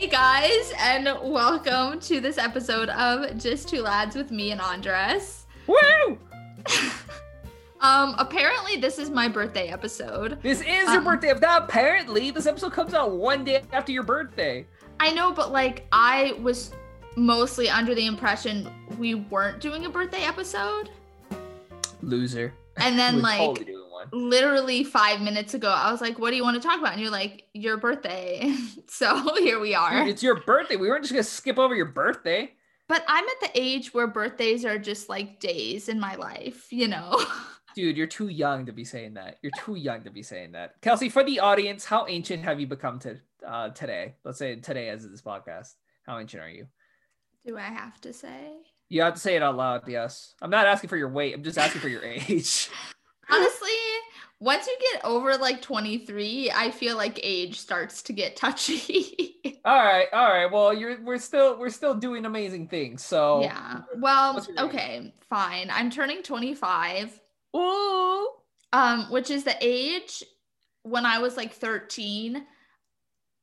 Hey 0.00 0.06
guys, 0.06 0.72
and 0.78 1.04
welcome 1.22 2.00
to 2.00 2.20
this 2.20 2.38
episode 2.38 2.88
of 2.88 3.36
Just 3.36 3.68
Two 3.68 3.82
Lads 3.82 4.16
with 4.16 4.30
me 4.30 4.50
and 4.50 4.58
Andres. 4.58 5.44
Woo! 5.66 6.18
Um, 7.82 8.14
apparently 8.18 8.76
this 8.76 8.98
is 8.98 9.10
my 9.10 9.28
birthday 9.28 9.68
episode. 9.68 10.38
This 10.42 10.60
is 10.62 10.66
your 10.66 10.98
Um, 10.98 11.04
birthday. 11.04 11.28
If 11.28 11.42
not, 11.42 11.64
apparently 11.64 12.30
this 12.30 12.46
episode 12.46 12.72
comes 12.72 12.94
out 12.94 13.12
one 13.12 13.44
day 13.44 13.60
after 13.74 13.92
your 13.92 14.02
birthday. 14.02 14.66
I 14.98 15.12
know, 15.12 15.32
but 15.32 15.52
like 15.52 15.86
I 15.92 16.34
was 16.40 16.72
mostly 17.16 17.68
under 17.68 17.94
the 17.94 18.06
impression 18.06 18.70
we 18.98 19.16
weren't 19.16 19.60
doing 19.60 19.84
a 19.84 19.90
birthday 19.90 20.22
episode. 20.22 20.88
Loser. 22.00 22.54
And 22.78 22.98
then 22.98 23.20
like 23.22 23.38
totally 23.38 23.76
one. 24.10 24.28
literally 24.30 24.84
five 24.84 25.20
minutes 25.20 25.54
ago, 25.54 25.70
I 25.70 25.90
was 25.90 26.00
like, 26.00 26.18
what 26.18 26.30
do 26.30 26.36
you 26.36 26.42
want 26.42 26.60
to 26.60 26.66
talk 26.66 26.78
about? 26.78 26.92
And 26.92 27.00
you're 27.00 27.10
like, 27.10 27.48
your 27.52 27.76
birthday. 27.76 28.54
so 28.88 29.34
here 29.38 29.60
we 29.60 29.74
are. 29.74 30.06
It's 30.06 30.22
your 30.22 30.40
birthday. 30.40 30.76
We 30.76 30.88
weren't 30.88 31.02
just 31.02 31.12
gonna 31.12 31.22
skip 31.22 31.58
over 31.58 31.74
your 31.74 31.86
birthday. 31.86 32.52
But 32.88 33.04
I'm 33.06 33.24
at 33.24 33.40
the 33.40 33.60
age 33.60 33.94
where 33.94 34.08
birthdays 34.08 34.64
are 34.64 34.78
just 34.78 35.08
like 35.08 35.38
days 35.38 35.88
in 35.88 36.00
my 36.00 36.16
life, 36.16 36.72
you 36.72 36.88
know? 36.88 37.24
Dude, 37.76 37.96
you're 37.96 38.08
too 38.08 38.28
young 38.28 38.66
to 38.66 38.72
be 38.72 38.84
saying 38.84 39.14
that. 39.14 39.38
You're 39.42 39.52
too 39.56 39.76
young 39.76 40.02
to 40.02 40.10
be 40.10 40.24
saying 40.24 40.52
that. 40.52 40.80
Kelsey, 40.80 41.08
for 41.08 41.22
the 41.22 41.38
audience, 41.38 41.84
how 41.84 42.06
ancient 42.08 42.42
have 42.42 42.58
you 42.58 42.66
become 42.66 42.98
to 43.00 43.20
uh, 43.46 43.68
today? 43.68 44.16
Let's 44.24 44.38
say 44.38 44.56
today 44.56 44.88
as 44.88 45.04
of 45.04 45.12
this 45.12 45.22
podcast. 45.22 45.74
How 46.04 46.18
ancient 46.18 46.42
are 46.42 46.50
you? 46.50 46.66
do 47.46 47.56
I 47.56 47.62
have 47.62 48.00
to 48.02 48.12
say? 48.12 48.52
You 48.88 49.02
have 49.02 49.14
to 49.14 49.20
say 49.20 49.36
it 49.36 49.42
out 49.42 49.56
loud, 49.56 49.88
yes. 49.88 50.34
I'm 50.42 50.50
not 50.50 50.66
asking 50.66 50.88
for 50.88 50.96
your 50.96 51.08
weight, 51.08 51.34
I'm 51.34 51.42
just 51.42 51.58
asking 51.58 51.80
for 51.80 51.88
your 51.88 52.04
age. 52.04 52.68
Honestly, 53.32 53.70
once 54.40 54.66
you 54.66 54.76
get 54.92 55.04
over 55.04 55.36
like 55.36 55.60
23, 55.60 56.50
I 56.50 56.70
feel 56.70 56.96
like 56.96 57.20
age 57.22 57.58
starts 57.60 58.02
to 58.02 58.12
get 58.12 58.36
touchy. 58.36 59.36
all 59.64 59.84
right, 59.84 60.06
all 60.12 60.28
right. 60.28 60.50
Well, 60.50 60.72
you're 60.72 61.02
we're 61.02 61.18
still 61.18 61.58
we're 61.58 61.68
still 61.68 61.94
doing 61.94 62.24
amazing 62.24 62.68
things. 62.68 63.04
So 63.04 63.42
yeah. 63.42 63.82
Well, 63.96 64.34
What's 64.34 64.48
your 64.48 64.56
age? 64.56 64.62
okay, 64.64 65.14
fine. 65.28 65.68
I'm 65.70 65.90
turning 65.90 66.22
25, 66.22 67.20
Ooh. 67.54 68.28
um, 68.72 69.10
which 69.10 69.30
is 69.30 69.44
the 69.44 69.56
age 69.60 70.24
when 70.82 71.04
I 71.04 71.18
was 71.18 71.36
like 71.36 71.52
13. 71.52 72.44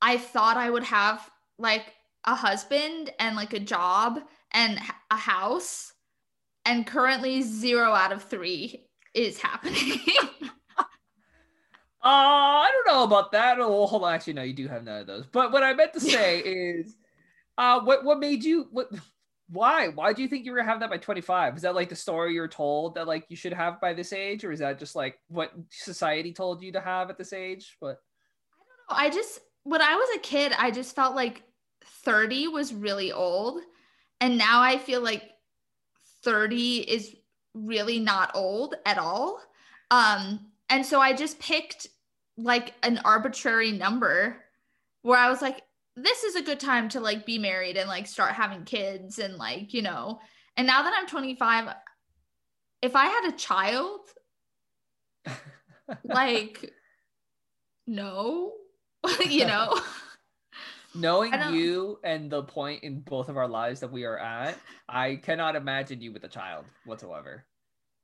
I 0.01 0.17
thought 0.17 0.57
I 0.57 0.69
would 0.69 0.83
have 0.83 1.29
like 1.59 1.93
a 2.25 2.35
husband 2.35 3.11
and 3.19 3.35
like 3.35 3.53
a 3.53 3.59
job 3.59 4.19
and 4.51 4.79
a 5.11 5.15
house. 5.15 5.93
And 6.65 6.85
currently, 6.85 7.43
zero 7.43 7.93
out 7.93 8.11
of 8.11 8.23
three 8.23 8.86
is 9.17 9.39
happening. 9.39 9.99
Uh, 11.99 12.63
I 12.63 12.71
don't 12.71 12.95
know 12.95 13.03
about 13.03 13.33
that. 13.33 13.57
Oh, 13.59 13.85
hold 13.85 14.03
on. 14.03 14.13
Actually, 14.13 14.33
no, 14.33 14.43
you 14.43 14.53
do 14.53 14.67
have 14.69 14.85
none 14.85 15.01
of 15.01 15.07
those. 15.07 15.25
But 15.25 15.51
what 15.51 15.61
I 15.61 15.73
meant 15.73 15.91
to 15.91 15.99
say 15.99 16.39
is, 16.45 16.95
uh, 17.57 17.81
what 17.81 18.05
what 18.05 18.19
made 18.19 18.45
you 18.45 18.67
what? 18.71 18.87
Why? 19.49 19.89
Why 19.89 20.13
do 20.13 20.21
you 20.21 20.29
think 20.29 20.45
you 20.45 20.51
were 20.51 20.59
gonna 20.59 20.69
have 20.69 20.79
that 20.81 20.89
by 20.89 20.99
25? 20.99 21.57
Is 21.57 21.63
that 21.63 21.75
like 21.75 21.89
the 21.89 21.97
story 21.97 22.33
you're 22.33 22.47
told 22.47 22.95
that 22.95 23.07
like 23.07 23.25
you 23.27 23.35
should 23.35 23.51
have 23.51 23.81
by 23.81 23.93
this 23.93 24.13
age, 24.13 24.45
or 24.45 24.53
is 24.53 24.59
that 24.59 24.79
just 24.79 24.95
like 24.95 25.19
what 25.27 25.51
society 25.69 26.31
told 26.31 26.61
you 26.61 26.71
to 26.73 26.79
have 26.79 27.09
at 27.09 27.17
this 27.17 27.33
age? 27.33 27.75
But 27.81 27.99
I 28.87 28.95
don't 28.95 28.97
know. 28.97 29.05
I 29.05 29.09
just 29.09 29.39
when 29.63 29.81
I 29.81 29.95
was 29.95 30.09
a 30.15 30.19
kid, 30.19 30.53
I 30.57 30.71
just 30.71 30.95
felt 30.95 31.13
like 31.13 31.43
30 32.05 32.47
was 32.47 32.73
really 32.73 33.11
old. 33.11 33.61
And 34.21 34.37
now 34.37 34.61
I 34.61 34.77
feel 34.77 35.01
like 35.01 35.23
30 36.23 36.77
is 36.89 37.13
really 37.65 37.99
not 37.99 38.31
old 38.35 38.75
at 38.85 38.97
all. 38.97 39.41
Um, 39.91 40.51
and 40.69 40.85
so 40.85 40.99
I 40.99 41.13
just 41.13 41.39
picked 41.39 41.87
like 42.37 42.73
an 42.83 42.99
arbitrary 43.03 43.71
number 43.71 44.37
where 45.01 45.17
I 45.17 45.29
was 45.29 45.41
like, 45.41 45.61
this 45.95 46.23
is 46.23 46.35
a 46.35 46.41
good 46.41 46.59
time 46.59 46.89
to 46.89 46.99
like 46.99 47.25
be 47.25 47.39
married 47.39 47.77
and 47.77 47.89
like 47.89 48.05
start 48.05 48.33
having 48.33 48.63
kids 48.63 49.17
and 49.19 49.35
like, 49.35 49.73
you 49.73 49.81
know. 49.81 50.19
And 50.55 50.67
now 50.67 50.83
that 50.83 50.93
I'm 50.95 51.07
25, 51.07 51.73
if 52.81 52.95
I 52.95 53.05
had 53.05 53.29
a 53.29 53.37
child, 53.37 54.01
like, 56.03 56.73
no, 57.87 58.53
you 59.27 59.45
know. 59.45 59.79
Knowing 60.95 61.33
you 61.51 61.99
and 62.03 62.29
the 62.29 62.43
point 62.43 62.83
in 62.83 63.01
both 63.01 63.29
of 63.29 63.37
our 63.37 63.47
lives 63.47 63.79
that 63.81 63.91
we 63.91 64.03
are 64.05 64.17
at, 64.17 64.57
I 64.87 65.15
cannot 65.17 65.55
imagine 65.55 66.01
you 66.01 66.11
with 66.11 66.23
a 66.23 66.29
child 66.29 66.65
whatsoever. 66.85 67.45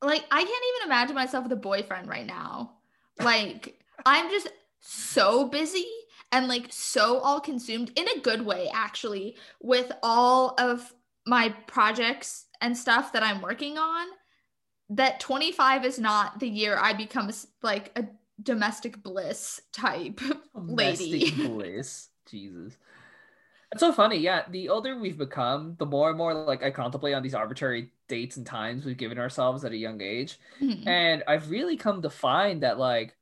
like 0.01 0.25
I 0.31 0.43
can't 0.43 0.49
even 0.49 0.87
imagine 0.87 1.15
myself 1.15 1.43
with 1.43 1.53
a 1.53 1.57
boyfriend 1.57 2.09
right 2.09 2.25
now. 2.25 2.73
Like 3.19 3.79
I'm 4.05 4.29
just 4.29 4.49
so 4.79 5.47
busy 5.47 5.87
and 6.31 6.47
like 6.47 6.67
so 6.71 7.19
all 7.19 7.39
consumed 7.39 7.91
in 7.95 8.07
a 8.09 8.19
good 8.19 8.45
way 8.45 8.69
actually 8.73 9.37
with 9.61 9.91
all 10.01 10.55
of 10.57 10.93
my 11.25 11.49
projects 11.67 12.45
and 12.59 12.77
stuff 12.77 13.13
that 13.13 13.23
I'm 13.23 13.41
working 13.41 13.77
on 13.77 14.07
that 14.89 15.19
25 15.21 15.85
is 15.85 15.99
not 15.99 16.39
the 16.39 16.49
year 16.49 16.77
I 16.77 16.93
become 16.93 17.31
like 17.61 17.97
a 17.97 18.05
domestic 18.41 19.01
bliss 19.01 19.61
type 19.71 20.19
lady. 20.53 21.29
Domestic 21.29 21.45
bliss. 21.49 22.09
Jesus. 22.33 22.77
It's 23.71 23.79
so 23.79 23.91
funny. 23.93 24.17
Yeah. 24.17 24.43
The 24.49 24.69
older 24.69 24.97
we've 24.97 25.17
become, 25.17 25.75
the 25.79 25.85
more 25.85 26.09
and 26.09 26.17
more 26.17 26.33
like 26.33 26.63
I 26.63 26.71
contemplate 26.71 27.13
on 27.15 27.23
these 27.23 27.33
arbitrary 27.33 27.91
dates 28.07 28.37
and 28.37 28.45
times 28.45 28.85
we've 28.85 28.97
given 28.97 29.17
ourselves 29.17 29.63
at 29.63 29.71
a 29.71 29.77
young 29.77 30.01
age. 30.01 30.39
Mhm. 30.59 30.85
And 30.85 31.23
I've 31.27 31.49
really 31.49 31.77
come 31.77 32.01
to 32.01 32.09
find 32.09 32.61
that 32.63 32.77
like 32.77 33.15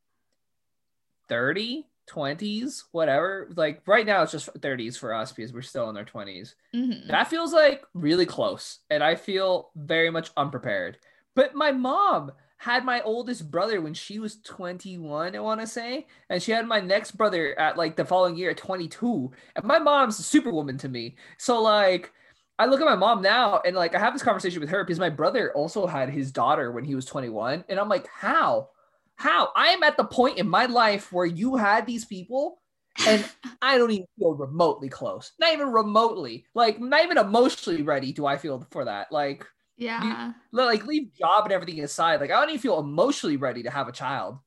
30, 1.30 1.88
20s, 2.08 2.86
whatever, 2.92 3.50
like 3.56 3.82
right 3.86 4.06
now 4.06 4.24
it's 4.24 4.34
just 4.34 4.50
30s 4.60 4.98
for 4.98 5.14
us 5.14 5.32
because 5.32 5.54
we're 5.54 5.62
still 5.62 5.90
in 5.90 5.96
our 5.96 6.04
20s. 6.04 6.56
Mhm. 6.74 7.08
That 7.08 7.30
feels 7.30 7.54
like 7.54 7.86
really 7.94 8.26
close. 8.26 8.80
And 8.90 9.04
I 9.04 9.16
feel 9.16 9.72
very 9.76 10.10
much 10.10 10.32
unprepared. 10.36 10.98
But 11.36 11.56
my 11.56 11.72
mom 11.72 12.34
had 12.62 12.86
my 12.86 13.02
oldest 13.02 13.50
brother 13.50 13.82
when 13.82 13.96
she 13.96 14.20
was 14.20 14.40
21, 14.44 15.36
I 15.36 15.40
want 15.40 15.62
to 15.62 15.66
say. 15.66 16.06
And 16.30 16.40
she 16.44 16.52
had 16.52 16.68
my 16.68 16.80
next 16.80 17.14
brother 17.18 17.58
at 17.58 17.76
like 17.76 17.96
the 17.96 18.06
following 18.06 18.38
year 18.38 18.52
at 18.52 18.58
22. 18.58 19.32
And 19.56 19.66
my 19.66 19.80
mom's 19.80 20.20
a 20.20 20.24
superwoman 20.24 20.78
to 20.78 20.88
me. 20.88 21.16
So, 21.40 21.60
like, 21.60 22.12
I 22.60 22.68
look 22.68 22.80
at 22.80 22.86
my 22.86 22.96
mom 22.96 23.24
now 23.24 23.62
and 23.66 23.76
like 23.76 23.96
I 23.96 24.00
have 24.00 24.14
this 24.14 24.22
conversation 24.22 24.60
with 24.60 24.70
her 24.70 24.84
because 24.84 25.00
my 25.00 25.10
brother 25.10 25.52
also 25.56 25.88
had 25.88 26.12
his 26.12 26.32
daughter 26.32 26.72
when 26.72 26.84
he 26.84 26.94
was 26.94 27.06
21. 27.06 27.66
And 27.68 27.80
I'm 27.80 27.90
like, 27.90 28.08
how? 28.08 28.70
How? 29.16 29.50
I 29.56 29.70
am 29.70 29.82
at 29.82 29.98
the 29.98 30.04
point 30.04 30.38
in 30.38 30.48
my 30.48 30.68
life 30.68 31.12
where 31.12 31.26
you 31.26 31.56
had 31.56 31.88
these 31.88 32.06
people 32.06 32.62
and 33.08 33.28
I 33.64 33.80
don't 33.80 33.90
even 33.90 34.06
feel 34.20 34.36
remotely 34.36 34.88
close. 34.88 35.32
Not 35.40 35.54
even 35.54 35.72
remotely. 35.72 36.46
Like 36.54 36.80
not 36.80 37.04
even 37.04 37.18
emotionally 37.18 37.82
ready 37.82 38.12
do 38.12 38.28
I 38.28 38.38
feel 38.38 38.68
for 38.70 38.86
that. 38.86 39.12
Like 39.12 39.48
yeah. 39.78 40.34
like 40.52 40.86
leave 40.86 41.14
job 41.18 41.46
and 41.46 41.54
everything 41.54 41.84
aside. 41.84 42.22
Like 42.22 42.32
I 42.32 42.40
don't 42.40 42.50
even 42.50 42.62
feel 42.62 42.80
emotionally 42.80 43.38
ready 43.38 43.64
to 43.64 43.70
have 43.70 43.88
a 43.88 43.92
child 43.92 44.40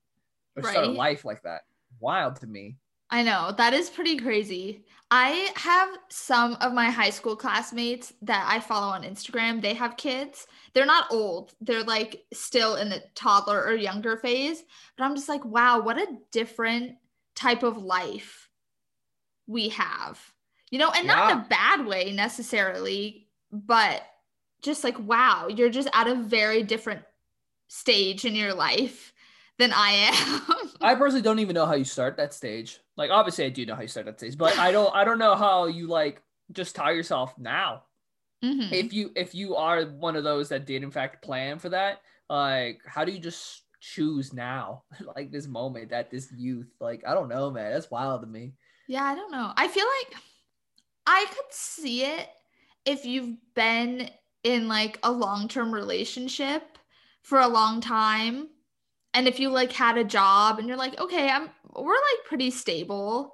or 0.56 0.62
start 0.62 0.86
a 0.86 0.90
life 0.90 1.24
like 1.24 1.42
that. 1.42 1.62
Wild 2.00 2.36
to 2.36 2.46
me. 2.46 2.76
I 3.10 3.22
know 3.22 3.54
that 3.56 3.74
is 3.74 3.90
pretty 3.90 4.16
crazy. 4.16 4.84
I 5.10 5.50
have 5.56 5.88
some 6.08 6.56
of 6.60 6.72
my 6.72 6.90
high 6.90 7.10
school 7.10 7.36
classmates 7.36 8.12
that 8.22 8.44
I 8.48 8.58
follow 8.58 8.88
on 8.88 9.04
Instagram. 9.04 9.60
They 9.62 9.74
have 9.74 9.96
kids. 9.96 10.46
They're 10.72 10.86
not 10.86 11.12
old. 11.12 11.54
They're 11.60 11.84
like 11.84 12.24
still 12.32 12.76
in 12.76 12.88
the 12.88 13.02
toddler 13.14 13.62
or 13.62 13.74
younger 13.74 14.16
phase. 14.16 14.64
But 14.96 15.04
I'm 15.04 15.14
just 15.14 15.28
like, 15.28 15.44
wow, 15.44 15.80
what 15.80 15.98
a 15.98 16.16
different 16.32 16.96
type 17.36 17.62
of 17.62 17.76
life 17.76 18.48
we 19.46 19.68
have. 19.68 20.20
You 20.70 20.78
know, 20.78 20.90
and 20.90 21.06
not 21.06 21.30
in 21.30 21.38
a 21.38 21.46
bad 21.48 21.86
way 21.86 22.10
necessarily, 22.10 23.28
but 23.52 24.02
just 24.64 24.82
like, 24.82 24.98
wow, 24.98 25.48
you're 25.48 25.70
just 25.70 25.88
at 25.92 26.08
a 26.08 26.14
very 26.14 26.62
different 26.62 27.02
stage 27.68 28.24
in 28.24 28.34
your 28.34 28.54
life 28.54 29.12
than 29.58 29.72
I 29.72 29.90
am. 29.90 30.68
I 30.80 30.94
personally 30.94 31.22
don't 31.22 31.38
even 31.38 31.54
know 31.54 31.66
how 31.66 31.74
you 31.74 31.84
start 31.84 32.16
that 32.16 32.34
stage. 32.34 32.80
Like 32.96 33.10
obviously 33.10 33.44
I 33.44 33.50
do 33.50 33.66
know 33.66 33.74
how 33.74 33.82
you 33.82 33.88
start 33.88 34.06
that 34.06 34.18
stage, 34.18 34.36
but 34.36 34.58
I 34.58 34.72
don't 34.72 34.94
I 34.94 35.04
don't 35.04 35.18
know 35.18 35.34
how 35.34 35.66
you 35.66 35.86
like 35.86 36.22
just 36.52 36.74
tie 36.74 36.92
yourself 36.92 37.38
now. 37.38 37.84
Mhm. 38.42 38.72
If 38.72 38.92
you 38.92 39.10
if 39.14 39.34
you 39.34 39.56
are 39.56 39.84
one 39.84 40.16
of 40.16 40.24
those 40.24 40.48
that 40.48 40.66
did 40.66 40.82
in 40.82 40.90
fact 40.90 41.24
plan 41.24 41.58
for 41.58 41.68
that, 41.70 42.00
like 42.28 42.80
how 42.86 43.04
do 43.04 43.12
you 43.12 43.20
just 43.20 43.62
choose 43.80 44.32
now? 44.32 44.84
like 45.16 45.30
this 45.30 45.46
moment 45.46 45.92
at 45.92 46.10
this 46.10 46.32
youth? 46.32 46.68
Like 46.80 47.02
I 47.06 47.14
don't 47.14 47.28
know, 47.28 47.50
man. 47.50 47.72
That's 47.72 47.90
wild 47.90 48.22
to 48.22 48.26
me. 48.26 48.54
Yeah, 48.88 49.04
I 49.04 49.14
don't 49.14 49.32
know. 49.32 49.52
I 49.56 49.68
feel 49.68 49.86
like 49.86 50.20
I 51.06 51.26
could 51.28 51.52
see 51.52 52.04
it 52.04 52.28
if 52.84 53.04
you've 53.04 53.36
been 53.54 54.10
in 54.44 54.68
like 54.68 54.98
a 55.02 55.10
long-term 55.10 55.74
relationship 55.74 56.78
for 57.22 57.40
a 57.40 57.48
long 57.48 57.80
time 57.80 58.48
and 59.14 59.28
if 59.28 59.38
you 59.38 59.48
like 59.48 59.72
had 59.72 59.96
a 59.96 60.04
job 60.04 60.58
and 60.58 60.68
you're 60.68 60.76
like, 60.76 60.98
"Okay, 61.00 61.28
I'm 61.30 61.48
we're 61.74 61.94
like 61.94 62.26
pretty 62.26 62.50
stable." 62.50 63.32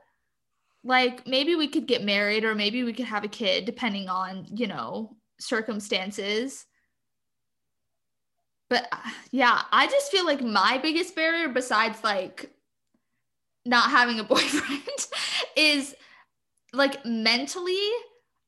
Like 0.85 1.27
maybe 1.27 1.55
we 1.57 1.69
could 1.69 1.87
get 1.87 2.05
married 2.05 2.45
or 2.45 2.55
maybe 2.55 2.85
we 2.85 2.93
could 2.93 3.07
have 3.07 3.25
a 3.25 3.29
kid 3.29 3.65
depending 3.65 4.09
on, 4.09 4.47
you 4.55 4.67
know, 4.67 5.17
circumstances. 5.39 6.67
But 8.69 8.89
uh, 8.93 9.11
yeah, 9.31 9.62
I 9.73 9.87
just 9.89 10.11
feel 10.11 10.25
like 10.25 10.43
my 10.43 10.79
biggest 10.79 11.15
barrier 11.17 11.49
besides 11.49 12.03
like 12.05 12.51
not 13.67 13.91
having 13.91 14.21
a 14.21 14.25
boyfriend 14.35 14.83
is 15.57 15.95
like 16.73 17.05
mentally, 17.05 17.91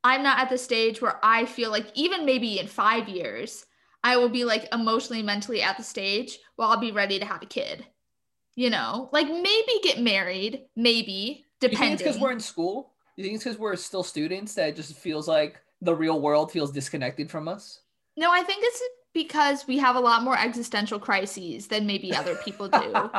I'm 0.05 0.23
not 0.23 0.39
at 0.39 0.51
the 0.51 0.59
stage 0.59 1.01
where 1.01 1.19
I 1.23 1.47
feel 1.47 1.71
like 1.71 1.87
even 1.95 2.25
maybe 2.25 2.59
in 2.59 2.67
five 2.67 3.09
years, 3.09 3.67
I 4.05 4.17
will 4.17 4.29
be 4.29 4.45
like 4.45 4.73
emotionally, 4.73 5.23
mentally 5.23 5.63
at 5.63 5.77
the 5.77 5.83
stage 5.85 6.39
where 6.57 6.69
I'll 6.69 6.77
be 6.77 6.93
ready 6.93 7.19
to 7.19 7.25
have 7.25 7.43
a 7.43 7.47
kid. 7.47 7.87
You 8.55 8.71
know, 8.71 9.09
like 9.13 9.29
maybe 9.29 9.73
get 9.83 10.01
married, 10.01 10.63
maybe 10.77 11.47
depending. 11.61 11.97
because 11.97 12.19
we're 12.19 12.33
in 12.33 12.41
school? 12.41 12.93
You 13.17 13.25
think 13.25 13.37
it's 13.37 13.45
because 13.45 13.59
we're 13.59 13.77
still 13.77 14.03
students 14.03 14.55
that 14.55 14.71
it 14.71 14.77
just 14.77 14.95
feels 14.97 15.29
like 15.29 15.61
the 15.81 15.95
real 15.95 16.21
world 16.21 16.51
feels 16.51 16.71
disconnected 16.71 17.31
from 17.31 17.49
us? 17.49 17.81
No, 18.17 18.31
I 18.31 18.43
think 18.43 18.63
it's 18.63 18.83
because 19.15 19.67
we 19.67 19.79
have 19.79 19.97
a 19.97 20.01
lot 20.01 20.23
more 20.23 20.39
existential 20.39 20.99
crises 20.99 21.67
than 21.67 21.87
maybe 21.87 22.15
other 22.15 22.37
people 22.37 22.69
do. 22.69 22.93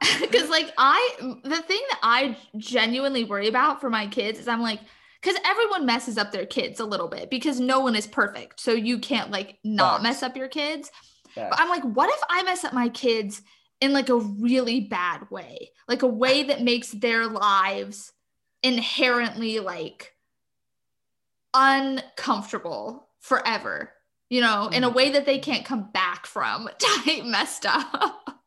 Because, 0.20 0.48
like, 0.48 0.72
I, 0.78 1.16
the 1.20 1.62
thing 1.62 1.80
that 1.90 1.98
I 2.02 2.36
genuinely 2.56 3.24
worry 3.24 3.48
about 3.48 3.80
for 3.80 3.90
my 3.90 4.06
kids 4.06 4.38
is 4.38 4.46
I'm 4.46 4.60
like, 4.60 4.80
because 5.20 5.36
everyone 5.44 5.86
messes 5.86 6.16
up 6.18 6.30
their 6.32 6.46
kids 6.46 6.80
a 6.80 6.84
little 6.84 7.08
bit 7.08 7.30
because 7.30 7.58
no 7.60 7.80
one 7.80 7.96
is 7.96 8.06
perfect. 8.06 8.60
So 8.60 8.72
you 8.72 8.98
can't, 8.98 9.30
like, 9.30 9.58
not 9.64 9.94
Facts. 9.96 10.02
mess 10.02 10.22
up 10.22 10.36
your 10.36 10.48
kids. 10.48 10.90
But 11.34 11.60
I'm 11.60 11.68
like, 11.68 11.84
what 11.84 12.08
if 12.10 12.20
I 12.28 12.42
mess 12.42 12.64
up 12.64 12.72
my 12.72 12.88
kids 12.88 13.42
in 13.80 13.92
like 13.92 14.08
a 14.08 14.16
really 14.16 14.80
bad 14.80 15.30
way? 15.30 15.70
Like 15.86 16.02
a 16.02 16.06
way 16.08 16.42
that 16.44 16.62
makes 16.62 16.90
their 16.90 17.26
lives 17.28 18.12
inherently 18.62 19.60
like 19.60 20.14
uncomfortable 21.54 23.08
forever, 23.20 23.92
you 24.30 24.40
know, 24.40 24.68
in 24.68 24.84
a 24.84 24.90
Mhm. 24.90 24.94
way 24.94 25.10
that 25.10 25.26
they 25.26 25.38
can't 25.38 25.64
come 25.64 25.90
back 25.92 26.26
from. 26.26 26.68
Type 26.78 27.24
messed 27.24 27.66
up. 27.66 28.37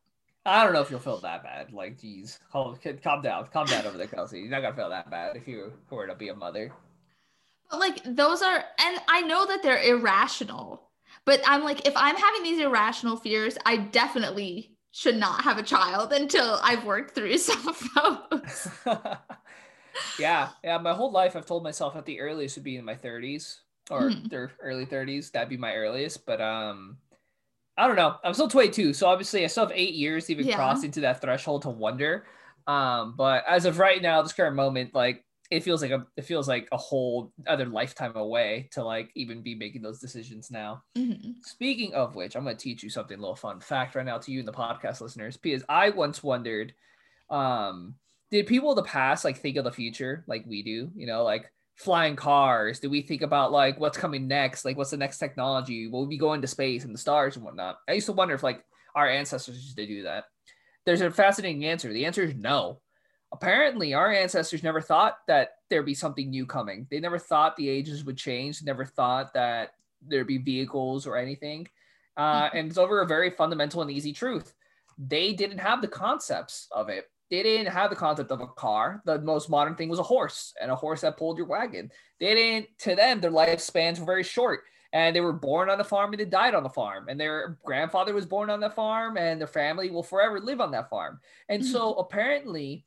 I 0.45 0.63
don't 0.63 0.73
know 0.73 0.81
if 0.81 0.89
you'll 0.89 0.99
feel 0.99 1.17
that 1.19 1.43
bad. 1.43 1.71
Like, 1.71 1.99
geez, 1.99 2.39
calm, 2.51 2.77
calm 3.03 3.21
down, 3.21 3.47
calm 3.53 3.67
down 3.67 3.85
over 3.85 3.97
there, 3.97 4.07
Kelsey. 4.07 4.39
You're 4.39 4.49
not 4.49 4.61
gonna 4.61 4.75
feel 4.75 4.89
that 4.89 5.09
bad 5.09 5.35
if 5.35 5.47
you 5.47 5.73
were 5.89 6.07
to 6.07 6.15
be 6.15 6.29
a 6.29 6.35
mother. 6.35 6.71
But 7.69 7.79
like 7.79 8.03
those 8.03 8.41
are, 8.41 8.55
and 8.79 8.99
I 9.07 9.21
know 9.21 9.45
that 9.45 9.63
they're 9.63 9.81
irrational, 9.81 10.89
but 11.25 11.41
I'm 11.45 11.63
like, 11.63 11.88
if 11.88 11.93
I'm 11.95 12.15
having 12.15 12.43
these 12.43 12.59
irrational 12.59 13.17
fears, 13.17 13.57
I 13.65 13.77
definitely 13.77 14.75
should 14.91 15.15
not 15.15 15.43
have 15.43 15.57
a 15.57 15.63
child 15.63 16.11
until 16.11 16.59
I've 16.63 16.85
worked 16.85 17.15
through 17.15 17.38
some 17.38 17.67
of 17.67 17.81
those. 17.95 18.67
yeah, 20.17 20.49
yeah. 20.63 20.77
My 20.77 20.93
whole 20.93 21.11
life, 21.11 21.35
I've 21.35 21.45
told 21.45 21.63
myself 21.63 21.95
at 21.95 22.05
the 22.05 22.19
earliest 22.19 22.57
would 22.57 22.63
be 22.63 22.77
in 22.77 22.85
my 22.85 22.95
30s 22.95 23.59
or 23.89 24.09
Mhm. 24.09 24.29
their 24.29 24.51
early 24.59 24.85
30s. 24.85 25.31
That'd 25.31 25.49
be 25.49 25.57
my 25.57 25.73
earliest. 25.75 26.25
But 26.25 26.41
um, 26.41 26.97
I 27.77 27.88
don't 27.88 27.95
know. 27.95 28.18
I'm 28.23 28.33
still 28.33 28.47
22, 28.50 28.94
so 28.94 29.07
obviously 29.07 29.44
I 29.44 29.47
still 29.47 29.65
have 29.65 29.75
eight 29.75 29.94
years 29.94 30.25
to 30.25 30.33
even 30.33 30.45
Yeah. 30.47 30.56
cross 30.56 30.83
into 30.83 31.01
that 31.01 31.21
threshold 31.21 31.63
to 31.63 31.69
wonder. 31.69 32.25
Um, 32.68 33.15
but 33.15 33.44
as 33.47 33.65
of 33.65 33.79
right 33.79 34.01
now, 34.01 34.21
this 34.21 34.33
current 34.33 34.56
moment, 34.56 34.94
like 34.94 35.25
it 35.50 35.63
feels 35.63 35.81
like 35.81 35.91
a 35.91 36.06
it 36.15 36.21
feels 36.23 36.47
like 36.47 36.68
a 36.71 36.77
whole 36.77 37.33
other 37.47 37.65
lifetime 37.65 38.15
away 38.15 38.69
to 38.71 38.83
like 38.83 39.09
even 39.15 39.41
be 39.41 39.56
making 39.56 39.81
those 39.81 40.00
decisions 40.00 40.50
now. 40.51 40.83
Mhm. 40.95 41.35
Speaking 41.44 41.94
of 41.94 42.15
which, 42.15 42.35
I'm 42.35 42.44
going 42.44 42.56
to 42.56 42.63
teach 42.63 42.83
you 42.83 42.89
something 42.89 43.18
a 43.18 43.19
little 43.21 43.35
fun 43.35 43.59
fact 43.59 43.95
right 43.95 44.06
now 44.06 44.17
to 44.19 44.31
you 44.31 44.39
and 44.39 44.47
the 44.47 44.53
podcast 44.53 45.01
listeners 45.01 45.35
because 45.38 45.63
I 45.67 45.89
once 45.89 46.24
wondered, 46.24 46.74
um, 47.29 47.95
did 48.29 48.47
people 48.47 48.69
of 48.69 48.75
the 48.77 48.83
past 48.83 49.25
like 49.25 49.38
think 49.38 49.57
of 49.57 49.63
the 49.65 49.71
future 49.71 50.24
like 50.27 50.45
we 50.45 50.62
do? 50.63 50.89
You 50.95 51.07
know, 51.07 51.24
like 51.24 51.51
flying 51.75 52.15
cars. 52.15 52.79
Do 52.79 52.89
we 52.89 53.01
think 53.01 53.21
about 53.21 53.51
like 53.51 53.79
what's 53.79 53.97
coming 53.97 54.27
next? 54.27 54.65
Like 54.65 54.77
what's 54.77 54.91
the 54.91 54.97
next 54.97 55.18
technology? 55.18 55.88
Will 55.88 56.06
we 56.06 56.18
go 56.18 56.33
into 56.33 56.47
space 56.47 56.83
and 56.85 56.94
the 56.94 57.00
stars 57.00 57.35
and 57.35 57.45
whatnot? 57.45 57.77
I 57.88 57.94
used 57.94 58.06
to 58.07 58.13
wonder 58.13 58.35
if 58.35 58.44
like 58.44 58.63
our 58.95 59.09
ancestors 59.09 59.56
used 59.56 59.77
to 59.77 59.88
do 59.88 60.03
that. 60.03 60.25
There's 60.85 61.01
a 61.01 61.12
fascinating 61.12 61.65
answer. 61.65 61.91
The 61.91 62.06
answer 62.06 62.23
is 62.23 62.35
no. 62.35 62.81
Apparently, 63.33 63.94
our 63.94 64.12
ancestors 64.12 64.63
never 64.63 64.81
thought 64.81 65.18
that 65.27 65.51
there'd 65.69 65.85
be 65.85 65.94
something 65.94 66.29
new 66.29 66.45
coming. 66.45 66.88
They 66.91 67.00
never 67.00 67.18
thought 67.18 67.56
the 67.56 67.69
ages 67.69 68.03
would 68.03 68.17
change. 68.17 68.59
They 68.59 68.65
never 68.65 68.83
thought 68.85 69.33
that 69.33 69.71
there'd 70.01 70.27
be 70.27 70.39
vehicles 70.39 71.07
or 71.07 71.15
anything. 71.15 71.67
Uh, 72.17 72.50
Mhm. 72.50 72.53
and 72.56 72.67
it's 72.69 72.77
over 72.77 73.01
a 73.01 73.07
very 73.07 73.29
fundamental 73.29 73.81
and 73.81 73.89
easy 73.91 74.12
truth. 74.12 74.53
They 74.97 75.33
didn't 75.33 75.59
have 75.59 75.81
the 75.81 75.88
concepts 75.88 76.67
of 76.71 76.89
it. 76.89 77.11
They 77.31 77.44
didn't 77.44 77.72
have 77.72 77.89
the 77.89 77.95
concept 77.95 78.30
of 78.30 78.42
a 78.42 78.48
car. 78.48 79.01
The 79.06 79.19
most 79.19 79.50
modern 79.50 79.75
thing 79.75 79.88
was 79.88 80.00
a 80.00 80.04
horse 80.04 80.54
and 80.62 80.69
a 80.69 80.75
horse 80.75 81.01
that 81.01 81.18
pulled 81.18 81.38
your 81.38 81.48
wagon. 81.48 81.89
They 82.19 82.36
didn't, 82.36 82.78
to 82.80 82.94
them, 82.94 83.22
their 83.22 83.31
lifespans 83.31 84.00
were 84.00 84.06
very 84.06 84.24
short. 84.24 84.66
And 84.92 85.16
they 85.16 85.22
were 85.22 85.31
born 85.31 85.69
on 85.69 85.78
the 85.78 85.86
farm 85.86 86.12
and 86.12 86.19
they 86.19 86.25
died 86.25 86.54
on 86.54 86.63
the 86.63 86.69
farm. 86.69 87.07
And 87.07 87.18
their 87.18 87.57
grandfather 87.63 88.13
was 88.13 88.25
born 88.25 88.50
on 88.50 88.60
the 88.60 88.69
farm 88.69 89.16
and 89.16 89.39
their 89.39 89.48
family 89.48 89.89
will 89.89 90.04
forever 90.04 90.42
live 90.42 90.60
on 90.60 90.72
that 90.72 90.89
farm. 90.89 91.22
And 91.48 91.66
so 91.66 91.92
mm-hmm. 91.92 92.01
apparently, 92.01 92.86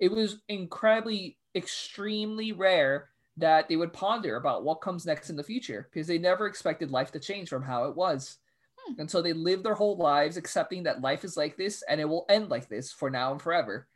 it 0.00 0.10
was 0.10 0.38
incredibly, 0.48 1.38
extremely 1.54 2.50
rare 2.50 3.10
that 3.36 3.68
they 3.68 3.76
would 3.76 3.92
ponder 3.92 4.34
about 4.34 4.64
what 4.64 4.80
comes 4.80 5.06
next 5.06 5.30
in 5.30 5.36
the 5.36 5.44
future 5.44 5.88
because 5.92 6.08
they 6.08 6.18
never 6.18 6.48
expected 6.48 6.90
life 6.90 7.12
to 7.12 7.20
change 7.20 7.48
from 7.48 7.62
how 7.62 7.84
it 7.84 7.94
was. 7.94 8.38
Hmm. 8.86 9.00
And 9.00 9.10
so 9.10 9.22
they 9.22 9.32
live 9.32 9.62
their 9.62 9.74
whole 9.74 9.96
lives 9.96 10.36
accepting 10.36 10.82
that 10.84 11.00
life 11.00 11.24
is 11.24 11.36
like 11.36 11.56
this 11.56 11.82
and 11.88 12.00
it 12.00 12.08
will 12.08 12.26
end 12.28 12.48
like 12.50 12.68
this 12.68 12.92
for 12.92 13.10
now 13.10 13.32
and 13.32 13.40
forever. 13.40 13.86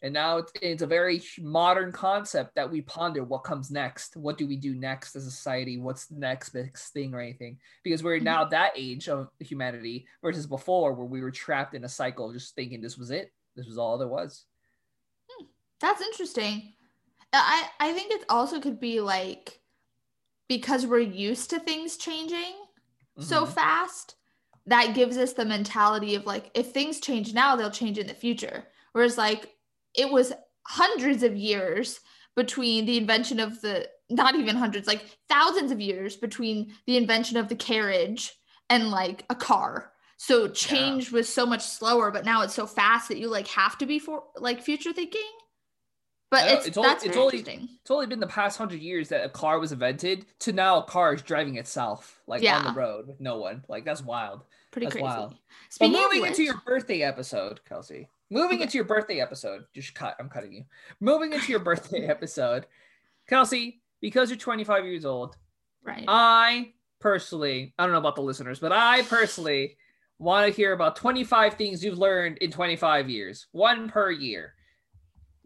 And 0.00 0.14
now 0.14 0.38
it's, 0.38 0.52
it's 0.62 0.82
a 0.82 0.86
very 0.86 1.20
modern 1.40 1.90
concept 1.90 2.54
that 2.54 2.70
we 2.70 2.82
ponder 2.82 3.24
what 3.24 3.42
comes 3.42 3.68
next. 3.68 4.16
What 4.16 4.38
do 4.38 4.46
we 4.46 4.54
do 4.56 4.76
next 4.76 5.16
as 5.16 5.26
a 5.26 5.30
society? 5.30 5.76
What's 5.76 6.06
the 6.06 6.20
next 6.20 6.54
next 6.54 6.90
thing 6.90 7.14
or 7.14 7.20
anything? 7.20 7.58
Because 7.82 8.04
we're 8.04 8.20
Mhm. 8.20 8.24
now 8.24 8.44
that 8.44 8.72
age 8.76 9.08
of 9.08 9.28
humanity 9.40 10.06
versus 10.22 10.46
before 10.46 10.92
where 10.92 11.04
we 11.06 11.20
were 11.20 11.32
trapped 11.32 11.74
in 11.74 11.82
a 11.82 11.88
cycle 11.88 12.32
just 12.32 12.54
thinking 12.54 12.80
this 12.80 12.96
was 12.96 13.10
it. 13.10 13.32
This 13.56 13.66
was 13.66 13.76
all 13.76 13.98
there 13.98 14.06
was. 14.06 14.44
That's 15.80 16.00
interesting. 16.00 16.74
I 17.32 17.68
I 17.80 17.92
think 17.92 18.12
it 18.12 18.24
also 18.28 18.60
could 18.60 18.78
be 18.78 19.00
like 19.00 19.60
because 20.48 20.86
we're 20.86 20.98
used 21.00 21.50
to 21.50 21.58
things 21.60 21.96
changing 21.96 22.54
so 23.18 23.44
Mhm. 23.44 23.52
fast 23.52 24.14
that 24.68 24.94
gives 24.94 25.16
us 25.16 25.32
the 25.32 25.44
mentality 25.44 26.14
of 26.14 26.26
like 26.26 26.50
if 26.54 26.72
things 26.72 27.00
change 27.00 27.34
now 27.34 27.56
they'll 27.56 27.70
change 27.70 27.98
in 27.98 28.06
the 28.06 28.14
future. 28.14 28.64
Whereas 28.92 29.18
like 29.18 29.54
it 29.94 30.10
was 30.10 30.32
hundreds 30.62 31.22
of 31.22 31.36
years 31.36 32.00
between 32.36 32.86
the 32.86 32.98
invention 32.98 33.40
of 33.40 33.60
the 33.62 33.88
not 34.10 34.34
even 34.34 34.56
hundreds 34.56 34.86
like 34.86 35.18
thousands 35.28 35.72
of 35.72 35.80
years 35.80 36.16
between 36.16 36.72
the 36.86 36.96
invention 36.96 37.36
of 37.36 37.48
the 37.48 37.56
carriage 37.56 38.32
and 38.70 38.90
like 38.90 39.24
a 39.30 39.34
car. 39.34 39.92
So 40.18 40.48
change 40.48 41.12
was 41.12 41.28
so 41.28 41.46
much 41.46 41.62
slower 41.62 42.10
but 42.10 42.24
now 42.24 42.42
it's 42.42 42.54
so 42.54 42.66
fast 42.66 43.08
that 43.08 43.18
you 43.18 43.28
like 43.28 43.48
have 43.48 43.78
to 43.78 43.86
be 43.86 43.98
for 43.98 44.24
like 44.36 44.62
future 44.62 44.92
thinking 44.92 45.30
but 46.30 46.46
it's, 46.50 46.66
it's 46.66 46.76
only- 46.76 46.88
that's 46.88 47.04
it's 47.04 47.16
only- 47.16 47.38
It's 47.38 47.90
only 47.90 48.06
been 48.06 48.20
the 48.20 48.26
past 48.26 48.58
hundred 48.58 48.80
years 48.80 49.08
that 49.08 49.24
a 49.24 49.28
car 49.28 49.58
was 49.58 49.72
invented 49.72 50.26
to 50.40 50.52
now 50.52 50.78
a 50.78 50.82
car 50.84 51.14
is 51.14 51.22
driving 51.22 51.56
itself 51.56 52.20
like 52.26 52.42
on 52.44 52.64
the 52.64 52.78
road 52.78 53.06
with 53.08 53.20
no 53.20 53.38
one. 53.38 53.64
Like 53.68 53.84
that's 53.84 54.02
wild. 54.02 54.42
pretty 54.70 54.86
That's 54.86 54.94
crazy 54.94 55.04
wild. 55.04 55.34
Speaking 55.70 55.94
of 55.96 56.00
moving 56.02 56.26
into 56.26 56.42
your 56.42 56.60
birthday 56.66 57.02
episode, 57.02 57.60
Kelsey. 57.64 58.08
Moving 58.30 58.56
Okay. 58.56 58.64
into 58.64 58.76
your 58.76 58.84
birthday 58.84 59.20
episode. 59.20 59.64
Just 59.72 59.94
cut. 59.94 60.14
I'm 60.20 60.28
cutting 60.28 60.52
you. 60.52 60.64
Moving 61.00 61.32
into 61.32 61.50
your 61.50 61.60
birthday 61.60 62.06
episode, 62.08 62.66
Kelsey. 63.26 63.80
Because 64.00 64.28
you're 64.30 64.36
25 64.38 64.84
years 64.84 65.04
old, 65.04 65.36
right 65.82 66.04
I 66.06 66.72
personally, 67.00 67.74
I 67.78 67.82
don't 67.84 67.92
know 67.92 67.98
about 67.98 68.14
the 68.14 68.22
listeners, 68.22 68.60
but 68.60 68.70
I 68.70 69.02
personally 69.02 69.76
want 70.20 70.46
to 70.46 70.52
hear 70.54 70.72
about 70.72 70.94
25 70.96 71.54
things 71.54 71.82
you've 71.82 71.98
learned 71.98 72.38
in 72.38 72.50
25 72.52 73.08
years, 73.08 73.46
one 73.52 73.88
per 73.88 74.10
year. 74.10 74.54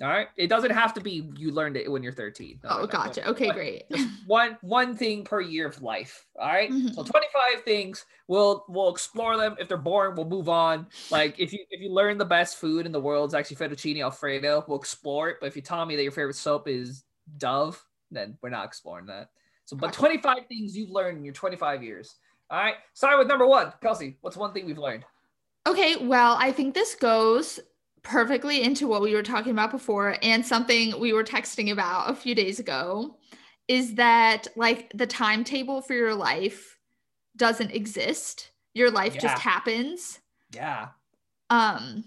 All 0.02 0.08
right. 0.08 0.26
It 0.36 0.48
doesn't 0.48 0.72
have 0.72 0.92
to 0.94 1.00
be 1.00 1.30
you 1.36 1.52
learned 1.52 1.76
it 1.76 1.90
when 1.90 2.02
you're 2.02 2.12
13. 2.12 2.58
No, 2.64 2.70
oh 2.72 2.86
gotcha 2.86 3.26
okay 3.28 3.46
What- 3.46 3.54
great 3.54 3.84
one 4.26 4.58
one 4.60 4.96
thing 4.96 5.22
per 5.24 5.40
year 5.40 5.66
of 5.68 5.80
life. 5.80 6.26
All 6.38 6.48
right? 6.48 6.70
So 6.70 6.76
Mhm. 7.04 7.10
25 7.10 7.62
things. 7.64 8.04
We'll 8.26 8.64
we'll 8.68 8.90
explore 8.90 9.36
them. 9.36 9.56
If 9.60 9.68
they're 9.68 9.76
boring, 9.76 10.16
we'll 10.16 10.26
move 10.28 10.48
on. 10.48 10.88
Like 11.10 11.38
if 11.38 11.52
you 11.52 11.60
if 11.70 11.80
you 11.80 11.90
learn 11.90 12.18
the 12.18 12.24
best 12.24 12.56
food 12.56 12.84
in 12.84 12.92
the 12.92 13.00
world 13.00 13.30
is 13.30 13.34
actually 13.34 13.56
fettuccine 13.56 14.02
alfredo, 14.02 14.64
we'll 14.66 14.78
explore 14.78 15.28
it. 15.30 15.36
But 15.40 15.46
if 15.46 15.54
you 15.56 15.62
tell 15.62 15.86
me 15.86 15.94
that 15.96 16.02
your 16.02 16.12
favorite 16.12 16.34
soap 16.36 16.66
is 16.66 17.04
Dove, 17.38 17.80
then 18.10 18.36
we're 18.42 18.50
not 18.50 18.66
exploring 18.66 19.06
that. 19.06 19.28
So 19.66 19.76
but 19.76 19.92
25 19.92 20.46
things 20.48 20.76
you've 20.76 20.90
learned 20.90 21.18
in 21.18 21.24
your 21.24 21.34
25 21.34 21.82
years. 21.84 22.16
All 22.50 22.58
right. 22.58 22.74
Start 22.94 23.18
with 23.18 23.28
number 23.28 23.46
one. 23.46 23.72
Kelsey, 23.80 24.16
what's 24.20 24.36
one 24.36 24.52
thing 24.52 24.66
we've 24.66 24.78
learned? 24.78 25.04
Okay, 25.64 25.94
well, 25.96 26.36
I 26.40 26.50
think 26.50 26.74
this 26.74 26.96
goes 26.96 27.60
perfectly 28.02 28.62
into 28.62 28.86
what 28.88 29.00
we 29.00 29.14
were 29.14 29.22
talking 29.22 29.52
about 29.52 29.70
before 29.70 30.16
and 30.22 30.44
something 30.44 30.98
we 30.98 31.12
were 31.12 31.24
texting 31.24 31.70
about 31.70 32.10
a 32.10 32.14
few 32.14 32.34
days 32.34 32.58
ago 32.58 33.16
is 33.68 33.94
that 33.94 34.48
like 34.56 34.90
the 34.94 35.06
timetable 35.06 35.80
for 35.80 35.94
your 35.94 36.14
life 36.14 36.78
doesn't 37.36 37.70
exist. 37.70 38.50
Your 38.74 38.90
life 38.90 39.14
Yeah. 39.14 39.20
just 39.20 39.38
happens. 39.42 40.18
Yeah. 40.52 40.88
Um 41.50 42.04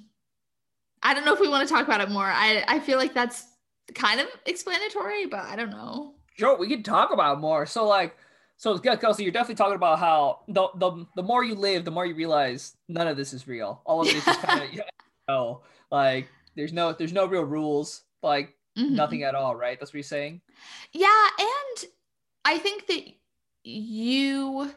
I 1.02 1.14
don't 1.14 1.24
know 1.24 1.34
if 1.34 1.40
we 1.40 1.48
want 1.48 1.68
to 1.68 1.74
talk 1.74 1.86
about 1.86 2.02
it 2.02 2.10
more. 2.10 2.26
I 2.26 2.64
I 2.68 2.80
feel 2.80 2.98
like 2.98 3.14
that's 3.14 3.46
kind 3.94 4.20
of 4.20 4.28
explanatory, 4.46 5.28
but 5.28 5.42
I 5.42 5.56
don't 5.56 5.70
know. 5.70 6.16
Sure, 6.38 6.58
we 6.58 6.68
can 6.68 6.84
talk 6.84 7.14
about 7.14 7.38
it 7.38 7.40
more. 7.40 7.66
So 7.66 7.88
like, 7.88 8.18
so 8.58 8.78
Kelsey, 8.78 9.24
you're 9.24 9.32
definitely 9.32 9.56
talking 9.56 9.76
about 9.76 10.00
how 10.00 10.42
the 10.48 10.68
the 10.76 11.06
the 11.16 11.24
more 11.24 11.44
you 11.44 11.56
live, 11.56 11.86
the 11.86 11.92
more 11.92 12.06
you 12.06 12.16
realize 12.16 12.76
none 12.90 13.08
of 13.08 13.16
this 13.16 13.34
is 13.34 13.48
real. 13.48 13.82
All 13.86 14.02
of 14.02 14.08
it 14.08 14.16
is 14.16 14.24
kind 14.24 14.64
of 14.80 14.86
know, 15.28 15.62
like 15.92 16.28
there's 16.56 16.74
no 16.74 16.94
there's 16.94 17.14
no 17.14 17.26
real 17.26 17.44
rules. 17.44 18.04
Like 18.22 18.56
Mhm. 18.78 18.92
nothing 18.92 19.24
at 19.24 19.36
all, 19.36 19.56
right? 19.56 19.80
That's 19.80 19.92
what 19.92 19.96
you're 19.98 20.04
saying. 20.04 20.42
Yeah, 20.92 21.28
and 21.40 21.90
I 22.44 22.58
think 22.58 22.88
that 22.88 23.04
you 23.64 24.72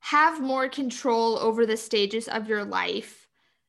have 0.00 0.40
more 0.40 0.68
control 0.68 1.38
over 1.38 1.64
the 1.64 1.76
stages 1.76 2.28
of 2.28 2.48
your 2.48 2.64
life 2.64 3.28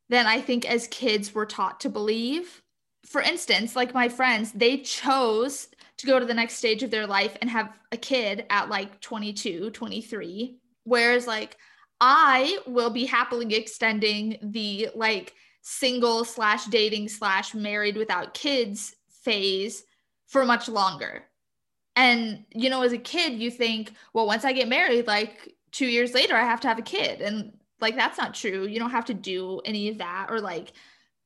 than 0.09 0.25
I 0.25 0.41
think 0.41 0.69
as 0.69 0.87
kids 0.87 1.33
were 1.33 1.45
taught 1.45 1.79
to 1.81 1.89
believe. 1.89 2.61
For 3.05 3.21
instance, 3.21 3.75
like 3.75 3.93
my 3.93 4.09
friends, 4.09 4.51
they 4.51 4.77
chose 4.77 5.67
to 5.97 6.07
go 6.07 6.19
to 6.19 6.25
the 6.25 6.33
next 6.33 6.55
stage 6.55 6.83
of 6.83 6.91
their 6.91 7.07
life 7.07 7.37
and 7.41 7.49
have 7.49 7.77
a 7.91 7.97
kid 7.97 8.45
at 8.49 8.69
like 8.69 8.99
22, 9.01 9.71
23. 9.71 10.57
Whereas, 10.83 11.27
like, 11.27 11.57
I 12.01 12.59
will 12.65 12.89
be 12.89 13.05
happily 13.05 13.53
extending 13.55 14.37
the 14.41 14.89
like 14.95 15.33
single 15.63 16.25
slash 16.25 16.65
dating 16.65 17.07
slash 17.07 17.55
married 17.55 17.95
without 17.97 18.33
kids 18.33 18.95
phase 19.23 19.83
for 20.27 20.45
much 20.45 20.67
longer. 20.67 21.23
And, 21.95 22.43
you 22.53 22.69
know, 22.69 22.81
as 22.81 22.91
a 22.91 22.97
kid, 22.97 23.39
you 23.39 23.49
think, 23.49 23.93
well, 24.13 24.27
once 24.27 24.45
I 24.45 24.51
get 24.51 24.67
married, 24.67 25.07
like 25.07 25.55
two 25.71 25.87
years 25.87 26.13
later, 26.13 26.35
I 26.35 26.43
have 26.43 26.59
to 26.61 26.67
have 26.67 26.79
a 26.79 26.83
kid. 26.83 27.21
And 27.21 27.57
like, 27.79 27.95
that's 27.95 28.17
not 28.17 28.33
true. 28.33 28.67
You 28.67 28.77
don't 28.77 28.91
have 28.91 29.05
to 29.05 29.13
do 29.13 29.61
any 29.63 29.89
of 29.89 29.99
that. 29.99 30.27
Or 30.29 30.41
like, 30.41 30.73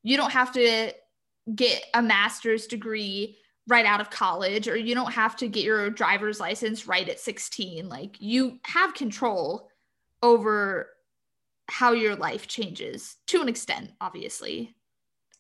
you 0.04 0.18
don't 0.18 0.32
have 0.32 0.52
to 0.54 0.92
get 1.56 1.84
a 1.94 2.02
master's 2.02 2.68
degree 2.68 3.38
right 3.68 3.86
out 3.86 4.02
of 4.02 4.10
college, 4.10 4.68
or 4.68 4.78
you 4.78 4.94
don't 4.94 5.12
have 5.12 5.36
to 5.38 5.48
get 5.48 5.64
your 5.64 5.90
driver's 5.90 6.40
license 6.40 6.88
right 6.88 7.10
at 7.10 7.20
16. 7.20 7.90
Like, 7.90 8.18
you 8.20 8.60
have 8.64 8.94
control 8.94 9.70
over 10.22 10.90
how 11.70 11.92
your 11.92 12.16
life 12.16 12.48
changes 12.48 13.18
to 13.28 13.42
an 13.42 13.50
extent, 13.50 13.92
obviously. 14.02 14.76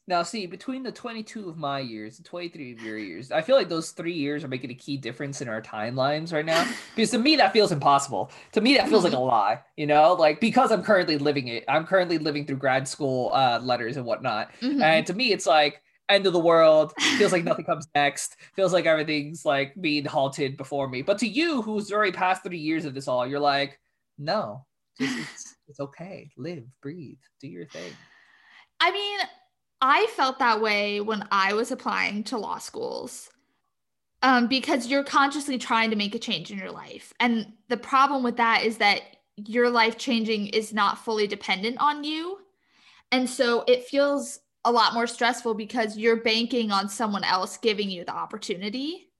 Now, 0.10 0.24
see, 0.24 0.48
between 0.48 0.84
the 0.84 0.92
22 0.92 1.50
of 1.50 1.58
my 1.58 1.80
years 1.80 2.18
and 2.18 2.26
23 2.26 2.72
of 2.72 2.82
your 2.82 2.98
years, 2.98 3.30
I 3.30 3.42
feel 3.42 3.58
like 3.58 3.68
those 3.68 3.92
three 3.92 4.14
years 4.14 4.42
are 4.42 4.48
making 4.48 4.72
a 4.72 4.74
key 4.76 4.96
difference 4.96 5.42
in 5.42 5.50
our 5.50 5.62
timelines 5.62 6.32
right 6.32 6.46
now. 6.46 6.66
Because 6.96 7.12
to 7.12 7.20
me, 7.20 7.36
that 7.36 7.52
feels 7.52 7.74
impossible. 7.74 8.32
To 8.54 8.62
me, 8.62 8.78
that 8.78 8.88
feels 8.88 9.04
like 9.04 9.14
a 9.14 9.20
lie, 9.20 9.60
you 9.76 9.86
know? 9.86 10.14
Like, 10.14 10.40
because 10.40 10.72
I'm 10.72 10.82
currently 10.82 11.18
living 11.18 11.50
it, 11.50 11.66
I'm 11.68 11.86
currently 11.86 12.18
living 12.20 12.46
through 12.46 12.56
grad 12.56 12.88
school 12.88 13.32
uh, 13.34 13.60
letters 13.62 13.98
and 13.98 14.06
whatnot. 14.06 14.52
Mhm. 14.62 14.82
And 14.82 15.06
to 15.08 15.14
me, 15.14 15.34
it's 15.34 15.46
like, 15.46 15.82
end 16.10 16.26
of 16.26 16.32
the 16.34 16.40
world, 16.40 16.94
feels 17.18 17.34
like 17.34 17.44
nothing 17.44 17.66
comes 17.66 17.88
next, 17.94 18.38
feels 18.56 18.72
like 18.72 18.86
everything's 18.86 19.44
like 19.44 19.76
being 19.82 20.06
halted 20.06 20.56
before 20.56 20.88
me. 20.88 21.02
But 21.02 21.18
to 21.20 21.28
you, 21.28 21.62
who's 21.62 21.92
already 21.92 22.14
past 22.14 22.44
three 22.44 22.60
years 22.60 22.86
of 22.86 22.94
this 22.94 23.10
all, 23.10 23.28
you're 23.28 23.42
like, 23.42 23.78
no, 24.18 24.66
just, 25.00 25.47
it's, 25.68 25.80
okay. 25.80 26.30
Live, 26.38 26.66
breathe, 26.82 27.18
do 27.40 27.48
your 27.48 27.66
thing. 27.66 27.92
I 28.80 28.92
mean, 28.92 29.20
I 29.82 30.08
felt 30.16 30.40
that 30.40 30.62
way 30.62 31.02
when 31.02 31.28
I 31.32 31.54
was 31.54 31.72
applying 31.72 32.24
to 32.26 32.38
law 32.38 32.58
schools. 32.58 33.30
Um, 34.24 34.48
because 34.48 34.88
you're 34.88 35.04
consciously 35.04 35.60
trying 35.60 35.92
to 35.92 35.96
make 35.96 36.16
a 36.16 36.20
change 36.20 36.50
in 36.52 36.58
your 36.58 36.72
life. 36.72 37.14
And 37.20 37.54
the 37.70 37.78
problem 37.78 38.24
with 38.24 38.38
that 38.38 38.64
is 38.64 38.78
that 38.78 39.02
your 39.36 39.70
life 39.70 40.00
changing 40.00 40.48
is 40.48 40.74
not 40.74 40.98
fully 40.98 41.28
dependent 41.28 41.78
on 41.80 42.04
you. 42.04 42.40
And 43.12 43.30
so 43.30 43.64
it 43.68 43.86
feels 43.86 44.40
a 44.66 44.72
lot 44.72 44.96
more 44.96 45.06
stressful 45.06 45.54
because 45.54 45.98
you're 45.98 46.24
banking 46.24 46.72
on 46.72 46.90
someone 46.90 47.24
else 47.24 47.58
giving 47.58 47.92
you 47.92 48.06
the 48.06 48.14
opportunity. 48.14 49.12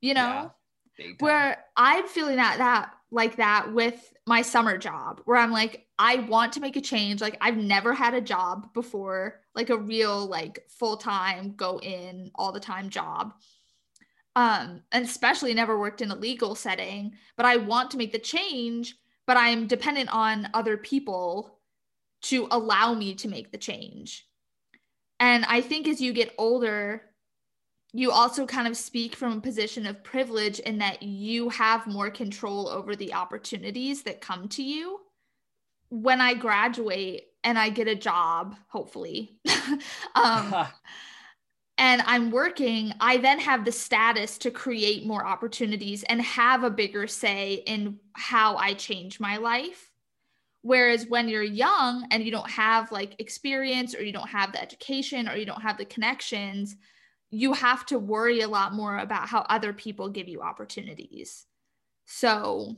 You 0.00 0.14
know? 0.14 0.50
Yeah, 0.98 1.12
where 1.18 1.64
I'm 1.76 2.06
feeling 2.08 2.36
that 2.36 2.58
that 2.58 2.94
like 3.14 3.36
that 3.36 3.72
with 3.72 4.12
my 4.26 4.42
summer 4.42 4.76
job 4.76 5.20
where 5.24 5.38
I'm 5.38 5.52
like 5.52 5.86
I 5.98 6.16
want 6.16 6.54
to 6.54 6.60
make 6.60 6.74
a 6.74 6.80
change. 6.80 7.20
Like 7.20 7.38
I've 7.40 7.56
never 7.56 7.94
had 7.94 8.14
a 8.14 8.20
job 8.20 8.74
before 8.74 9.40
like 9.54 9.70
a 9.70 9.78
real 9.78 10.26
like 10.26 10.64
full-time 10.68 11.54
go 11.56 11.78
in 11.78 12.32
all 12.34 12.50
the 12.50 12.60
time 12.60 12.90
job. 12.90 13.32
Um 14.34 14.82
and 14.90 15.04
especially 15.04 15.54
never 15.54 15.78
worked 15.78 16.02
in 16.02 16.10
a 16.10 16.16
legal 16.16 16.54
setting 16.56 17.12
but 17.36 17.46
I 17.46 17.56
want 17.56 17.92
to 17.92 17.98
make 17.98 18.12
the 18.12 18.18
change 18.18 18.96
but 19.26 19.36
I'm 19.36 19.68
dependent 19.68 20.10
on 20.12 20.50
other 20.52 20.76
people 20.76 21.60
to 22.22 22.48
allow 22.50 22.94
me 22.94 23.14
to 23.14 23.28
make 23.28 23.52
the 23.52 23.58
change. 23.58 24.26
And 25.20 25.44
I 25.44 25.60
think 25.60 25.86
as 25.86 26.00
you 26.00 26.12
get 26.12 26.34
older 26.36 27.02
you 27.96 28.10
also 28.10 28.44
kind 28.44 28.66
of 28.66 28.76
speak 28.76 29.14
from 29.14 29.38
a 29.38 29.40
position 29.40 29.86
of 29.86 30.02
privilege 30.02 30.58
in 30.58 30.78
that 30.78 31.00
you 31.04 31.48
have 31.48 31.86
more 31.86 32.10
control 32.10 32.68
over 32.68 32.96
the 32.96 33.14
opportunities 33.14 34.02
that 34.02 34.20
come 34.20 34.48
to 34.48 34.64
you. 34.64 34.98
When 35.90 36.20
I 36.20 36.34
graduate 36.34 37.28
and 37.44 37.56
I 37.56 37.68
get 37.68 37.86
a 37.86 37.94
job, 37.94 38.56
hopefully, 38.66 39.38
um, 40.16 40.66
and 41.78 42.02
I'm 42.04 42.32
working, 42.32 42.92
I 42.98 43.18
then 43.18 43.38
have 43.38 43.64
the 43.64 43.70
status 43.70 44.38
to 44.38 44.50
create 44.50 45.06
more 45.06 45.24
opportunities 45.24 46.02
and 46.02 46.20
have 46.20 46.64
a 46.64 46.70
bigger 46.70 47.06
say 47.06 47.62
in 47.64 48.00
how 48.14 48.56
I 48.56 48.74
change 48.74 49.20
my 49.20 49.36
life. 49.36 49.92
Whereas 50.62 51.06
when 51.06 51.28
you're 51.28 51.44
young 51.44 52.08
and 52.10 52.24
you 52.24 52.32
don't 52.32 52.50
have 52.50 52.90
like 52.90 53.20
experience 53.20 53.94
or 53.94 54.02
you 54.02 54.12
don't 54.12 54.30
have 54.30 54.50
the 54.50 54.60
education 54.60 55.28
or 55.28 55.36
you 55.36 55.46
don't 55.46 55.62
have 55.62 55.78
the 55.78 55.84
connections, 55.84 56.74
you 57.34 57.52
have 57.52 57.84
to 57.86 57.98
worry 57.98 58.40
a 58.40 58.48
lot 58.48 58.72
more 58.74 58.98
about 58.98 59.28
how 59.28 59.40
other 59.48 59.72
people 59.72 60.08
give 60.08 60.28
you 60.28 60.40
opportunities. 60.42 61.46
So 62.06 62.76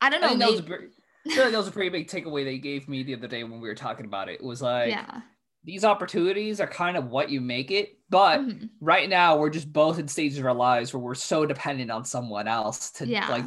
I 0.00 0.10
don't 0.10 0.24
I 0.24 0.28
know. 0.28 0.28
think 0.28 0.40
that 0.40 0.50
was 0.50 0.60
a 0.60 0.62
pretty, 0.62 0.86
I 1.26 1.30
feel 1.34 1.42
like 1.44 1.52
that 1.52 1.58
was 1.58 1.68
a 1.68 1.72
pretty 1.72 1.90
big 1.90 2.08
takeaway 2.08 2.44
they 2.44 2.58
gave 2.58 2.88
me 2.88 3.02
the 3.02 3.14
other 3.14 3.28
day 3.28 3.44
when 3.44 3.60
we 3.60 3.68
were 3.68 3.74
talking 3.74 4.06
about 4.06 4.28
it. 4.28 4.40
It 4.40 4.44
was 4.44 4.62
like 4.62 4.90
yeah. 4.90 5.20
these 5.64 5.84
opportunities 5.84 6.60
are 6.60 6.66
kind 6.66 6.96
of 6.96 7.10
what 7.10 7.30
you 7.30 7.40
make 7.40 7.70
it, 7.70 7.98
but 8.08 8.40
Mhm. 8.40 8.70
right 8.80 9.08
now 9.08 9.36
we're 9.36 9.50
just 9.50 9.72
both 9.72 9.98
in 9.98 10.08
stages 10.08 10.38
of 10.38 10.46
our 10.46 10.54
lives 10.54 10.92
where 10.94 11.00
we're 11.02 11.14
so 11.14 11.44
dependent 11.46 11.90
on 11.90 12.04
someone 12.04 12.48
else 12.48 12.90
to 12.92 13.06
Yeah. 13.06 13.28
like 13.28 13.44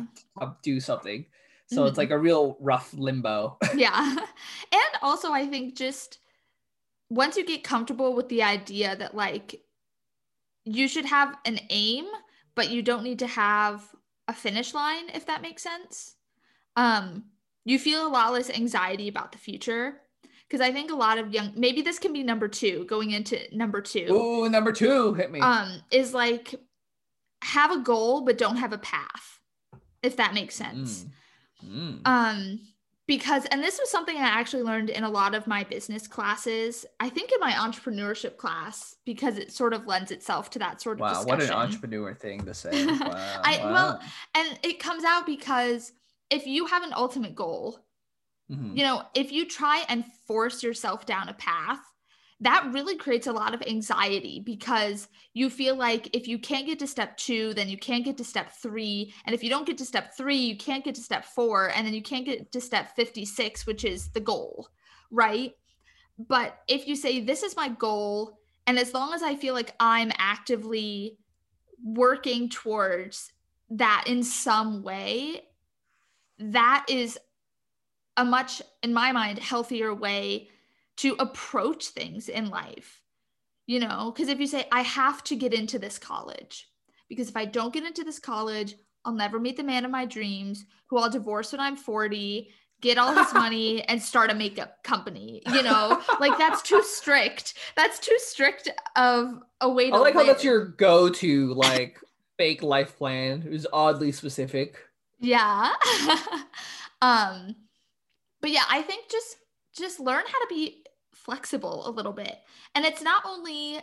do 0.62 0.80
something. 0.80 1.26
So 1.68 1.86
it's 1.86 1.96
Mhm. 1.96 1.98
like 1.98 2.12
a 2.12 2.20
real 2.20 2.58
rough 2.60 2.94
limbo. 2.94 3.58
yeah. 3.76 4.16
And 4.72 5.02
also, 5.02 5.32
I 5.32 5.48
think 5.48 5.76
just 5.76 6.20
once 7.10 7.36
you 7.38 7.46
get 7.46 7.64
comfortable 7.64 8.14
with 8.14 8.30
the 8.30 8.44
idea 8.44 8.96
that 8.96 9.16
like 9.16 9.62
you 10.66 10.88
should 10.88 11.06
have 11.06 11.36
an 11.46 11.60
aim, 11.70 12.06
but 12.56 12.70
you 12.70 12.82
don't 12.82 13.04
need 13.04 13.20
to 13.20 13.28
have 13.28 13.84
a 14.28 14.34
finish 14.34 14.74
line, 14.74 15.10
if 15.14 15.26
that 15.28 15.42
makes 15.42 15.62
sense. 15.64 16.16
Um, 16.76 17.26
you 17.64 17.80
feel 17.80 18.06
a 18.06 18.10
lot 18.10 18.34
less 18.34 18.50
anxiety 18.50 19.08
about 19.08 19.32
the 19.32 19.38
future. 19.38 20.02
Because 20.48 20.62
I 20.62 20.72
think 20.72 20.92
a 20.92 20.96
lot 20.96 21.18
of 21.18 21.34
young, 21.34 21.54
maybe 21.56 21.82
this 21.82 21.98
can 21.98 22.14
be 22.14 22.22
number 22.22 22.48
two, 22.48 22.86
going 22.86 23.12
into 23.12 23.40
number 23.56 23.82
two. 23.82 24.08
Ooh, 24.12 24.48
number 24.50 24.72
two 24.72 25.14
hit 25.16 25.32
me. 25.32 25.40
um 25.40 25.82
is 25.92 26.14
like 26.14 26.54
have 27.44 27.72
a 27.72 27.80
goal 27.80 28.22
but 28.22 28.38
don't 28.38 28.58
have 28.58 28.74
a 28.74 28.78
path 28.78 29.40
if 30.04 30.18
that 30.18 30.34
makes 30.34 30.56
sense 30.56 31.06
Mm. 31.66 32.02
Mm. 32.04 32.08
um 32.08 32.60
because 33.08 33.46
and 33.46 33.62
this 33.64 33.78
was 33.80 33.90
something 33.92 34.16
i 34.18 34.20
actually 34.22 34.64
learned 34.64 34.90
in 34.90 35.04
a 35.04 35.10
lot 35.10 35.36
of 35.36 35.46
my 35.48 35.64
business 35.64 36.08
classes 36.08 36.86
i 37.00 37.08
think 37.10 37.32
in 37.32 37.40
my 37.40 37.52
entrepreneurship 37.52 38.38
class 38.38 38.96
because 39.06 39.38
it 39.38 39.52
sort 39.52 39.74
of 39.74 39.86
lends 39.86 40.12
itself 40.12 40.50
to 40.50 40.60
that 40.60 40.82
sort 40.82 40.98
of 40.98 41.02
wow, 41.02 41.24
what 41.24 41.42
an 41.42 41.52
entrepreneur 41.52 42.14
thing 42.14 42.44
to 42.46 42.54
say. 42.54 42.86
Wow. 42.86 42.96
I- 43.44 43.60
wow. 43.64 43.74
well, 43.74 44.00
and 44.34 44.60
it 44.64 44.80
comes 44.80 45.04
out 45.04 45.26
because 45.26 45.92
if 46.30 46.48
you 46.48 46.66
have 46.66 46.84
an 46.84 46.94
ultimate 46.94 47.36
goal 47.36 47.80
Mhm. 48.52 48.78
you 48.78 48.84
know, 48.84 49.02
if 49.16 49.32
you 49.32 49.48
try 49.48 49.84
and 49.90 50.06
force 50.28 50.62
yourself 50.62 51.08
down 51.08 51.30
a 51.30 51.34
path, 51.34 51.80
that 52.42 52.70
really 52.74 52.98
creates 52.98 53.28
a 53.28 53.32
lot 53.32 53.54
of 53.54 53.62
anxiety 53.62 54.42
because 54.46 55.08
you 55.34 55.50
feel 55.50 55.76
like 55.76 56.14
if 56.14 56.28
you 56.28 56.38
can't 56.38 56.66
get 56.66 56.80
to 56.80 56.88
step 56.88 57.16
two, 57.16 57.54
then 57.54 57.70
you 57.70 57.78
can't 57.78 58.04
get 58.04 58.18
to 58.18 58.26
step 58.26 58.52
three. 58.52 59.14
And 59.26 59.34
if 59.34 59.42
you 59.42 59.50
don't 59.50 59.66
get 59.66 59.78
to 59.78 59.86
step 59.86 60.16
three, 60.18 60.36
you 60.36 60.58
can't 60.58 60.84
get 60.84 60.96
to 60.96 61.02
step 61.02 61.24
four. 61.24 61.72
And 61.74 61.88
then 61.88 61.94
you 61.94 62.02
can't 62.02 62.26
get 62.26 62.52
to 62.52 62.60
step 62.60 62.94
56, 62.96 63.66
which 63.66 63.86
is 63.86 64.10
the 64.10 64.20
goal, 64.20 64.68
right? 65.12 65.54
But 66.20 66.58
if 66.68 66.88
you 66.88 66.96
say, 66.96 67.22
This 67.22 67.42
is 67.42 67.56
my 67.56 67.70
goal, 67.70 68.38
and 68.68 68.78
as 68.78 68.94
long 68.94 69.14
as 69.14 69.24
I 69.24 69.36
feel 69.36 69.54
like 69.54 69.74
I'm 69.80 70.12
actively 70.18 71.18
working 71.84 72.50
towards 72.50 73.32
that 73.70 74.06
in 74.08 74.24
some 74.24 74.84
way, 74.84 75.42
that 76.40 76.86
is 76.90 77.18
a 78.18 78.26
much, 78.26 78.62
in 78.84 78.94
my 78.94 79.12
mind, 79.14 79.40
healthier 79.40 79.94
way 79.94 80.50
to 80.98 81.16
approach 81.20 81.88
things 81.88 82.30
in 82.30 82.50
life. 82.50 83.02
You 83.68 83.80
know, 83.80 84.12
because 84.14 84.30
if 84.30 84.40
you 84.40 84.46
say, 84.46 84.68
I 84.72 84.82
have 84.82 85.24
to 85.26 85.36
get 85.36 85.54
into 85.54 85.80
this 85.80 85.98
college, 85.98 86.70
because 87.10 87.30
if 87.30 87.36
I 87.36 87.46
don't 87.46 87.74
get 87.74 87.84
into 87.84 88.04
this 88.04 88.20
college, 88.20 88.76
I'll 89.04 89.14
never 89.14 89.40
meet 89.40 89.58
the 89.58 89.64
man 89.64 89.86
of 89.86 89.92
my 89.92 90.06
dreams 90.06 90.66
who 90.90 90.98
I'll 90.98 91.10
divorce 91.10 91.52
when 91.52 91.62
I'm 91.62 91.76
40, 91.76 92.50
get 92.82 92.98
all 92.98 93.16
his 93.16 93.34
money, 93.34 93.84
and 93.88 94.02
start 94.02 94.30
a 94.30 94.36
makeup 94.36 94.84
company. 94.84 95.42
You 95.48 95.64
know, 95.64 96.02
like 96.20 96.38
that's 96.38 96.62
too 96.62 96.84
strict. 96.84 97.56
That's 97.76 98.00
too 98.00 98.18
strict 98.18 98.70
of 98.96 99.40
a 99.62 99.70
way 99.70 99.90
to 99.90 99.96
I 99.96 100.00
like 100.00 100.14
how 100.14 100.20
live. 100.20 100.28
that's 100.28 100.44
your 100.44 100.66
go-to 100.66 101.54
like 101.54 102.00
fake 102.38 102.62
life 102.62 102.98
plan. 102.98 103.44
It 103.46 103.52
was 103.52 103.68
oddly 103.74 104.12
specific. 104.12 104.78
Yeah. 105.20 105.72
um 107.02 107.56
but 108.42 108.52
yeah, 108.52 108.64
I 108.70 108.82
think 108.84 109.10
just 109.10 109.38
just 109.76 110.00
learn 110.00 110.24
how 110.28 110.40
to 110.40 110.48
be 110.50 110.85
flexible 111.26 111.88
a 111.88 111.92
little 111.92 112.14
bit. 112.14 112.38
And 112.76 112.86
it's 112.86 113.02
not 113.02 113.24
only 113.26 113.80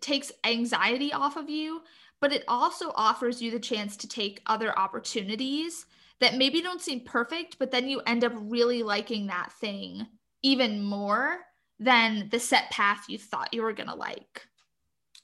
takes 0.00 0.32
anxiety 0.44 1.12
off 1.12 1.36
of 1.36 1.48
you, 1.48 1.82
but 2.20 2.32
it 2.32 2.44
also 2.48 2.92
offers 2.94 3.40
you 3.40 3.50
the 3.50 3.58
chance 3.58 3.96
to 3.98 4.08
take 4.08 4.42
other 4.46 4.78
opportunities 4.78 5.86
that 6.20 6.36
maybe 6.36 6.60
don't 6.60 6.82
seem 6.82 7.00
perfect, 7.00 7.58
but 7.58 7.70
then 7.70 7.88
you 7.88 8.00
end 8.06 8.24
up 8.24 8.32
really 8.36 8.82
liking 8.82 9.28
that 9.28 9.52
thing 9.52 10.06
even 10.42 10.82
more 10.82 11.38
than 11.78 12.28
the 12.30 12.38
set 12.38 12.70
path 12.70 13.06
you 13.08 13.18
thought 13.18 13.54
you 13.54 13.62
were 13.62 13.72
going 13.72 13.88
to 13.88 13.94
like. 13.94 14.46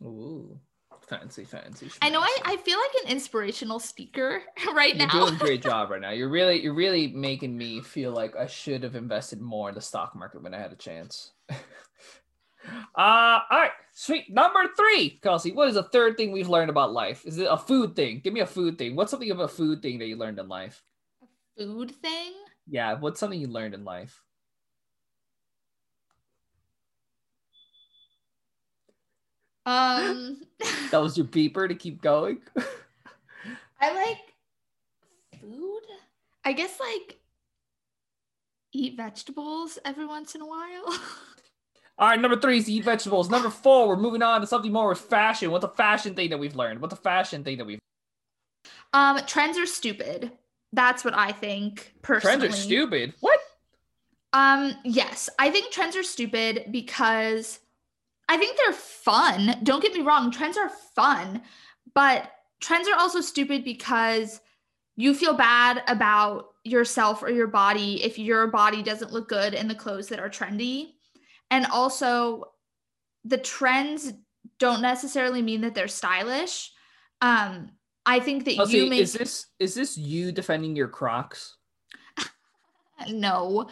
Ooh, 0.02 0.58
fancy, 1.06 1.44
fancy. 1.44 1.90
I 2.00 2.08
know 2.08 2.20
I, 2.20 2.36
I 2.44 2.56
feel 2.56 2.78
like 2.78 3.04
an 3.04 3.12
inspirational 3.12 3.78
speaker 3.78 4.42
right 4.74 4.96
now. 4.96 5.08
You're 5.12 5.26
doing 5.26 5.34
a 5.34 5.38
great 5.38 5.62
job 5.70 5.90
right 5.90 6.00
now. 6.00 6.10
You're 6.10 6.30
really, 6.30 6.62
you're 6.62 6.74
really 6.74 7.08
making 7.08 7.56
me 7.56 7.82
feel 7.82 8.12
like 8.12 8.34
I 8.36 8.46
should 8.46 8.82
have 8.82 8.96
invested 8.96 9.40
more 9.40 9.68
in 9.68 9.74
the 9.74 9.82
stock 9.82 10.16
market 10.16 10.42
when 10.42 10.54
I 10.54 10.58
had 10.58 10.72
a 10.72 10.76
chance. 10.76 11.32
Uh, 12.96 13.40
all 13.50 13.58
right, 13.58 13.70
sweet. 13.92 14.32
Number 14.32 14.60
three, 14.76 15.20
Kelsey. 15.22 15.52
What 15.52 15.68
is 15.68 15.74
the 15.74 15.82
third 15.82 16.16
thing 16.16 16.32
we've 16.32 16.48
learned 16.48 16.70
about 16.70 16.92
life? 16.92 17.24
Is 17.26 17.38
it 17.38 17.46
a 17.48 17.56
food 17.56 17.94
thing? 17.94 18.20
Give 18.20 18.32
me 18.32 18.40
a 18.40 18.46
food 18.46 18.78
thing. 18.78 18.96
What's 18.96 19.10
something 19.10 19.30
of 19.30 19.38
a 19.38 19.46
food 19.46 19.82
thing 19.82 19.98
that 19.98 20.06
you 20.06 20.16
learned 20.16 20.38
in 20.38 20.48
life? 20.48 20.82
A 21.58 21.62
food 21.62 21.90
thing? 21.90 22.32
Yeah, 22.66 22.94
what's 22.94 23.20
something 23.20 23.38
you 23.38 23.48
learned 23.48 23.74
in 23.74 23.84
life? 23.84 24.22
Um, 29.66 30.42
That 30.90 30.98
was 31.02 31.16
your 31.18 31.26
beeper 31.26 31.68
to 31.68 31.74
keep 31.74 32.00
going. 32.00 32.38
I 33.80 33.92
like 33.92 35.40
food. 35.40 35.82
I 36.44 36.52
guess 36.52 36.78
like 36.80 37.18
eat 38.72 38.96
vegetables 38.96 39.78
every 39.84 40.06
once 40.06 40.34
in 40.34 40.40
a 40.40 40.46
while. 40.46 40.98
All 41.98 42.08
right, 42.08 42.20
number 42.20 42.38
three 42.38 42.58
is 42.58 42.68
eat 42.68 42.84
vegetables. 42.84 43.30
Number 43.30 43.48
four, 43.48 43.88
we're 43.88 43.96
moving 43.96 44.22
on 44.22 44.42
to 44.42 44.46
something 44.46 44.72
more 44.72 44.88
with 44.90 44.98
fashion. 44.98 45.50
What's 45.50 45.64
a 45.64 45.68
fashion 45.68 46.14
thing 46.14 46.30
that 46.30 46.38
we've 46.38 46.54
learned? 46.54 46.80
What's 46.80 46.92
a 46.92 46.96
fashion 46.96 47.42
thing 47.42 47.58
that 47.58 47.66
we've 47.66 47.78
um, 48.92 49.18
trends 49.26 49.58
are 49.58 49.66
stupid. 49.66 50.32
That's 50.72 51.04
what 51.04 51.14
I 51.14 51.32
think 51.32 51.94
personally. 52.02 52.38
Trends 52.38 52.54
are 52.54 52.58
stupid. 52.58 53.14
What? 53.20 53.40
Um, 54.32 54.74
yes, 54.84 55.30
I 55.38 55.50
think 55.50 55.72
trends 55.72 55.96
are 55.96 56.02
stupid 56.02 56.66
because 56.70 57.60
I 58.28 58.36
think 58.36 58.56
they're 58.56 58.72
fun. 58.72 59.56
Don't 59.62 59.82
get 59.82 59.94
me 59.94 60.00
wrong, 60.00 60.30
trends 60.30 60.58
are 60.58 60.68
fun, 60.68 61.42
but 61.94 62.30
trends 62.60 62.88
are 62.88 62.98
also 62.98 63.20
stupid 63.20 63.64
because 63.64 64.40
you 64.96 65.14
feel 65.14 65.34
bad 65.34 65.82
about 65.88 66.48
yourself 66.64 67.22
or 67.22 67.30
your 67.30 67.46
body 67.46 68.02
if 68.02 68.18
your 68.18 68.48
body 68.48 68.82
doesn't 68.82 69.12
look 69.12 69.28
good 69.28 69.54
in 69.54 69.68
the 69.68 69.74
clothes 69.74 70.08
that 70.08 70.20
are 70.20 70.28
trendy. 70.28 70.95
And 71.50 71.66
also, 71.66 72.52
the 73.24 73.38
trends 73.38 74.12
don't 74.58 74.82
necessarily 74.82 75.42
mean 75.42 75.60
that 75.62 75.74
they're 75.74 75.88
stylish. 75.88 76.72
Um, 77.20 77.70
I 78.04 78.20
think 78.20 78.44
that 78.44 78.54
Kelsey, 78.56 78.78
you 78.78 78.90
make 78.90 79.00
is 79.00 79.12
this 79.12 79.46
is 79.58 79.74
this 79.74 79.98
you 79.98 80.32
defending 80.32 80.76
your 80.76 80.88
Crocs? 80.88 81.56
no. 83.08 83.68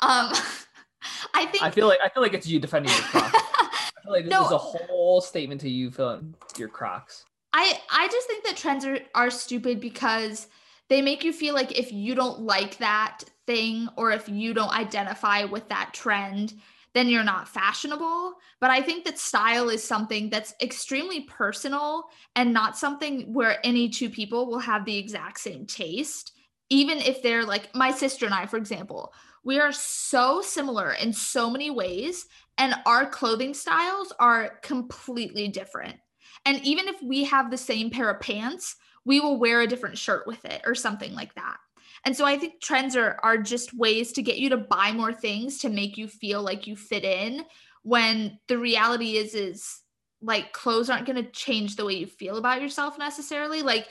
Um, 0.00 0.32
I 1.34 1.46
think 1.46 1.62
I 1.62 1.70
feel 1.70 1.86
like 1.86 2.00
I 2.02 2.08
feel 2.08 2.22
like 2.22 2.34
it's 2.34 2.46
you 2.46 2.58
defending 2.58 2.92
your 2.92 3.02
Crocs. 3.02 3.34
I 3.36 4.02
feel 4.02 4.12
like 4.12 4.24
this 4.24 4.30
No. 4.32 4.46
is 4.46 4.52
a 4.52 4.58
whole 4.58 5.20
statement 5.20 5.60
to 5.62 5.70
you 5.70 5.90
feeling 5.90 6.34
your 6.56 6.68
Crocs. 6.68 7.24
I 7.52 7.80
I 7.90 8.08
just 8.08 8.26
think 8.26 8.44
that 8.44 8.56
trends 8.56 8.84
are, 8.84 8.98
are 9.14 9.30
stupid 9.30 9.80
because 9.80 10.48
they 10.88 11.02
make 11.02 11.24
you 11.24 11.32
feel 11.32 11.54
like 11.54 11.78
if 11.78 11.92
you 11.92 12.14
don't 12.14 12.40
like 12.40 12.78
that 12.78 13.24
thing 13.46 13.88
or 13.96 14.10
if 14.12 14.28
you 14.28 14.54
don't 14.54 14.72
identify 14.72 15.44
with 15.44 15.68
that 15.68 15.92
trend, 15.92 16.54
then 16.96 17.08
you're 17.08 17.22
not 17.22 17.48
fashionable. 17.48 18.34
But 18.60 18.70
I 18.70 18.80
think 18.80 19.04
that 19.04 19.18
style 19.18 19.68
is 19.68 19.84
something 19.84 20.30
that's 20.30 20.54
extremely 20.62 21.22
personal 21.22 22.04
and 22.34 22.52
not 22.52 22.78
something 22.78 23.32
where 23.34 23.64
any 23.64 23.88
two 23.88 24.08
people 24.08 24.46
will 24.46 24.58
have 24.60 24.84
the 24.84 24.96
exact 24.96 25.40
same 25.40 25.66
taste. 25.66 26.32
Even 26.70 26.98
if 26.98 27.22
they're 27.22 27.44
like 27.44 27.74
my 27.74 27.90
sister 27.90 28.24
and 28.24 28.34
I, 28.34 28.46
for 28.46 28.56
example, 28.56 29.12
we 29.44 29.60
are 29.60 29.72
so 29.72 30.40
similar 30.40 30.92
in 30.92 31.12
so 31.12 31.48
many 31.48 31.70
ways, 31.70 32.26
and 32.58 32.74
our 32.84 33.06
clothing 33.06 33.54
styles 33.54 34.12
are 34.18 34.58
completely 34.62 35.46
different. 35.46 35.96
And 36.44 36.60
even 36.64 36.88
if 36.88 37.00
we 37.02 37.24
have 37.24 37.50
the 37.50 37.56
same 37.56 37.90
pair 37.90 38.10
of 38.10 38.20
pants, 38.20 38.76
we 39.04 39.20
will 39.20 39.38
wear 39.38 39.60
a 39.60 39.66
different 39.68 39.98
shirt 39.98 40.26
with 40.26 40.44
it 40.44 40.62
or 40.64 40.74
something 40.74 41.12
like 41.14 41.34
that. 41.34 41.58
And 42.06 42.16
so 42.16 42.24
I 42.24 42.38
think 42.38 42.60
trends 42.62 42.96
are 42.96 43.18
are 43.22 43.36
just 43.36 43.74
ways 43.74 44.12
to 44.12 44.22
get 44.22 44.38
you 44.38 44.48
to 44.50 44.56
buy 44.56 44.92
more 44.92 45.12
things 45.12 45.58
to 45.58 45.68
make 45.68 45.98
you 45.98 46.08
feel 46.08 46.40
like 46.40 46.66
you 46.66 46.76
fit 46.76 47.04
in 47.04 47.44
when 47.82 48.38
the 48.48 48.56
reality 48.56 49.16
is 49.16 49.34
is 49.34 49.80
like 50.22 50.52
clothes 50.52 50.88
aren't 50.88 51.04
going 51.06 51.22
to 51.22 51.30
change 51.32 51.76
the 51.76 51.84
way 51.84 51.94
you 51.94 52.06
feel 52.06 52.36
about 52.36 52.62
yourself 52.62 52.98
necessarily. 52.98 53.60
Like 53.60 53.88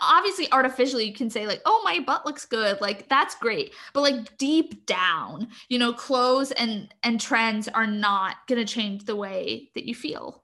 obviously 0.00 0.50
artificially 0.50 1.04
you 1.04 1.12
can 1.12 1.28
say 1.28 1.46
like 1.46 1.60
oh 1.66 1.82
my 1.84 2.00
butt 2.00 2.24
looks 2.24 2.46
good 2.46 2.80
like 2.80 3.06
that's 3.10 3.34
great 3.34 3.74
but 3.92 4.00
like 4.00 4.34
deep 4.38 4.86
down 4.86 5.46
you 5.68 5.78
know 5.78 5.92
clothes 5.92 6.52
and 6.52 6.88
and 7.02 7.20
trends 7.20 7.68
are 7.68 7.86
not 7.86 8.36
going 8.46 8.58
to 8.58 8.72
change 8.72 9.04
the 9.04 9.14
way 9.14 9.70
that 9.74 9.84
you 9.84 9.94
feel 9.94 10.42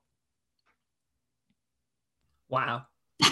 Wow. 2.50 2.86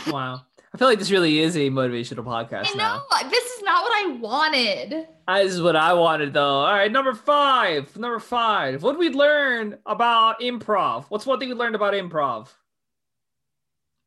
Wow. 0.06 0.42
I 0.72 0.76
feel 0.76 0.88
like 0.88 0.98
this 0.98 1.10
really 1.10 1.38
is 1.40 1.56
a 1.56 1.70
motivational 1.70 2.24
podcast 2.24 2.66
I 2.72 2.74
now. 2.76 3.04
know. 3.10 3.28
This 3.30 3.44
is 3.44 3.62
not 3.62 3.82
what 3.84 3.92
I 4.06 4.12
wanted. 4.18 4.90
This 5.28 5.52
is 5.54 5.62
what 5.62 5.76
I 5.76 5.94
wanted 5.94 6.32
though. 6.34 6.60
All 6.60 6.72
right, 6.72 6.92
number 6.92 7.14
five. 7.14 7.96
Number 7.96 8.18
five. 8.18 8.82
What 8.82 8.92
did 8.92 8.98
we 8.98 9.08
learn 9.10 9.78
about 9.86 10.40
improv? 10.40 11.06
What's 11.08 11.24
one 11.26 11.38
thing 11.38 11.48
we 11.48 11.54
learned 11.54 11.74
about 11.74 11.94
improv? 11.94 12.48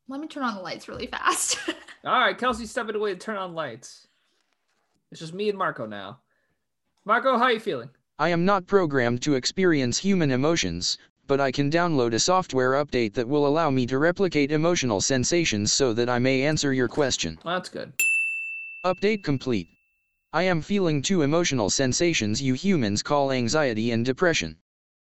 Let 0.08 0.20
me 0.20 0.28
turn 0.28 0.44
on 0.44 0.54
the 0.54 0.60
lights 0.62 0.88
really 0.88 1.06
fast. 1.06 1.58
All 2.04 2.18
right, 2.20 2.36
Kelsey 2.36 2.66
stepping 2.66 2.96
away 2.96 3.12
to 3.14 3.18
turn 3.18 3.36
on 3.36 3.54
lights. 3.54 4.06
It's 5.10 5.20
just 5.20 5.34
me 5.34 5.48
and 5.48 5.58
Marco 5.58 5.86
now. 5.86 6.20
Marco, 7.04 7.36
how 7.38 7.44
are 7.44 7.52
you 7.52 7.60
feeling? 7.60 7.90
I 8.18 8.28
am 8.28 8.44
not 8.44 8.66
programmed 8.66 9.22
to 9.22 9.34
experience 9.34 9.98
human 9.98 10.30
emotions, 10.30 10.96
but 11.26 11.40
I 11.40 11.50
can 11.52 11.70
download 11.70 12.14
a 12.14 12.18
software 12.20 12.72
update 12.72 13.14
that 13.14 13.28
will 13.28 13.46
allow 13.46 13.70
me 13.70 13.86
to 13.86 13.98
replicate 13.98 14.50
emotional 14.52 15.00
sensations 15.00 15.72
so 15.72 15.92
that 15.92 16.08
I 16.08 16.18
may 16.18 16.42
answer 16.42 16.72
your 16.72 16.88
question. 16.88 17.38
Well, 17.44 17.54
that's 17.56 17.68
good. 17.68 17.92
Update 18.84 19.22
complete. 19.22 19.68
I 20.32 20.42
am 20.44 20.62
feeling 20.62 21.02
two 21.02 21.22
emotional 21.22 21.70
sensations 21.70 22.42
you 22.42 22.54
humans 22.54 23.02
call 23.02 23.30
anxiety 23.32 23.92
and 23.92 24.04
depression. 24.04 24.56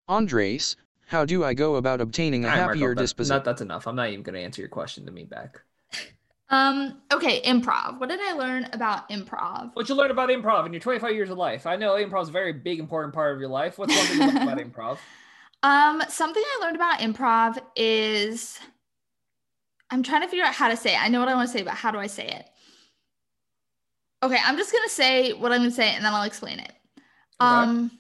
Andres, 0.07 0.77
how 1.07 1.25
do 1.25 1.43
I 1.45 1.55
go 1.55 1.77
about 1.77 2.01
obtaining 2.01 2.45
a 2.45 2.49
All 2.49 2.53
right, 2.53 2.59
Marco, 2.61 2.73
happier 2.75 2.95
that- 2.95 3.01
disposition? 3.01 3.37
that- 3.37 3.45
that's 3.45 3.63
enough. 3.63 3.87
I'm 3.87 3.97
not 3.97 4.11
even 4.11 4.23
going 4.23 4.35
to 4.35 4.41
answer 4.41 4.61
your 4.63 4.69
question 4.69 5.05
to 5.07 5.11
me 5.13 5.25
back. 5.25 5.61
um, 6.51 7.01
okay, 7.13 7.43
improv. 7.43 7.99
What 7.99 8.09
did 8.11 8.21
I 8.21 8.33
learn 8.35 8.69
about 8.73 9.09
improv? 9.09 9.71
What 9.75 9.89
you 9.89 9.95
learn 9.95 10.11
about 10.11 10.29
improv 10.29 10.67
in 10.67 10.73
your 10.73 10.81
25 10.81 11.13
years 11.15 11.31
of 11.31 11.39
life? 11.39 11.67
I 11.67 11.77
know 11.77 11.95
improv 11.95 12.23
is 12.23 12.29
a 12.29 12.33
very 12.33 12.53
big, 12.53 12.79
important 12.79 13.15
part 13.15 13.35
of 13.35 13.41
your 13.41 13.49
life. 13.49 13.79
What's 13.79 13.97
one 13.97 14.07
thing 14.07 14.19
you 14.19 14.27
learned 14.27 14.43
about 14.43 14.59
improv? 14.73 14.99
Um, 15.65 16.03
something 16.11 16.43
I 16.45 16.59
learned 16.61 16.77
about 16.77 16.99
improv 16.99 17.59
is 17.75 18.61
I'm 19.89 20.03
trying 20.03 20.21
to 20.21 20.29
figure 20.29 20.45
out 20.45 20.53
how 20.53 20.69
to 20.69 20.77
say 20.77 20.93
it. 20.93 21.03
I 21.03 21.09
know 21.09 21.21
what 21.21 21.29
I 21.31 21.35
want 21.35 21.49
to 21.49 21.57
say, 21.57 21.65
but 21.65 21.73
how 21.73 21.91
do 21.91 21.99
I 21.99 22.07
say 22.07 22.27
it? 22.27 22.47
Okay, 24.23 24.37
I'm 24.45 24.59
just 24.59 24.73
gonna 24.73 24.91
say 24.91 25.33
what 25.33 25.53
I'm 25.53 25.61
gonna 25.61 25.71
say 25.71 25.95
and 25.95 26.05
then 26.05 26.13
I'll 26.13 26.25
explain 26.25 26.59
it. 26.59 26.73
Um, 27.41 27.91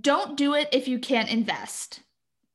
don't 0.00 0.36
do 0.36 0.54
it 0.54 0.68
if 0.70 0.86
you 0.86 1.00
can't 1.00 1.28
invest. 1.28 2.00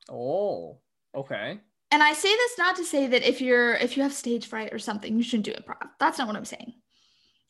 Oh, 0.10 0.80
okay. 1.14 1.60
And 1.92 2.02
I 2.02 2.14
say 2.14 2.30
this 2.34 2.58
not 2.58 2.78
to 2.78 2.86
say 2.86 3.08
that 3.08 3.28
if 3.28 3.42
you're 3.42 3.76
if 3.76 3.98
you 3.98 4.04
have 4.04 4.14
stage 4.14 4.48
fright 4.48 4.74
or 4.74 4.80
something, 4.80 5.18
you 5.18 5.24
shouldn't 5.24 5.46
do 5.46 5.54
improv. 5.54 5.90
That's 6.00 6.18
not 6.18 6.28
what 6.28 6.38
I'm 6.38 6.46
saying. 6.46 6.74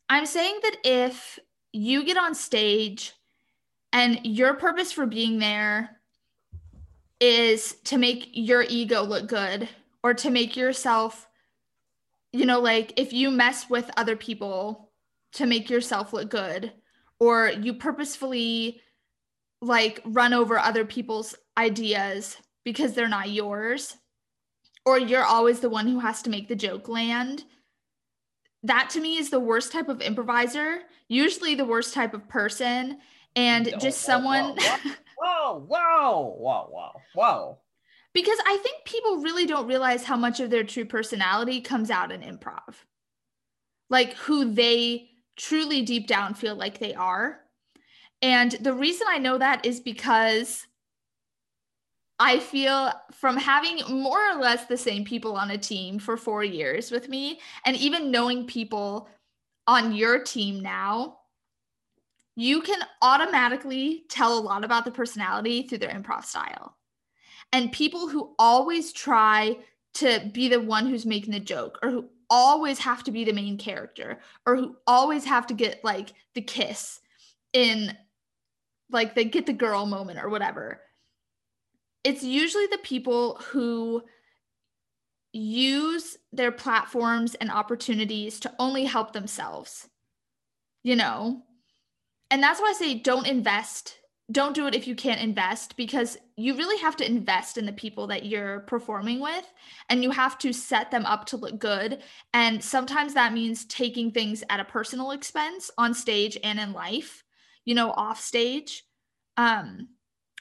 I'm 0.10 0.26
saying 0.26 0.60
that 0.64 0.78
if 0.84 1.38
you 1.72 2.04
get 2.04 2.18
on 2.18 2.34
stage 2.34 3.14
and 3.92 4.20
your 4.24 4.56
purpose 4.56 4.92
for 4.92 5.06
being 5.06 5.38
there 5.38 6.00
is 7.24 7.76
to 7.86 7.98
make 7.98 8.30
your 8.34 8.64
ego 8.64 9.02
look 9.02 9.28
good 9.28 9.70
or 10.04 10.14
to 10.14 10.30
make 10.30 10.58
yourself 10.58 11.28
you 12.32 12.46
know 12.46 12.60
like 12.60 12.92
if 12.98 13.14
you 13.14 13.30
mess 13.32 13.70
with 13.70 13.90
other 13.96 14.16
people 14.16 14.92
to 15.32 15.46
make 15.46 15.70
yourself 15.70 16.12
look 16.12 16.30
good 16.30 16.72
or 17.20 17.50
you 17.50 17.74
purposefully 17.74 18.82
like 19.62 20.02
run 20.06 20.34
over 20.34 20.58
other 20.60 20.84
people's 20.84 21.36
ideas 21.58 22.38
because 22.66 22.94
they're 22.94 23.08
not 23.08 23.30
yours 23.30 23.96
or 24.86 25.00
you're 25.00 25.24
always 25.24 25.62
the 25.62 25.70
one 25.70 25.88
who 25.88 26.00
has 26.00 26.22
to 26.22 26.30
make 26.30 26.50
the 26.50 26.56
joke 26.56 26.90
land 26.90 27.46
that 28.64 28.90
to 28.90 29.00
me 29.00 29.18
is 29.18 29.30
the 29.30 29.40
worst 29.40 29.72
type 29.72 29.88
of 29.88 30.02
improviser 30.02 30.82
usually 31.14 31.56
the 31.56 31.66
worst 31.66 31.94
type 31.94 32.14
of 32.14 32.28
person. 32.28 33.00
And 33.36 33.74
just 33.80 34.02
someone 34.02 34.58
Wow, 35.18 35.64
whoa, 35.68 36.36
whoa, 36.38 36.68
whoa, 36.72 37.04
wow. 37.16 37.60
because 38.14 38.38
I 38.46 38.58
think 38.58 38.86
people 38.86 39.18
really 39.18 39.46
don't 39.46 39.68
realize 39.68 40.04
how 40.04 40.18
much 40.18 40.40
of 40.40 40.50
their 40.50 40.64
true 40.64 40.86
personality 40.86 41.62
comes 41.62 41.90
out 41.92 42.12
in 42.12 42.22
improv. 42.22 42.76
Like 43.90 44.14
who 44.16 44.54
they 44.54 45.10
truly 45.38 45.82
deep 45.82 46.08
down 46.08 46.34
feel 46.34 46.56
like 46.56 46.80
they 46.80 46.94
are. 46.94 47.40
And 48.22 48.52
the 48.54 48.74
reason 48.74 49.08
I 49.10 49.18
know 49.18 49.38
that 49.38 49.66
is 49.66 49.80
because 49.80 50.66
I 52.20 52.40
feel 52.40 52.92
from 53.12 53.38
having 53.38 53.82
more 53.90 54.32
or 54.32 54.40
less 54.40 54.66
the 54.66 54.78
same 54.78 55.04
people 55.04 55.36
on 55.36 55.52
a 55.52 55.58
team 55.58 56.00
for 56.00 56.16
four 56.16 56.44
years 56.44 56.92
with 56.92 57.10
me, 57.10 57.40
and 57.66 57.76
even 57.76 58.12
knowing 58.12 58.46
people 58.48 59.10
on 59.68 59.94
your 59.94 60.20
team 60.24 60.62
now, 60.62 61.20
you 62.36 62.62
can 62.62 62.80
automatically 63.02 64.04
tell 64.10 64.38
a 64.38 64.42
lot 64.42 64.64
about 64.64 64.86
the 64.86 64.92
personality 64.92 65.64
through 65.64 65.78
their 65.80 65.90
improv 65.90 66.26
style. 66.26 66.78
And 67.52 67.72
people 67.72 68.08
who 68.08 68.34
always 68.40 68.92
try 68.92 69.58
to 69.96 70.30
be 70.34 70.48
the 70.48 70.60
one 70.60 70.88
who's 70.88 71.06
making 71.06 71.34
the 71.34 71.40
joke 71.40 71.78
or 71.84 71.92
who 71.92 72.10
always 72.30 72.80
have 72.80 73.04
to 73.04 73.12
be 73.12 73.24
the 73.24 73.34
main 73.34 73.58
character 73.58 74.20
or 74.46 74.56
who 74.56 74.76
always 74.88 75.24
have 75.26 75.46
to 75.48 75.54
get 75.54 75.84
like 75.84 76.14
the 76.34 76.42
kiss 76.42 77.00
in 77.54 77.96
like 78.90 79.14
they 79.14 79.26
get 79.26 79.46
the 79.46 79.54
girl 79.54 79.86
moment 79.86 80.20
or 80.20 80.30
whatever. 80.30 80.82
It's 82.04 82.24
usually 82.24 82.68
the 82.68 82.80
people 82.80 83.36
who 83.36 84.04
use 85.32 86.18
their 86.32 86.52
platforms 86.52 87.36
and 87.36 87.52
opportunities 87.52 88.40
to 88.42 88.54
only 88.60 88.86
help 88.86 89.14
themselves. 89.14 89.88
You 90.84 90.96
know, 90.96 91.44
and 92.34 92.42
that's 92.42 92.60
why 92.60 92.70
I 92.70 92.74
say 92.74 92.96
don't 92.96 93.28
invest. 93.28 94.00
Don't 94.32 94.56
do 94.56 94.66
it 94.66 94.74
if 94.74 94.88
you 94.88 94.96
can't 94.96 95.22
invest 95.22 95.78
because 95.78 96.18
you 96.36 96.58
really 96.58 96.82
have 96.82 96.96
to 96.96 97.06
invest 97.06 97.60
in 97.60 97.68
the 97.68 97.72
people 97.72 98.08
that 98.08 98.26
you're 98.26 98.62
performing 98.62 99.20
with 99.20 99.46
and 99.90 100.02
you 100.02 100.10
have 100.10 100.40
to 100.40 100.52
set 100.52 100.90
them 100.90 101.06
up 101.06 101.26
to 101.26 101.38
look 101.38 101.60
good. 101.60 102.02
And 102.34 102.64
sometimes 102.64 103.14
that 103.14 103.34
means 103.34 103.66
taking 103.66 104.10
things 104.10 104.44
at 104.50 104.60
a 104.60 104.66
personal 104.66 105.12
expense 105.12 105.70
on 105.78 105.94
stage 105.94 106.36
and 106.44 106.60
in 106.60 106.74
life, 106.74 107.24
you 107.66 107.76
know, 107.76 107.92
off 107.92 108.20
stage. 108.20 108.84
Um, 109.38 109.90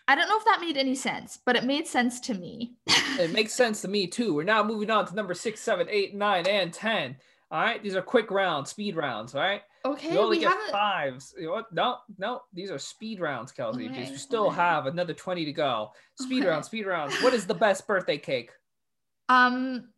I 0.09 0.15
don't 0.15 0.31
know 0.31 0.39
if 0.39 0.47
that 0.47 0.63
made 0.63 0.79
any 0.79 0.95
sense, 0.95 1.41
but 1.45 1.57
it 1.57 1.65
made 1.65 1.87
sense 1.87 2.21
to 2.21 2.35
me. 2.35 2.73
it 2.87 3.33
makes 3.33 3.53
sense 3.53 3.83
to 3.83 3.89
me 3.89 4.07
too. 4.07 4.33
We're 4.33 4.45
now 4.45 4.63
moving 4.63 4.91
on 4.91 5.05
to 5.09 5.15
number 5.15 5.35
six, 5.35 5.61
seven, 5.61 5.89
eight, 5.91 6.15
nine, 6.15 6.47
and 6.47 6.73
ten. 6.73 7.17
All 7.51 7.61
right, 7.61 7.83
these 7.83 7.97
are 7.97 8.03
quick 8.03 8.31
rounds, 8.31 8.71
speed 8.71 8.97
rounds. 8.97 9.35
All 9.35 9.43
right. 9.43 9.61
Okay. 9.85 10.13
You 10.13 10.19
only 10.21 10.37
we 10.39 10.45
get 10.45 10.53
haven't. 10.53 10.71
fives. 10.71 11.35
You 11.39 11.47
know? 11.49 11.65
No, 11.73 11.97
no, 12.19 12.43
these 12.53 12.71
are 12.71 12.79
speed 12.79 13.19
rounds, 13.21 13.51
Kelsey. 13.51 13.89
Okay, 13.89 14.09
you 14.11 14.17
still 14.17 14.47
okay. 14.47 14.57
have 14.57 14.87
another 14.87 15.13
twenty 15.15 15.45
to 15.45 15.53
go. 15.53 15.91
Speed 16.21 16.43
Okay. 16.43 16.49
round, 16.51 16.65
speed 16.65 16.87
rounds. 16.87 17.21
What 17.23 17.35
is 17.35 17.47
the 17.47 17.55
best 17.55 17.87
birthday 17.87 18.19
cake? 18.19 18.51
Um, 19.29 19.89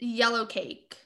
yellow 0.00 0.44
cake. 0.44 0.96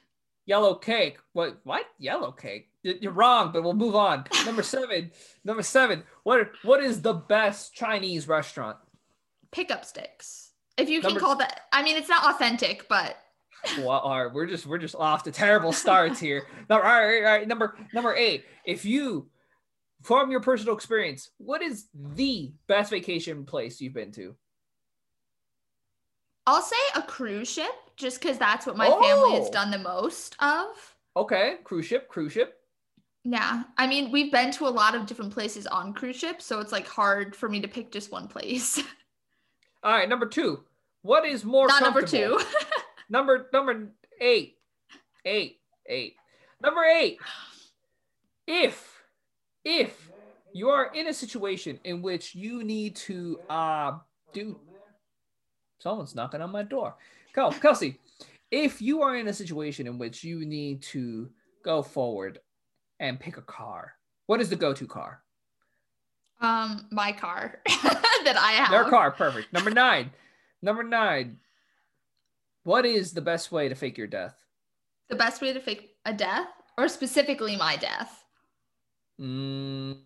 Yellow 0.47 0.73
cake. 0.73 1.19
What? 1.33 1.59
What? 1.63 1.85
Yellow 1.99 2.31
cake? 2.31 2.69
You're 2.81 3.11
wrong, 3.11 3.51
but 3.51 3.61
we'll 3.61 3.73
move 3.73 3.95
on. 3.95 4.25
Number 4.45 4.63
seven. 4.77 5.11
Number 5.43 5.61
seven. 5.61 6.03
What? 6.23 6.49
What 6.63 6.81
is 6.83 7.01
the 7.01 7.13
best 7.13 7.75
Chinese 7.75 8.27
restaurant? 8.27 8.77
Pick 9.51 9.69
Up 9.69 9.83
Stix. 9.83 10.47
If 10.77 10.89
you 10.89 11.01
can 11.01 11.09
Number- 11.09 11.19
call 11.19 11.35
that. 11.35 11.61
I 11.71 11.83
mean, 11.83 11.97
it's 11.97 12.09
not 12.09 12.33
authentic, 12.33 12.87
but 12.89 13.17
What 13.79 14.01
are 14.03 14.29
we're 14.29 14.47
just 14.47 14.65
we're 14.65 14.77
just 14.79 14.95
off 14.95 15.23
to 15.23 15.31
terrible 15.31 15.71
starts 15.71 16.19
here. 16.19 16.43
Number 16.69 16.85
all 16.85 16.91
right, 17.01 17.17
all 17.17 17.23
right, 17.37 17.47
number 17.47 17.77
number 17.93 18.15
eight. 18.15 18.45
If 18.65 18.85
you 18.85 19.27
from 20.01 20.31
your 20.31 20.39
personal 20.39 20.73
experience, 20.75 21.29
what 21.37 21.61
is 21.61 21.87
the 21.93 22.51
best 22.67 22.89
vacation 22.89 23.45
place 23.45 23.79
you've 23.79 23.93
been 23.93 24.11
to? 24.13 24.35
I'll 26.47 26.61
say 26.61 26.75
a 26.95 27.03
cruise 27.03 27.51
ship 27.51 27.71
just 27.97 28.19
because 28.19 28.37
that's 28.39 28.65
what 28.65 28.75
my 28.77 28.87
family 28.87 29.35
has 29.35 29.47
Oh. 29.47 29.51
done 29.51 29.69
the 29.71 29.77
most 29.77 30.35
of. 30.39 30.67
Okay, 31.15 31.57
cruise 31.63 31.85
ship, 31.85 32.07
cruise 32.07 32.31
ship. 32.31 32.57
Yeah. 33.23 33.63
I 33.77 33.85
mean, 33.85 34.09
we've 34.11 34.31
been 34.31 34.49
to 34.53 34.67
a 34.67 34.69
lot 34.69 34.95
of 34.95 35.05
different 35.05 35.31
places 35.33 35.67
on 35.67 35.93
cruise 35.93 36.15
ships, 36.15 36.45
so 36.45 36.59
it's 36.59 36.71
like 36.71 36.87
hard 36.87 37.35
for 37.35 37.47
me 37.47 37.61
to 37.61 37.67
pick 37.67 37.91
just 37.91 38.11
one 38.11 38.27
place. 38.27 38.79
All 39.83 39.91
right, 39.93 40.09
number 40.09 40.25
two. 40.25 40.63
What 41.03 41.25
is 41.25 41.43
more 41.45 41.67
Not 41.67 41.81
number 41.83 42.01
two. 42.01 42.39
Number 43.11 43.49
number 43.53 43.91
eight. 44.21 44.55
Eight. 45.25 45.59
Eight. 45.85 46.15
Number 46.61 46.81
eight. 46.83 47.19
If 48.47 49.03
if 49.65 50.09
you 50.53 50.69
are 50.69 50.93
in 50.93 51.07
a 51.07 51.13
situation 51.13 51.77
in 51.83 52.01
which 52.01 52.33
you 52.33 52.63
need 52.63 52.95
to 52.95 53.39
uh 53.49 53.97
do 54.33 54.57
someone's 55.79 56.15
knocking 56.15 56.41
on 56.41 56.51
my 56.51 56.63
door. 56.63 56.95
Kel, 57.35 57.51
Kelsey, 57.51 57.99
if 58.49 58.81
you 58.81 59.01
are 59.01 59.15
in 59.17 59.27
a 59.27 59.33
situation 59.33 59.87
in 59.87 59.97
which 59.97 60.23
you 60.23 60.45
need 60.45 60.81
to 60.83 61.29
go 61.63 61.81
forward 61.81 62.39
and 62.99 63.19
pick 63.19 63.37
a 63.37 63.41
car, 63.41 63.93
what 64.27 64.39
is 64.39 64.49
the 64.49 64.55
go-to 64.55 64.87
car? 64.87 65.21
um, 66.41 66.87
my 66.91 67.11
car 67.11 67.59
that 67.67 68.37
I 68.37 68.51
have. 68.53 68.71
Their 68.71 68.85
car, 68.85 69.11
perfect. 69.11 69.53
Number 69.53 69.69
nine. 69.69 70.11
Number 70.61 70.83
nine. 70.83 71.37
What 72.63 72.85
is 72.85 73.13
the 73.13 73.21
best 73.21 73.51
way 73.51 73.69
to 73.69 73.75
fake 73.75 73.97
your 73.97 74.07
death? 74.07 74.35
The 75.09 75.15
best 75.15 75.41
way 75.41 75.51
to 75.53 75.59
fake 75.59 75.95
a 76.05 76.13
death, 76.13 76.47
or 76.77 76.87
specifically 76.87 77.57
my 77.57 77.75
death. 77.75 78.23
Mm, 79.19 79.97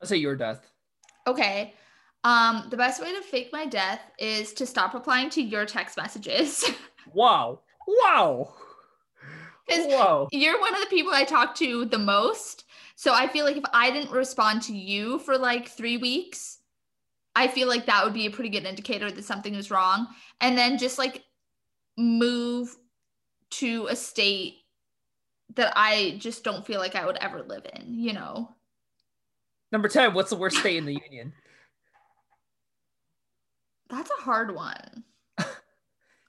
let's 0.00 0.10
say 0.10 0.16
your 0.16 0.36
death. 0.36 0.66
Okay. 1.26 1.74
Um, 2.24 2.66
the 2.70 2.76
best 2.76 3.02
way 3.02 3.14
to 3.14 3.22
fake 3.22 3.50
my 3.52 3.66
death 3.66 4.00
is 4.18 4.54
to 4.54 4.66
stop 4.66 4.94
replying 4.94 5.28
to 5.30 5.42
your 5.42 5.66
text 5.66 5.96
messages. 5.96 6.64
Wow. 7.12 7.60
Wow. 7.86 8.54
Wow. 9.68 10.28
You're 10.32 10.58
one 10.58 10.74
of 10.74 10.80
the 10.80 10.86
people 10.86 11.12
I 11.12 11.24
talk 11.24 11.54
to 11.56 11.84
the 11.84 11.98
most. 11.98 12.64
So 12.96 13.12
I 13.12 13.28
feel 13.28 13.44
like 13.44 13.56
if 13.56 13.64
I 13.72 13.90
didn't 13.90 14.10
respond 14.10 14.62
to 14.62 14.74
you 14.74 15.18
for 15.18 15.36
like 15.36 15.68
three 15.68 15.96
weeks, 15.96 16.58
I 17.36 17.48
feel 17.48 17.68
like 17.68 17.86
that 17.86 18.04
would 18.04 18.14
be 18.14 18.26
a 18.26 18.30
pretty 18.30 18.50
good 18.50 18.64
indicator 18.64 19.10
that 19.10 19.24
something 19.24 19.56
was 19.56 19.70
wrong. 19.70 20.08
And 20.40 20.56
then 20.56 20.78
just 20.78 20.98
like 20.98 21.24
move 21.96 22.76
to 23.50 23.86
a 23.86 23.96
state 23.96 24.58
that 25.54 25.72
I 25.76 26.16
just 26.18 26.44
don't 26.44 26.66
feel 26.66 26.80
like 26.80 26.94
I 26.94 27.06
would 27.06 27.16
ever 27.16 27.42
live 27.42 27.66
in, 27.74 27.98
you 27.98 28.12
know? 28.12 28.54
Number 29.72 29.88
10. 29.88 30.14
What's 30.14 30.30
the 30.30 30.36
worst 30.36 30.58
state 30.58 30.76
in 30.76 30.84
the 30.84 30.92
union? 30.92 31.32
That's 33.90 34.10
a 34.18 34.22
hard 34.22 34.54
one. 34.54 35.04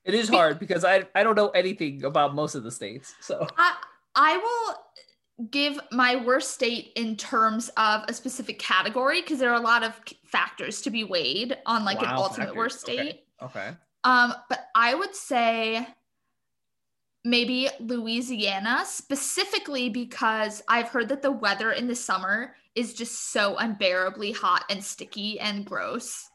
It 0.06 0.14
is 0.14 0.30
hard 0.30 0.60
because 0.60 0.86
I, 0.86 1.06
I 1.16 1.24
don't 1.24 1.36
know 1.36 1.50
anything 1.50 2.06
about 2.06 2.36
most 2.36 2.54
of 2.54 2.64
the 2.64 2.72
states. 2.72 3.16
So 3.22 3.48
I 3.58 3.76
I 4.14 4.38
will 4.38 4.76
give 5.52 5.80
my 5.92 6.16
worst 6.16 6.52
state 6.52 6.92
in 6.96 7.18
terms 7.18 7.70
of 7.78 8.04
a 8.08 8.14
specific 8.14 8.58
category 8.60 9.22
because 9.22 9.40
there 9.40 9.52
are 9.52 9.60
a 9.60 9.66
lot 9.66 9.84
of 9.84 10.00
factors 10.26 10.82
to 10.82 10.90
be 10.90 11.04
weighed 11.04 11.58
on 11.66 11.84
like 11.84 12.02
an 12.02 12.10
ultimate 12.10 12.46
factors. 12.46 12.58
worst 12.58 12.80
state. 12.80 13.24
okay. 13.42 13.72
Um, 14.04 14.34
but 14.50 14.68
I 14.76 14.94
would 14.94 15.16
say 15.16 15.86
maybe 17.26 17.70
Louisiana 17.80 18.84
specifically 18.86 19.90
because 19.90 20.62
I've 20.70 20.90
heard 20.90 21.10
that 21.10 21.22
the 21.22 21.32
weather 21.32 21.72
in 21.72 21.88
the 21.88 21.96
summer 21.96 22.56
is 22.76 22.94
just 22.94 23.32
so 23.32 23.58
unbearably 23.58 24.32
hot 24.32 24.64
and 24.70 24.84
sticky 24.84 25.40
and 25.40 25.66
gross. 25.66 26.30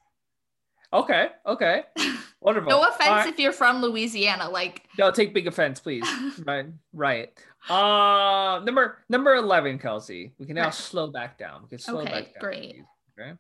Okay. 0.92 1.28
Okay. 1.46 1.84
Wonderful. 2.40 2.70
No 2.70 2.82
offense 2.82 3.08
right. 3.08 3.28
if 3.28 3.38
you're 3.38 3.52
from 3.52 3.80
Louisiana, 3.80 4.48
like 4.48 4.88
No, 4.98 5.10
take 5.10 5.32
big 5.32 5.46
offense, 5.46 5.78
please. 5.78 6.06
right. 6.44 6.66
Right. 6.92 7.32
Uh 7.68 8.60
number 8.64 8.98
number 9.08 9.34
11, 9.34 9.78
Kelsey. 9.78 10.32
We 10.38 10.46
can 10.46 10.54
now 10.56 10.64
Right. 10.64 10.74
slow 10.74 11.08
back 11.08 11.38
down. 11.38 11.62
We 11.62 11.68
can 11.68 11.78
slow 11.78 12.00
Okay, 12.00 12.10
back 12.10 12.24
down. 12.34 12.40
great. 12.40 12.82
Okay. 13.18 13.32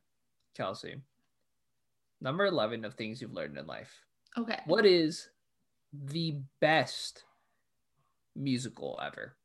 Kelsey. 0.56 0.96
Number 2.20 2.44
11 2.46 2.84
of 2.84 2.94
things 2.94 3.22
you've 3.22 3.32
learned 3.32 3.56
in 3.56 3.66
life. 3.66 4.04
okay. 4.36 4.60
What 4.66 4.84
is 4.86 5.28
the 5.92 6.36
best 6.60 7.24
musical 8.36 9.00
ever? 9.02 9.36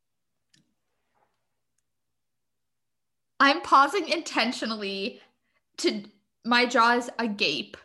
I'm 3.40 3.62
pausing 3.62 4.08
intentionally 4.08 5.22
to 5.78 6.04
my 6.46 6.66
jaw 6.66 6.98
is 6.98 7.10
agape. 7.20 7.78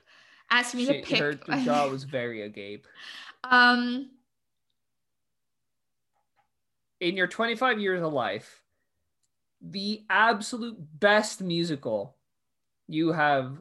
Ask 0.51 0.75
me 0.75 0.85
She, 0.87 1.01
to 1.01 1.07
pick. 1.07 1.19
her 1.19 1.35
jaw 1.65 1.89
was 1.89 2.05
very 2.05 2.43
agape. 2.43 2.87
um, 3.45 4.11
In 7.01 7.17
your 7.17 7.27
25 7.27 7.81
years 7.81 8.03
of 8.03 8.13
life, 8.13 8.63
the 9.63 10.05
absolute 10.09 10.77
best 10.79 11.41
musical 11.41 12.17
you 12.87 13.13
have 13.13 13.57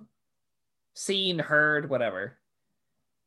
seen, 0.93 1.39
heard, 1.39 1.89
whatever, 1.89 2.37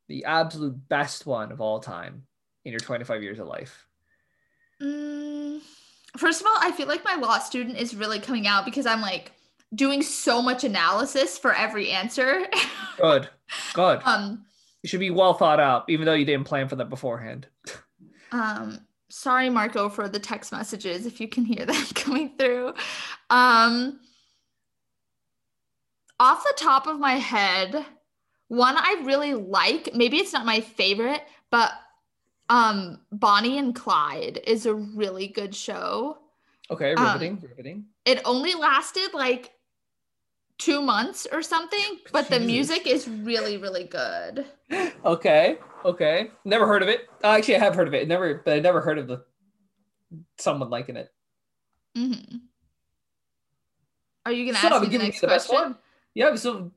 the 0.09 0.25
absolute 0.25 0.89
best 0.89 1.27
one 1.27 1.53
of 1.53 1.61
all 1.61 1.81
time 1.81 2.27
in 2.65 2.73
your 2.73 2.81
25 2.81 3.23
years 3.23 3.39
of 3.39 3.47
life. 3.47 3.87
mm, 4.81 5.61
first 6.17 6.41
of 6.41 6.47
all, 6.47 6.57
I 6.61 6.73
feel 6.73 6.89
like 6.89 7.05
my 7.05 7.15
law 7.15 7.39
student 7.39 7.79
is 7.79 7.95
really 7.95 8.19
coming 8.19 8.47
out 8.47 8.65
because 8.65 8.87
I'm 8.87 9.01
like 9.01 9.33
doing 9.75 10.03
so 10.03 10.43
much 10.43 10.65
analysis 10.65 11.39
for 11.39 11.55
every 11.55 11.91
answer. 11.91 12.47
Good. 12.99 13.29
Good. 13.73 14.01
um, 14.05 14.45
It 14.83 14.91
should 14.91 15.01
be 15.01 15.11
well 15.11 15.35
thought 15.35 15.61
out, 15.61 15.85
even 15.89 16.05
though 16.05 16.15
you 16.15 16.27
didn't 16.27 16.47
plan 16.47 16.69
for 16.69 16.77
that 16.77 16.91
beforehand. 16.91 17.47
um, 18.33 18.81
sorry, 19.13 19.51
Marco, 19.51 19.91
for 19.91 20.09
the 20.09 20.19
text 20.19 20.53
messages 20.53 21.05
if 21.05 21.21
you 21.21 21.29
can 21.29 21.45
hear 21.45 21.67
them 21.67 21.85
coming 21.95 22.33
through. 22.39 22.73
Um, 23.31 24.01
Off 26.19 26.45
the 26.45 26.55
top 26.57 26.87
of 26.87 26.99
my 27.01 27.15
head, 27.15 27.85
one 28.49 28.77
I 28.77 29.03
really 29.05 29.35
like, 29.35 29.93
maybe 29.95 30.19
it's 30.19 30.33
not 30.33 30.47
my 30.47 30.61
favorite, 30.61 31.23
but 31.51 31.73
um 32.49 33.01
Bonnie 33.11 33.59
and 33.59 33.75
Clyde 33.75 34.41
is 34.47 34.67
a 34.67 34.75
really 34.75 35.27
good 35.29 35.55
show. 35.55 36.19
Okay, 36.71 36.95
Um, 36.95 37.07
riveting, 37.07 37.39
riveting. 37.43 37.85
It 38.05 38.21
only 38.25 38.55
lasted 38.55 39.15
like 39.15 39.51
2 40.59 40.81
months 40.83 41.27
or 41.33 41.43
something, 41.43 41.99
but 42.13 42.29
the 42.29 42.39
music 42.41 42.87
is 42.87 43.09
really 43.09 43.57
really 43.57 43.85
good. 43.85 44.47
Okay, 45.05 45.59
okay. 45.85 46.31
Never 46.45 46.67
heard 46.67 46.83
of 46.83 46.89
it. 46.89 47.09
Uh, 47.25 47.29
actually, 47.37 47.57
I 47.57 47.59
have 47.61 47.75
heard 47.75 47.89
of 47.89 47.95
it. 47.95 48.07
Never, 48.07 48.43
but 48.45 48.55
I 48.55 48.61
never 48.61 48.81
heard 48.81 48.99
of 48.99 49.07
the 49.09 49.25
someone 50.39 50.71
liking 50.71 50.97
it. 50.97 51.09
Mm-hmm. 51.97 52.37
Are 54.25 54.33
you 54.33 54.53
to 54.53 54.59
So, 54.59 54.67
ask 54.69 54.77
I'm 54.77 54.83
me 54.83 54.89
the 54.89 54.99
next 54.99 55.21
the 55.21 55.27
best 55.27 55.49
question? 55.49 55.71
one. 55.73 55.79
Yeah. 56.15 56.35
So 56.37 56.71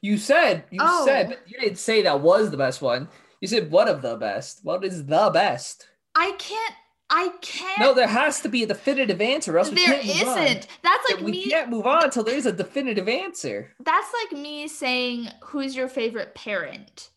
you 0.00 0.16
said 0.18 0.64
you 0.70 0.78
Oh. 0.80 1.04
said 1.04 1.28
but 1.28 1.40
you 1.46 1.58
didn't 1.58 1.78
say 1.78 2.02
that 2.02 2.20
was 2.20 2.50
the 2.50 2.56
best 2.56 2.80
one. 2.82 3.08
You 3.40 3.48
said 3.48 3.70
one 3.70 3.88
of 3.88 4.02
the 4.02 4.16
best. 4.16 4.60
What 4.62 4.84
is 4.84 5.04
the 5.06 5.30
best? 5.32 5.88
I 6.14 6.32
can't 6.38 6.74
I 7.14 7.30
can't 7.42 7.78
No, 7.78 7.92
there 7.92 8.06
has 8.06 8.40
to 8.40 8.48
be 8.48 8.62
a 8.62 8.66
definitive 8.66 9.20
answer. 9.20 9.54
Or 9.54 9.58
else 9.58 9.70
we 9.70 9.84
can't 9.84 10.02
move 10.06 10.28
on. 10.28 10.38
isn't. 10.46 10.66
That's 10.82 11.10
like 11.10 11.20
we 11.20 11.30
me 11.32 11.50
can't 11.50 11.68
move 11.68 11.86
on 11.86 12.04
until 12.04 12.24
there's 12.24 12.46
a 12.46 12.52
definitive 12.52 13.06
answer. 13.08 13.74
that's 13.84 14.10
like 14.22 14.40
me 14.40 14.66
saying 14.66 15.28
who's 15.42 15.76
your 15.76 15.88
favorite 15.88 16.34
parent 16.34 17.10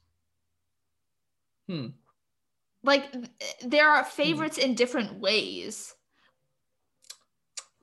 Hmm. 1.69 1.87
like 2.83 3.05
there 3.65 3.89
are 3.89 4.03
favorites 4.03 4.57
in 4.57 4.75
different 4.75 5.19
ways 5.19 5.93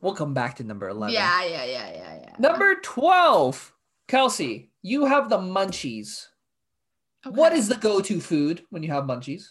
We'll 0.00 0.14
come 0.14 0.34
back 0.34 0.56
to 0.56 0.64
number 0.64 0.88
eleven. 0.88 1.14
yeah 1.14 1.44
yeah 1.44 1.64
yeah 1.64 1.90
yeah 1.92 2.14
yeah 2.22 2.34
Number 2.38 2.74
twelve, 2.82 3.72
Kelsey. 4.08 4.70
You 4.82 5.06
have 5.06 5.28
the 5.30 5.38
munchies. 5.38 6.26
What 7.24 7.52
Okay. 7.52 7.58
is 7.60 7.68
the 7.68 7.76
go-to 7.76 8.20
food 8.20 8.64
when 8.70 8.82
you 8.82 8.90
have 8.90 9.04
munchies? 9.04 9.44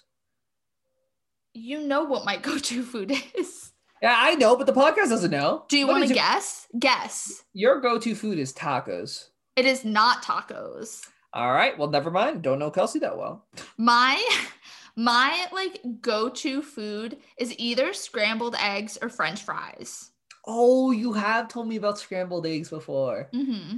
You 1.54 1.82
know 1.82 2.04
what 2.04 2.26
my 2.26 2.38
go-to 2.48 2.84
food 2.84 3.12
is 3.36 3.72
Yeah, 4.02 4.16
I 4.18 4.36
know, 4.36 4.56
but 4.56 4.68
the 4.68 4.74
podcast 4.74 5.10
doesn't 5.10 5.32
know. 5.32 5.66
do 5.70 5.78
you 5.78 5.88
want 5.88 6.08
to 6.08 6.14
guess 6.14 6.68
guess 6.80 7.44
Your 7.54 7.80
go-to 7.82 8.16
food 8.16 8.38
is 8.40 8.54
tacos. 8.54 9.28
it 9.56 9.66
is 9.66 9.84
not 9.86 10.24
tacos 10.24 11.08
All 11.34 11.52
right. 11.54 11.78
Well, 11.78 11.90
never 11.90 12.12
mind. 12.12 12.42
Don't 12.42 12.60
know 12.60 12.72
Kelsey 12.72 13.00
that 13.00 13.18
well. 13.18 13.46
my 13.78 14.22
my 14.96 15.48
like 15.54 15.80
go-to 16.02 16.62
food 16.62 17.18
is 17.38 17.56
either 17.58 17.94
scrambled 17.94 18.56
eggs 18.60 18.98
or 19.02 19.10
french 19.10 19.42
fries 19.44 20.10
Oh, 20.44 20.90
you 20.92 21.14
have 21.14 21.48
told 21.50 21.68
me 21.68 21.76
about 21.76 22.00
scrambled 22.00 22.48
eggs 22.48 22.70
before. 22.70 23.30
Mm-hmm. 23.32 23.78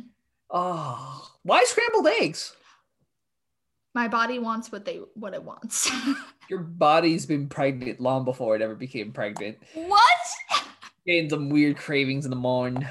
Oh, 0.49 1.29
why 1.43 1.63
scrambled 1.65 2.07
eggs? 2.07 2.55
my 3.95 4.07
body 4.07 4.39
wants 4.39 4.71
what 4.71 4.85
they 4.85 5.01
what 5.13 5.33
it 5.35 5.43
wants 5.43 5.91
Your 6.49 6.59
body's 6.59 7.25
been 7.25 7.47
pregnant 7.47 7.99
long 7.99 8.25
before 8.25 8.55
it 8.55 8.61
ever 8.61 8.75
became 8.75 9.11
pregnant. 9.11 9.57
what 9.73 10.03
Getting 11.05 11.29
some 11.29 11.49
weird 11.49 11.77
cravings 11.77 12.25
in 12.25 12.29
the 12.29 12.35
morning. 12.37 12.87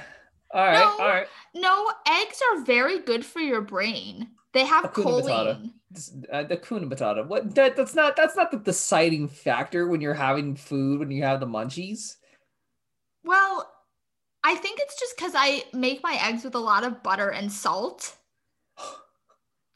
All 0.53 0.65
right. 0.65 0.75
No. 0.79 0.91
All 1.05 1.09
right. 1.09 1.27
No, 1.55 1.91
eggs 2.07 2.41
are 2.53 2.63
very 2.65 2.99
good 2.99 3.25
for 3.25 3.41
your 3.41 3.61
brain. 3.63 4.29
They 4.53 4.67
have 4.67 4.85
Matata. 4.85 4.93
choline. 5.03 5.71
Uh, 6.31 6.43
the 6.43 6.57
kuna 6.59 6.87
matata. 6.87 7.27
What? 7.27 7.55
That, 7.55 7.77
that's 7.77 7.95
not. 7.95 8.17
That's 8.17 8.37
not 8.37 8.51
the 8.51 8.59
deciding 8.59 9.29
factor 9.29 9.89
when 9.89 10.01
you're 10.03 10.13
having 10.15 10.57
food. 10.57 10.99
When 11.01 11.11
you 11.11 11.23
have 11.23 11.41
the 11.41 11.47
munchies. 11.47 12.17
Well, 13.25 13.71
I 14.45 14.57
think 14.57 14.79
it's 14.83 14.99
just 14.99 15.17
because 15.17 15.33
I 15.35 15.65
make 15.73 16.03
my 16.03 16.19
eggs 16.23 16.45
with 16.45 16.55
a 16.55 16.59
lot 16.59 16.85
of 16.85 17.03
butter 17.03 17.29
and 17.29 17.51
salt. 17.51 18.15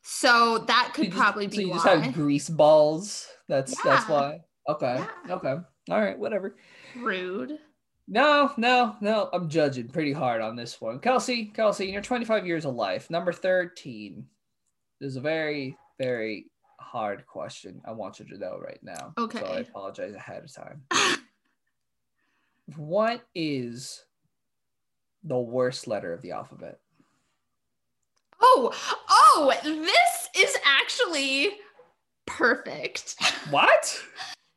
So 0.09 0.59
that 0.69 0.93
could 0.95 1.07
just- 1.07 1.17
probably 1.17 1.51
so 1.51 1.57
be 1.57 1.65
you 1.65 1.71
why. 1.71 1.77
just 1.77 1.87
have 1.89 2.15
grease 2.15 2.49
balls. 2.49 3.27
That's 3.49 3.81
that's 3.83 4.09
why. 4.09 4.41
Okay. 4.69 4.97
Yeah. 5.29 5.35
Okay. 5.35 5.55
All 5.91 6.01
right. 6.01 6.19
Whatever. 6.19 6.57
Rude. 6.97 7.59
No, 8.09 8.53
no, 8.57 8.97
no. 9.01 9.29
I'm 9.33 9.49
judging 9.49 9.89
pretty 9.89 10.13
hard 10.13 10.41
on 10.41 10.55
this 10.55 10.81
one. 10.81 11.01
Kelsey, 11.01 11.47
Kelsey, 11.47 11.89
in 11.89 11.93
your 11.93 12.03
25 12.03 12.47
years 12.47 12.65
of 12.65 12.75
life, 12.75 13.11
number 13.11 13.33
13. 13.33 14.25
This 15.01 15.11
is 15.11 15.17
a 15.17 15.21
very, 15.21 15.77
very 15.99 16.47
hard 16.79 17.27
question. 17.27 17.81
I 17.85 17.93
want 17.93 18.21
you 18.21 18.27
to 18.27 18.39
know 18.39 18.59
right 18.59 18.79
now. 18.83 19.13
Okay. 19.19 19.41
So 19.41 19.47
I 19.47 19.59
apologize 19.59 20.15
ahead 20.15 20.45
of 20.45 20.55
time. 20.55 20.83
what 22.77 23.23
is 23.35 24.05
the 25.25 25.39
worst 25.39 25.89
letter 25.89 26.13
of 26.13 26.23
the 26.23 26.31
alphabet? 26.31 26.79
Oh, 28.41 28.73
oh, 29.09 29.53
this 29.65 30.29
is 30.37 30.57
actually 30.65 31.57
perfect. 32.27 33.17
What? 33.51 34.03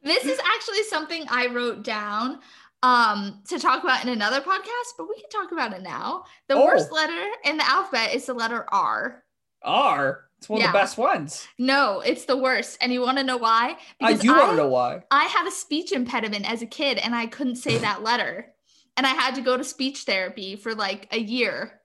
this 0.01 0.23
is 0.25 0.39
actually 0.55 0.81
something 0.83 1.25
I 1.29 1.47
wrote 1.47 1.83
down 1.83 2.39
um 2.81 3.41
to 3.49 3.59
talk 3.59 3.83
about 3.83 4.01
in 4.03 4.09
another 4.09 4.39
podcast, 4.41 4.89
but 4.97 5.07
we 5.09 5.19
can 5.21 5.29
talk 5.29 5.51
about 5.51 5.73
it 5.73 5.81
now. 5.83 6.23
The 6.47 6.55
Oh. 6.55 6.65
worst 6.65 6.91
letter 6.91 7.25
in 7.43 7.57
the 7.57 7.67
alphabet 7.69 8.15
is 8.15 8.25
the 8.25 8.33
letter 8.33 8.65
R. 8.71 9.23
R. 9.61 10.25
It's 10.37 10.47
one 10.47 10.61
Yeah. 10.61 10.67
of 10.67 10.71
the 10.73 10.79
best 10.79 10.97
ones. 10.97 11.47
No, 11.57 11.99
it's 11.99 12.23
the 12.25 12.37
worst. 12.37 12.77
And 12.81 12.93
you 12.93 13.01
want 13.01 13.17
to 13.17 13.23
know 13.25 13.35
why? 13.37 13.77
I 14.01 14.13
do 14.13 14.29
want 14.33 14.51
to 14.51 14.55
know 14.55 14.69
why. 14.69 15.03
I 15.11 15.25
had 15.25 15.45
a 15.45 15.51
speech 15.51 15.91
impediment 15.91 16.49
as 16.49 16.61
a 16.61 16.65
kid 16.65 16.97
and 16.97 17.13
I 17.13 17.25
couldn't 17.27 17.57
say 17.57 17.77
that 17.87 18.01
letter. 18.01 18.53
And 18.95 19.05
I 19.05 19.09
had 19.11 19.35
to 19.35 19.41
go 19.41 19.57
to 19.57 19.63
speech 19.65 20.03
therapy 20.03 20.55
for 20.55 20.73
like 20.73 21.07
a 21.11 21.19
year. 21.19 21.81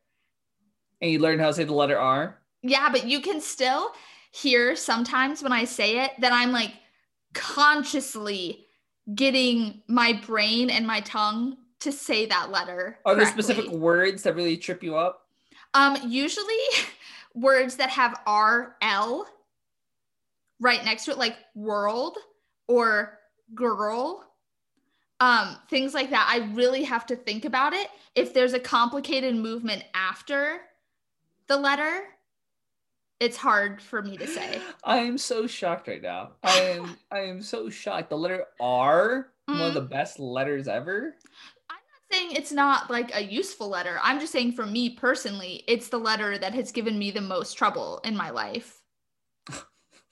And 1.02 1.10
you 1.10 1.18
learn 1.18 1.40
how 1.40 1.48
to 1.48 1.54
say 1.54 1.64
the 1.64 1.74
letter 1.74 1.98
R. 1.98 2.40
Yeah, 2.62 2.88
but 2.90 3.06
you 3.06 3.20
can 3.20 3.40
still 3.40 3.90
hear 4.34 4.74
sometimes 4.74 5.44
when 5.44 5.52
I 5.52 5.64
say 5.64 6.04
it 6.04 6.10
that 6.18 6.32
I'm 6.32 6.50
like 6.50 6.72
consciously 7.34 8.66
getting 9.14 9.82
my 9.86 10.20
brain 10.26 10.70
and 10.70 10.84
my 10.84 11.00
tongue 11.02 11.56
to 11.80 11.92
say 11.92 12.26
that 12.26 12.50
letter. 12.50 12.98
Are 13.04 13.14
there 13.14 13.26
specific 13.26 13.70
words 13.70 14.24
that 14.24 14.34
really 14.34 14.56
trip 14.56 14.82
you 14.82 14.96
up? 14.96 15.28
Um, 15.74 15.96
usually 16.04 16.46
words 17.34 17.76
that 17.76 17.90
have 17.90 18.20
R 18.26 18.74
L 18.82 19.28
right 20.60 20.84
next 20.84 21.04
to 21.04 21.12
it, 21.12 21.18
like 21.18 21.36
world 21.54 22.18
or 22.66 23.20
girl, 23.54 24.24
um, 25.20 25.58
things 25.70 25.94
like 25.94 26.10
that. 26.10 26.28
I 26.28 26.52
really 26.54 26.82
have 26.82 27.06
to 27.06 27.14
think 27.14 27.44
about 27.44 27.72
it. 27.72 27.88
If 28.16 28.34
there's 28.34 28.52
a 28.52 28.60
complicated 28.60 29.36
movement 29.36 29.84
after 29.94 30.60
the 31.46 31.56
letter, 31.56 32.04
it's 33.24 33.36
hard 33.38 33.80
for 33.80 34.02
me 34.02 34.18
to 34.18 34.26
say. 34.26 34.60
I 34.84 34.98
am 34.98 35.16
so 35.16 35.46
shocked 35.46 35.88
right 35.88 36.02
now. 36.02 36.32
I 36.42 36.76
am 36.76 36.96
I 37.10 37.20
am 37.20 37.40
so 37.40 37.70
shocked. 37.70 38.10
The 38.10 38.18
letter 38.18 38.44
R, 38.60 39.32
one 39.46 39.56
of 39.60 39.64
mm-hmm. 39.64 39.74
the 39.74 39.80
best 39.80 40.20
letters 40.20 40.68
ever. 40.68 41.16
I'm 41.70 41.76
not 41.76 42.12
saying 42.12 42.32
it's 42.32 42.52
not 42.52 42.90
like 42.90 43.14
a 43.14 43.24
useful 43.24 43.68
letter. 43.68 43.98
I'm 44.02 44.20
just 44.20 44.32
saying 44.32 44.52
for 44.52 44.66
me 44.66 44.90
personally, 44.90 45.64
it's 45.66 45.88
the 45.88 45.98
letter 45.98 46.36
that 46.36 46.54
has 46.54 46.70
given 46.70 46.98
me 46.98 47.10
the 47.10 47.22
most 47.22 47.54
trouble 47.54 48.00
in 48.04 48.14
my 48.14 48.28
life. 48.28 48.82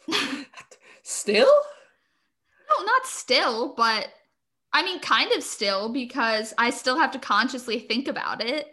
Still? 1.03 1.53
No, 2.71 2.85
not 2.85 3.05
still, 3.05 3.75
but 3.77 4.09
I 4.73 4.83
mean, 4.83 5.01
kind 5.01 5.31
of 5.33 5.43
still 5.43 5.93
because 5.93 6.55
I 6.57 6.71
still 6.71 6.97
have 6.97 7.11
to 7.11 7.19
consciously 7.19 7.81
think 7.81 8.09
about 8.09 8.41
it. 8.41 8.69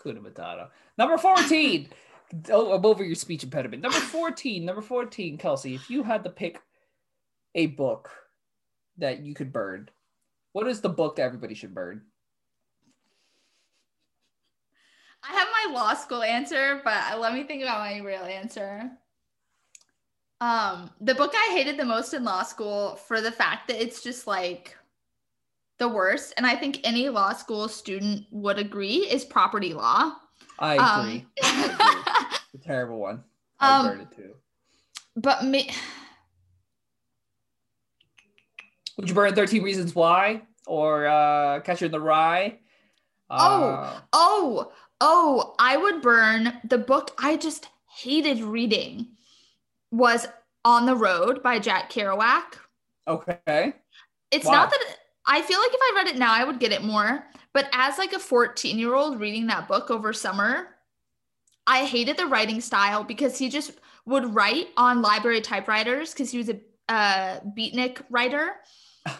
Kuna 0.00 0.20
Matata. 0.20 0.68
Number 0.98 1.18
14. 1.18 1.88
oh, 2.50 2.72
I'm 2.72 2.84
over 2.84 3.04
your 3.04 3.14
speech 3.14 3.44
impediment. 3.44 3.82
Number 3.82 3.98
14. 3.98 4.64
Number 4.64 4.82
14, 4.82 5.38
Kelsey. 5.38 5.74
If 5.74 5.90
you 5.90 6.02
had 6.02 6.24
to 6.24 6.30
pick 6.30 6.60
a 7.54 7.66
book 7.66 8.10
that 8.98 9.20
you 9.20 9.34
could 9.34 9.52
burn, 9.52 9.88
what 10.52 10.66
is 10.66 10.80
the 10.80 10.88
book 10.88 11.16
that 11.16 11.22
everybody 11.22 11.54
should 11.54 11.74
burn? 11.74 12.02
I 15.22 15.32
have 15.32 15.48
my 15.66 15.74
law 15.74 15.94
school 15.94 16.22
answer, 16.22 16.80
but 16.84 17.20
let 17.20 17.32
me 17.32 17.44
think 17.44 17.62
about 17.62 17.78
my 17.78 17.98
real 17.98 18.24
answer. 18.24 18.90
Um, 20.40 20.90
the 21.00 21.14
book 21.14 21.32
I 21.34 21.52
hated 21.54 21.76
the 21.76 21.84
most 21.84 22.14
in 22.14 22.24
law 22.24 22.42
school 22.42 22.96
for 22.96 23.20
the 23.20 23.30
fact 23.30 23.68
that 23.68 23.80
it's 23.80 24.02
just 24.02 24.26
like 24.26 24.76
the 25.78 25.88
worst, 25.88 26.34
and 26.36 26.44
I 26.44 26.56
think 26.56 26.80
any 26.82 27.08
law 27.08 27.32
school 27.32 27.68
student 27.68 28.26
would 28.32 28.58
agree 28.58 29.06
is 29.08 29.24
property 29.24 29.72
law. 29.72 30.16
I 30.62 30.76
Um, 30.76 31.00
agree. 31.00 31.26
I 31.42 31.64
agree. 31.64 32.32
It's 32.54 32.64
a 32.64 32.66
terrible 32.66 32.98
one. 32.98 33.24
I 33.60 33.78
Um, 33.80 34.00
it 34.00 34.12
too. 34.16 34.34
but 35.16 35.44
me, 35.44 35.70
Would 38.96 39.08
you 39.08 39.14
burn 39.14 39.34
13 39.34 39.62
Reasons 39.62 39.94
Why 39.94 40.42
or 40.66 41.06
uh, 41.06 41.60
Catcher 41.60 41.86
in 41.86 41.92
the 41.92 42.00
Rye? 42.00 42.58
Oh. 43.30 43.36
Uh, 43.72 44.00
oh, 44.12 44.72
oh, 45.00 45.54
I 45.58 45.76
would 45.76 46.02
burn 46.02 46.52
the 46.64 46.78
book 46.78 47.10
I 47.18 47.36
just 47.36 47.68
hated 47.96 48.40
reading 48.40 49.08
was 49.90 50.26
On 50.64 50.86
the 50.86 50.94
Road 50.94 51.42
by 51.42 51.58
Jack 51.58 51.90
Kerouac. 51.90 52.44
okay. 53.08 53.72
It's 54.30 54.46
Why? 54.46 54.52
not 54.52 54.70
that 54.70 54.96
I 55.26 55.42
feel 55.42 55.58
like 55.58 55.72
if 55.72 55.80
I 55.80 55.92
read 55.96 56.08
it 56.08 56.18
now, 56.18 56.32
I 56.32 56.44
would 56.44 56.60
get 56.60 56.72
it 56.72 56.82
more. 56.82 57.24
But 57.52 57.68
as 57.72 57.98
like 57.98 58.12
a 58.12 58.18
14 58.18 58.78
year 58.78 58.94
old 58.94 59.20
reading 59.20 59.46
that 59.48 59.68
book 59.68 59.90
over 59.90 60.12
summer, 60.12 60.68
I 61.66 61.84
hated 61.84 62.16
the 62.16 62.26
writing 62.26 62.60
style 62.60 63.04
because 63.04 63.38
he 63.38 63.48
just 63.48 63.72
would 64.06 64.34
write 64.34 64.68
on 64.76 65.02
library 65.02 65.40
typewriters 65.40 66.12
because 66.12 66.30
he 66.30 66.38
was 66.38 66.48
a 66.48 66.60
uh, 66.88 67.40
beatnik 67.56 68.02
writer. 68.10 68.56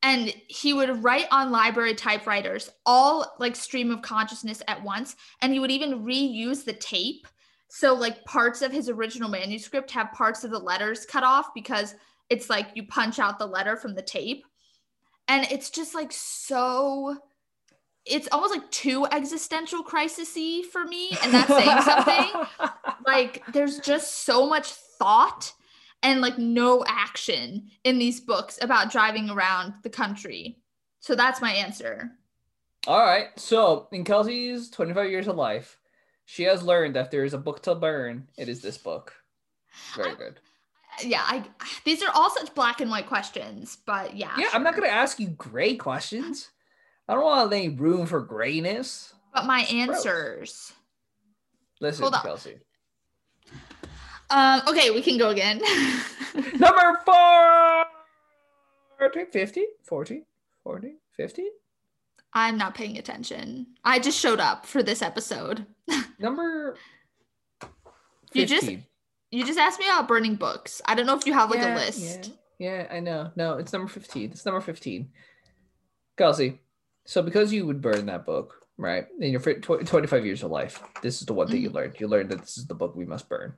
And 0.00 0.32
he 0.46 0.72
would 0.72 1.02
write 1.02 1.26
on 1.32 1.50
library 1.50 1.92
typewriters 1.92 2.70
all 2.86 3.34
like 3.40 3.56
stream 3.56 3.90
of 3.90 4.00
consciousness 4.00 4.62
at 4.68 4.80
once. 4.84 5.16
And 5.42 5.52
he 5.52 5.58
would 5.58 5.72
even 5.72 6.04
reuse 6.04 6.64
the 6.64 6.72
tape. 6.72 7.26
So, 7.66 7.94
like, 7.94 8.24
parts 8.24 8.62
of 8.62 8.70
his 8.70 8.88
original 8.88 9.28
manuscript 9.28 9.90
have 9.90 10.12
parts 10.12 10.44
of 10.44 10.52
the 10.52 10.58
letters 10.58 11.04
cut 11.04 11.24
off 11.24 11.52
because 11.52 11.96
it's 12.30 12.48
like 12.48 12.68
you 12.76 12.86
punch 12.86 13.18
out 13.18 13.40
the 13.40 13.46
letter 13.46 13.76
from 13.76 13.96
the 13.96 14.02
tape. 14.02 14.46
And 15.28 15.46
it's 15.50 15.70
just 15.70 15.94
like 15.94 16.10
so 16.12 17.18
it's 18.04 18.28
almost 18.32 18.54
like 18.54 18.70
too 18.70 19.06
existential 19.12 19.84
crisisy 19.84 20.64
for 20.64 20.84
me 20.84 21.10
and 21.22 21.34
that's 21.34 21.48
saying 21.48 21.82
something 21.82 22.70
like 23.06 23.42
there's 23.52 23.78
just 23.80 24.24
so 24.24 24.48
much 24.48 24.72
thought 24.72 25.52
and 26.02 26.22
like 26.22 26.38
no 26.38 26.82
action 26.88 27.68
in 27.84 27.98
these 27.98 28.18
books 28.18 28.58
about 28.62 28.90
driving 28.90 29.28
around 29.28 29.74
the 29.82 29.90
country 29.90 30.58
so 31.00 31.14
that's 31.14 31.42
my 31.42 31.52
answer 31.52 32.10
All 32.86 33.00
right. 33.04 33.28
So 33.36 33.88
in 33.92 34.04
Kelsey's 34.04 34.70
25 34.70 35.10
years 35.10 35.28
of 35.28 35.36
life, 35.36 35.78
she 36.24 36.44
has 36.44 36.62
learned 36.62 36.94
that 36.94 37.06
if 37.06 37.10
there 37.10 37.24
is 37.24 37.34
a 37.34 37.38
book 37.38 37.62
to 37.64 37.74
burn, 37.74 38.28
it 38.38 38.48
is 38.48 38.62
this 38.62 38.78
book. 38.78 39.14
Very 39.94 40.14
good. 40.16 40.40
Yeah 41.04 41.22
i 41.26 41.42
these 41.84 42.02
are 42.02 42.10
all 42.14 42.30
such 42.30 42.54
black 42.54 42.80
and 42.80 42.90
white 42.90 43.06
questions 43.06 43.78
but 43.86 44.16
yeah 44.16 44.32
Yeah, 44.38 44.48
I'm 44.52 44.62
not 44.62 44.74
gonna 44.74 44.88
ask 44.88 45.18
you 45.20 45.28
gray 45.28 45.74
questions. 45.76 46.50
I 47.08 47.14
don't 47.14 47.24
want 47.24 47.52
any 47.52 47.70
room 47.70 48.06
for 48.06 48.20
grayness. 48.20 49.14
but 49.32 49.46
my 49.46 49.60
answers 49.62 50.72
Listen, 51.80 52.02
Hold 52.02 52.14
on. 52.14 52.22
Kelsey. 52.22 52.58
um 54.30 54.60
okay 54.68 54.90
we 54.90 55.00
can 55.02 55.16
go 55.18 55.30
again 55.30 55.58
Number 56.58 57.00
four. 57.04 57.84
50, 59.32 59.64
40, 59.84 60.22
40, 60.64 60.96
50. 61.16 61.44
i'm 62.34 62.58
not 62.58 62.74
paying 62.74 62.98
attention 62.98 63.66
i 63.84 63.98
just 63.98 64.18
showed 64.18 64.40
up 64.40 64.66
for 64.66 64.82
this 64.82 65.02
episode 65.02 65.64
Number 66.18 66.76
You 68.34 68.44
just- 68.44 68.66
15. 68.66 68.84
You 69.30 69.44
just 69.44 69.58
asked 69.58 69.78
me 69.78 69.86
about 69.86 70.08
burning 70.08 70.34
books 70.34 70.80
i 70.86 70.94
don't 70.94 71.06
know 71.06 71.16
if 71.16 71.26
you 71.26 71.32
have 71.32 71.50
like 71.50 71.60
Yeah, 71.60 71.74
a 71.74 71.78
list 71.78 72.28
Yeah, 72.28 72.34
yeah, 72.58 72.86
I 72.90 73.00
know. 73.00 73.30
No, 73.36 73.56
it's 73.58 73.72
number 73.72 73.88
15. 73.88 74.32
It's 74.32 74.44
number 74.44 74.60
15. 74.60 75.08
Kelsey, 76.16 76.60
so 77.06 77.22
because 77.22 77.52
you 77.52 77.64
would 77.66 77.80
burn 77.80 78.06
that 78.06 78.26
book, 78.26 78.66
right, 78.76 79.06
in 79.20 79.30
your 79.30 79.40
tw- 79.40 79.86
25 79.86 80.26
years 80.26 80.42
of 80.42 80.50
life, 80.50 80.82
this 81.00 81.20
is 81.20 81.26
the 81.26 81.32
one 81.32 81.46
thing 81.46 81.62
you 81.62 81.68
mm-hmm. 81.68 81.76
learned. 81.76 82.00
You 82.00 82.08
learned 82.08 82.30
that 82.30 82.40
this 82.40 82.58
is 82.58 82.66
the 82.66 82.74
book 82.74 82.96
we 82.96 83.06
must 83.06 83.28
burn. 83.28 83.54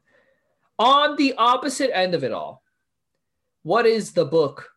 On 0.79 1.17
the 1.17 1.35
opposite 1.39 1.91
end 1.97 2.15
of 2.15 2.25
it 2.25 2.33
all, 2.33 2.63
what 3.63 3.87
is 3.87 4.13
the 4.13 4.27
book 4.27 4.69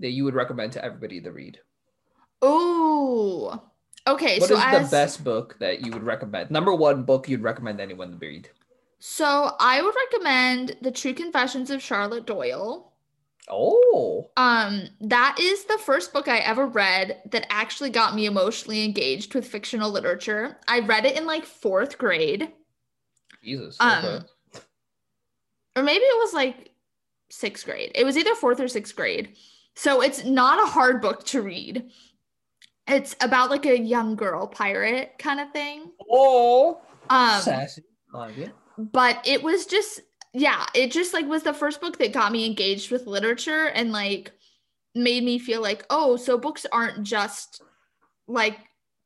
that 0.00 0.10
you 0.10 0.24
would 0.24 0.34
recommend 0.34 0.72
to 0.72 0.84
everybody 0.84 1.20
to 1.20 1.30
read? 1.30 1.60
Oh, 2.40 3.62
okay. 4.06 4.38
What 4.38 4.48
so 4.48 4.56
is 4.56 4.62
as 4.64 4.90
the 4.90 4.96
best 4.96 5.22
book 5.22 5.56
that 5.60 5.84
you 5.84 5.92
would 5.92 6.02
recommend? 6.02 6.50
Number 6.50 6.74
one 6.74 7.04
book 7.04 7.28
you'd 7.28 7.42
recommend 7.42 7.80
anyone 7.80 8.12
to 8.12 8.16
read? 8.16 8.48
So, 9.04 9.56
I 9.58 9.82
would 9.82 9.94
recommend 10.12 10.76
the 10.80 10.92
True 10.92 11.12
Confessions 11.12 11.70
of 11.72 11.82
Charlotte 11.82 12.24
Doyle. 12.24 12.92
Oh, 13.50 14.30
Um, 14.36 14.84
that 15.00 15.36
is 15.40 15.64
the 15.64 15.76
first 15.78 16.12
book 16.12 16.28
I 16.28 16.38
ever 16.38 16.66
read 16.66 17.20
that 17.32 17.44
actually 17.50 17.90
got 17.90 18.14
me 18.14 18.26
emotionally 18.26 18.84
engaged 18.84 19.34
with 19.34 19.48
fictional 19.48 19.90
literature. 19.90 20.56
I 20.68 20.78
read 20.78 21.04
it 21.04 21.16
in 21.16 21.26
like 21.26 21.44
fourth 21.44 21.98
grade, 21.98 22.52
Jesus. 23.42 23.76
Um, 23.80 24.04
okay. 24.04 24.24
or 25.74 25.82
maybe 25.82 26.04
it 26.04 26.18
was 26.20 26.32
like 26.32 26.70
sixth 27.28 27.64
grade. 27.66 27.90
It 27.96 28.04
was 28.04 28.16
either 28.16 28.36
fourth 28.36 28.60
or 28.60 28.68
sixth 28.68 28.94
grade. 28.94 29.34
So 29.74 30.00
it's 30.00 30.24
not 30.24 30.62
a 30.62 30.70
hard 30.70 31.00
book 31.00 31.24
to 31.26 31.42
read. 31.42 31.90
It's 32.86 33.16
about 33.20 33.50
like 33.50 33.66
a 33.66 33.76
young 33.76 34.14
girl 34.14 34.46
pirate 34.46 35.14
kind 35.18 35.40
of 35.40 35.50
thing. 35.50 35.90
Oh, 36.08 36.80
Um, 37.10 37.40
sassy. 37.40 37.82
I 38.14 38.18
Like 38.18 38.38
it. 38.38 38.52
But 38.78 39.20
it 39.26 39.42
was 39.42 39.66
just 39.66 40.00
yeah 40.32 40.66
it 40.74 40.90
just 40.90 41.12
like 41.12 41.26
was 41.26 41.42
the 41.42 41.52
first 41.52 41.80
book 41.80 41.98
that 41.98 42.12
got 42.12 42.32
me 42.32 42.46
engaged 42.46 42.90
with 42.90 43.06
literature 43.06 43.66
and 43.66 43.92
like 43.92 44.32
made 44.94 45.24
me 45.24 45.38
feel 45.38 45.60
like 45.62 45.84
oh 45.90 46.16
so 46.16 46.38
books 46.38 46.66
aren't 46.72 47.02
just 47.02 47.62
like 48.28 48.58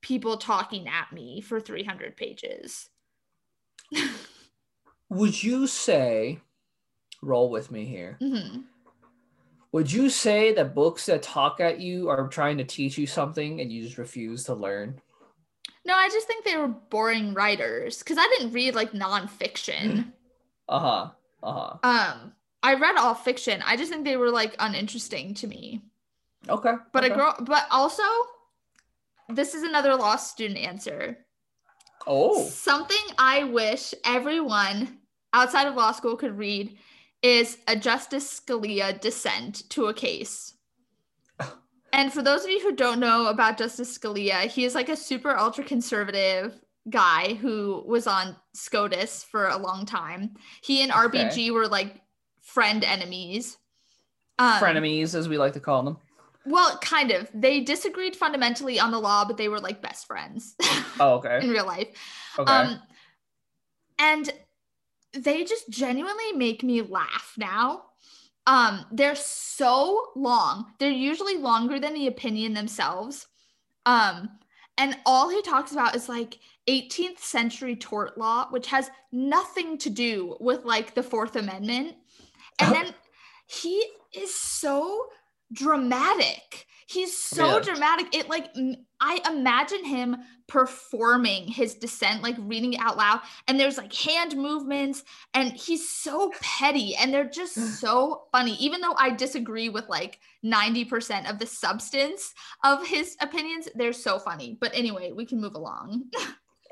people 0.02 0.36
talking 0.36 0.88
at 0.88 1.12
me 1.12 1.40
for 1.40 1.60
300 1.60 2.16
pages 2.16 2.88
Would 5.08 5.40
you 5.40 5.66
say, 5.66 6.40
roll 7.22 7.50
with 7.50 7.70
me 7.70 7.84
here? 7.84 8.18
Mhm. 8.20 8.64
Would 9.72 9.92
you 9.92 10.10
say 10.10 10.52
that 10.54 10.74
books 10.74 11.06
that 11.06 11.22
talk 11.22 11.60
at 11.60 11.80
you 11.80 12.08
are 12.08 12.28
trying 12.28 12.58
to 12.58 12.64
teach 12.64 12.98
you 12.98 13.06
something 13.06 13.60
and 13.60 13.70
you 13.70 13.84
just 13.84 13.98
refuse 13.98 14.44
to 14.44 14.54
learn? 14.54 15.00
No 15.86 15.94
i 15.94 16.08
just 16.08 16.26
think 16.26 16.44
they 16.44 16.56
were 16.56 16.68
boring 16.68 17.32
writers 17.34 17.98
because 17.98 18.18
i 18.18 18.26
didn't 18.36 18.52
read 18.52 18.74
like 18.74 18.92
nonfiction 18.92 20.12
Uh 20.68 20.78
huh. 20.80 21.10
Uh 21.42 21.52
huh. 21.52 21.76
um 21.88 22.32
i 22.62 22.74
read 22.74 22.96
all 22.96 23.14
fiction 23.14 23.62
i 23.64 23.76
just 23.76 23.90
think 23.90 24.04
they 24.04 24.16
were 24.16 24.30
like 24.30 24.54
uninteresting 24.58 25.32
to 25.34 25.46
me 25.46 25.80
Okay. 26.48 26.72
but 26.92 27.04
okay. 27.04 27.12
a 27.12 27.16
girl 27.16 27.34
but 27.40 27.66
also 27.70 28.02
this 29.28 29.54
is 29.54 29.62
another 29.62 29.94
lost 29.96 30.32
student 30.32 30.58
answer 30.58 31.18
Oh. 32.06 32.44
Something 32.48 33.02
I 33.18 33.44
wish 33.44 33.92
everyone 34.04 34.98
outside 35.32 35.66
of 35.66 35.74
law 35.74 35.90
school 35.90 36.16
could 36.16 36.38
read 36.38 36.78
is 37.20 37.58
a 37.66 37.74
Justice 37.74 38.40
Scalia 38.40 39.00
dissent 39.00 39.68
to 39.70 39.86
a 39.86 39.94
case. 39.94 40.54
And 41.96 42.12
for 42.12 42.22
those 42.22 42.44
of 42.44 42.50
you 42.50 42.60
who 42.60 42.76
don't 42.76 43.00
know 43.00 43.26
about 43.26 43.58
Justice 43.58 43.96
Scalia, 43.98 44.42
he 44.42 44.64
is 44.64 44.74
like 44.74 44.88
a 44.90 44.96
super 44.96 45.36
ultra 45.36 45.64
conservative 45.64 46.60
guy 46.90 47.34
who 47.34 47.82
was 47.86 48.06
on 48.06 48.36
SCOTUS 48.54 49.24
for 49.24 49.48
a 49.48 49.56
long 49.56 49.86
time. 49.86 50.34
He 50.62 50.82
and 50.82 50.92
RBG 50.92 51.30
Okay. 51.32 51.50
were 51.50 51.66
like 51.66 52.02
friend 52.42 52.84
enemies. 52.84 53.56
Um, 54.38 54.62
Frenemies, 54.62 55.14
as 55.14 55.28
we 55.28 55.38
like 55.38 55.54
to 55.54 55.60
call 55.60 55.82
them. 55.82 55.96
Well, 56.44 56.78
kind 56.78 57.10
of. 57.10 57.28
They 57.34 57.60
disagreed 57.60 58.14
fundamentally 58.14 58.78
on 58.78 58.90
the 58.92 59.00
law, 59.00 59.24
but 59.24 59.36
they 59.38 59.48
were 59.48 59.58
like 59.58 59.82
best 59.82 60.06
friends 60.06 60.54
Oh, 61.00 61.14
okay. 61.14 61.40
in 61.42 61.50
real 61.50 61.66
life. 61.66 61.88
Okay. 62.38 62.52
Um, 62.52 62.80
and 63.98 64.30
they 65.14 65.44
just 65.44 65.70
genuinely 65.70 66.32
make 66.34 66.62
me 66.62 66.82
laugh 66.82 67.32
now. 67.38 67.85
Um, 68.46 68.86
they're 68.92 69.16
so 69.16 70.08
long. 70.14 70.66
They're 70.78 70.90
usually 70.90 71.36
longer 71.36 71.80
than 71.80 71.94
the 71.94 72.06
opinion 72.06 72.54
themselves. 72.54 73.26
Um, 73.86 74.30
and 74.78 74.96
all 75.06 75.28
he 75.28 75.42
talks 75.42 75.72
about 75.72 75.96
is 75.96 76.08
like 76.08 76.38
18th 76.68 77.18
century 77.18 77.76
tort 77.76 78.18
law, 78.18 78.48
which 78.50 78.66
has 78.68 78.90
nothing 79.10 79.78
to 79.78 79.90
do 79.90 80.36
with 80.40 80.64
like 80.64 80.94
the 80.94 81.02
Fourth 81.02 81.36
Amendment. 81.36 81.96
And 82.58 82.74
then 82.74 82.94
he 83.46 83.84
is 84.14 84.34
so 84.34 85.08
dramatic. 85.52 86.66
He's 86.88 87.16
so 87.18 87.54
Yeah. 87.54 87.58
dramatic. 87.60 88.14
It 88.14 88.28
like 88.28 88.54
I 89.00 89.20
imagine 89.30 89.84
him 89.84 90.16
performing 90.46 91.48
his 91.48 91.74
dissent, 91.74 92.22
like 92.22 92.36
reading 92.38 92.74
it 92.74 92.80
out 92.80 92.96
loud, 92.96 93.20
and 93.48 93.58
there's 93.58 93.76
like 93.76 93.92
hand 93.92 94.36
movements, 94.36 95.02
and 95.34 95.52
he's 95.52 95.88
so 95.90 96.30
petty, 96.40 96.94
and 96.94 97.12
they're 97.12 97.28
just 97.28 97.54
so 97.80 98.26
funny. 98.30 98.54
Even 98.60 98.80
though 98.80 98.94
I 98.96 99.10
disagree 99.10 99.68
with 99.68 99.88
like 99.88 100.20
90% 100.44 101.28
of 101.28 101.38
the 101.40 101.46
substance 101.46 102.32
of 102.64 102.86
his 102.86 103.16
opinions, 103.20 103.68
they're 103.74 103.92
so 103.92 104.18
funny. 104.20 104.56
But 104.60 104.70
anyway, 104.72 105.10
we 105.12 105.26
can 105.26 105.40
move 105.40 105.54
along. 105.54 106.04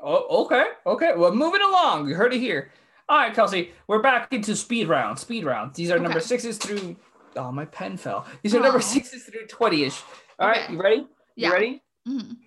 Oh, 0.01 0.43
okay. 0.45 0.65
Okay. 0.85 1.13
Well, 1.15 1.33
moving 1.33 1.61
along. 1.61 2.07
You 2.09 2.15
heard 2.15 2.33
it 2.33 2.39
here. 2.39 2.69
All 3.07 3.17
right, 3.17 3.33
Kelsey. 3.33 3.71
We're 3.87 4.01
back 4.01 4.31
into 4.33 4.53
speed 4.55 4.87
round. 4.89 5.17
Speed 5.17 5.45
round. 5.45 5.73
These 5.73 5.89
are 5.89 5.97
number 5.97 6.17
Okay. 6.19 6.27
sixes 6.27 6.57
through. 6.57 6.97
Oh, 7.35 7.51
my 7.51 7.65
pen 7.65 7.97
fell. 7.97 8.25
These 8.41 8.55
are 8.55 8.59
number 8.59 8.77
Aw. 8.79 8.81
sixes 8.81 9.23
through 9.23 9.47
twenty-ish. 9.47 10.01
All 10.39 10.47
right. 10.47 10.63
Okay. 10.63 10.73
You 10.73 10.81
ready? 10.81 11.07
Yeah. 11.35 11.47
You 11.49 11.53
ready? 11.53 11.83
Mhm. 12.07 12.37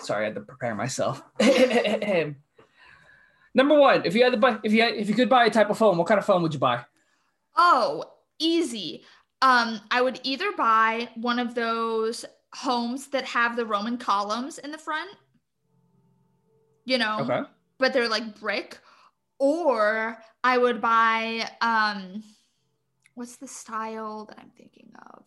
Sorry, 0.00 0.22
I 0.24 0.26
had 0.26 0.34
to 0.34 0.40
prepare 0.40 0.74
myself. 0.74 1.22
number 3.54 3.78
one. 3.78 4.04
If 4.04 4.14
you 4.14 4.22
had 4.24 4.32
to 4.32 4.38
buy, 4.38 4.58
if 4.62 4.72
you 4.72 4.82
had, 4.82 4.94
if 4.94 5.08
you 5.08 5.14
could 5.14 5.28
buy 5.28 5.44
a 5.46 5.50
type 5.50 5.70
of 5.70 5.78
phone, 5.78 5.96
what 5.96 6.06
kind 6.06 6.18
of 6.18 6.24
phone 6.26 6.42
would 6.42 6.52
you 6.54 6.60
buy? 6.60 6.84
Oh, 7.56 8.04
easy. 8.38 9.04
Um, 9.42 9.80
I 9.90 10.00
would 10.02 10.20
either 10.24 10.52
buy 10.56 11.08
one 11.14 11.38
of 11.38 11.54
those 11.54 12.24
homes 12.54 13.08
that 13.08 13.24
have 13.26 13.54
the 13.56 13.66
Roman 13.66 13.98
columns 13.98 14.58
in 14.58 14.70
the 14.72 14.78
front, 14.78 15.10
you 16.84 16.96
know, 16.98 17.18
Okay. 17.20 17.42
but 17.78 17.92
they're 17.92 18.08
like 18.08 18.40
brick, 18.40 18.78
or 19.38 20.16
I 20.42 20.56
would 20.58 20.80
buy 20.80 21.48
um, 21.60 22.22
what's 23.16 23.36
the 23.36 23.48
style 23.48 24.26
that 24.26 24.38
I'm 24.38 24.50
thinking 24.56 24.92
of? 25.12 25.24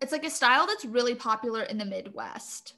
It's 0.00 0.12
like 0.12 0.24
a 0.24 0.30
style 0.30 0.66
that's 0.66 0.84
really 0.84 1.14
popular 1.14 1.62
in 1.62 1.78
the 1.78 1.84
Midwest. 1.84 2.74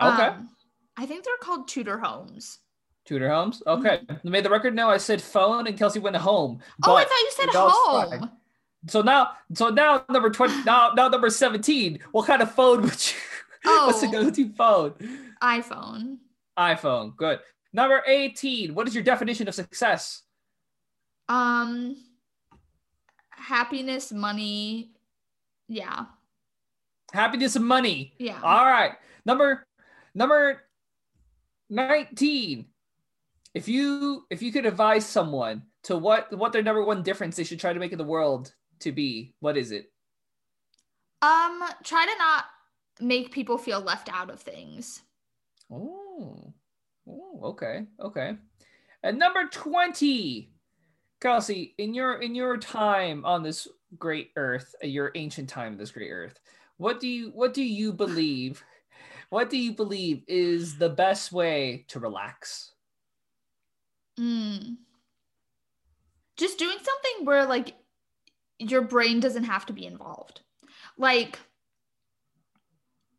Okay. 0.00 0.22
Um, 0.26 0.50
I 0.96 1.06
think 1.06 1.24
they're 1.24 1.34
called 1.40 1.66
Tudor 1.68 1.98
homes. 1.98 2.58
Tudor 3.06 3.30
homes. 3.30 3.62
Okay. 3.66 4.00
I 4.08 4.16
made 4.28 4.44
the 4.44 4.50
record 4.50 4.74
now. 4.74 4.90
I 4.90 4.98
said 4.98 5.22
phone 5.22 5.66
and 5.66 5.78
Kelsey 5.78 5.98
went 5.98 6.16
home. 6.16 6.60
oh, 6.84 6.94
I 6.94 7.04
thought 7.04 7.10
you 7.10 7.30
said 7.30 7.48
home. 7.52 8.10
fine. 8.20 8.30
So 8.86 9.00
now, 9.02 9.30
so 9.54 9.70
now 9.70 10.04
number 10.10 10.30
twenty, 10.30 10.62
now 10.64 10.92
now 10.94 11.08
number 11.08 11.30
seventeen. 11.30 11.98
What 12.12 12.26
kind 12.26 12.42
of 12.42 12.52
phone 12.54 12.82
would 12.82 12.90
you? 13.10 13.16
Oh, 13.64 13.86
What's 13.86 14.00
the 14.00 14.06
Oh. 14.08 14.10
go-to 14.24 14.48
phone? 14.52 14.94
iPhone. 15.42 16.18
iPhone. 16.56 17.16
Good. 17.16 17.40
Number 17.72 18.02
eighteen. 18.06 18.74
What 18.74 18.86
is 18.86 18.94
your 18.94 19.02
definition 19.04 19.48
of 19.48 19.54
success? 19.54 20.22
Um, 21.28 21.96
happiness, 23.38 24.12
money. 24.12 24.92
Yeah, 25.68 26.06
Happiness 27.12 27.56
and 27.56 27.64
money. 27.66 28.14
yeah. 28.18 28.40
All 28.42 28.64
right. 28.66 28.92
Number 29.24 29.66
number 30.14 30.62
19. 31.70 32.66
If 33.54 33.68
you 33.68 34.24
if 34.30 34.42
you 34.42 34.52
could 34.52 34.66
advise 34.66 35.06
someone 35.06 35.62
to 35.84 35.96
what 35.96 36.32
what 36.36 36.52
their 36.52 36.62
number 36.62 36.84
one 36.84 37.02
difference 37.02 37.36
they 37.36 37.44
should 37.44 37.60
try 37.60 37.72
to 37.72 37.80
make 37.80 37.92
in 37.92 37.98
the 37.98 38.04
world 38.04 38.52
to 38.80 38.92
be, 38.92 39.34
what 39.40 39.56
is 39.56 39.72
it? 39.72 39.90
Um, 41.20 41.62
try 41.82 42.04
to 42.06 42.18
not 42.18 42.44
make 43.00 43.32
people 43.32 43.58
feel 43.58 43.80
left 43.80 44.08
out 44.12 44.30
of 44.30 44.40
things. 44.40 45.02
Oh. 45.72 46.52
Oh, 47.08 47.40
okay. 47.42 47.86
Okay. 48.00 48.36
And 49.02 49.18
number 49.18 49.46
20. 49.50 50.50
Kelsey, 51.20 51.74
in 51.78 51.94
your 51.94 52.20
in 52.22 52.34
your 52.34 52.56
time 52.56 53.24
on 53.24 53.42
this 53.42 53.66
great 53.98 54.30
earth, 54.36 54.74
uh, 54.82 54.86
your 54.86 55.10
ancient 55.14 55.48
time 55.48 55.72
on 55.72 55.78
this 55.78 55.90
great 55.90 56.10
earth, 56.10 56.38
what 56.76 57.00
do 57.00 57.08
you 57.08 57.30
what 57.30 57.54
do 57.54 57.62
you 57.62 57.92
believe? 57.92 58.64
What 59.30 59.50
do 59.50 59.58
you 59.58 59.72
believe 59.74 60.22
is 60.26 60.78
the 60.78 60.88
best 60.88 61.32
way 61.32 61.84
to 61.88 62.00
relax? 62.00 62.72
Mm. 64.18 64.78
Just 66.36 66.58
doing 66.58 66.78
something 66.78 67.26
where 67.26 67.46
like 67.46 67.76
your 68.58 68.82
brain 68.82 69.20
doesn't 69.20 69.44
have 69.44 69.66
to 69.66 69.72
be 69.72 69.86
involved. 69.86 70.42
Like 70.96 71.38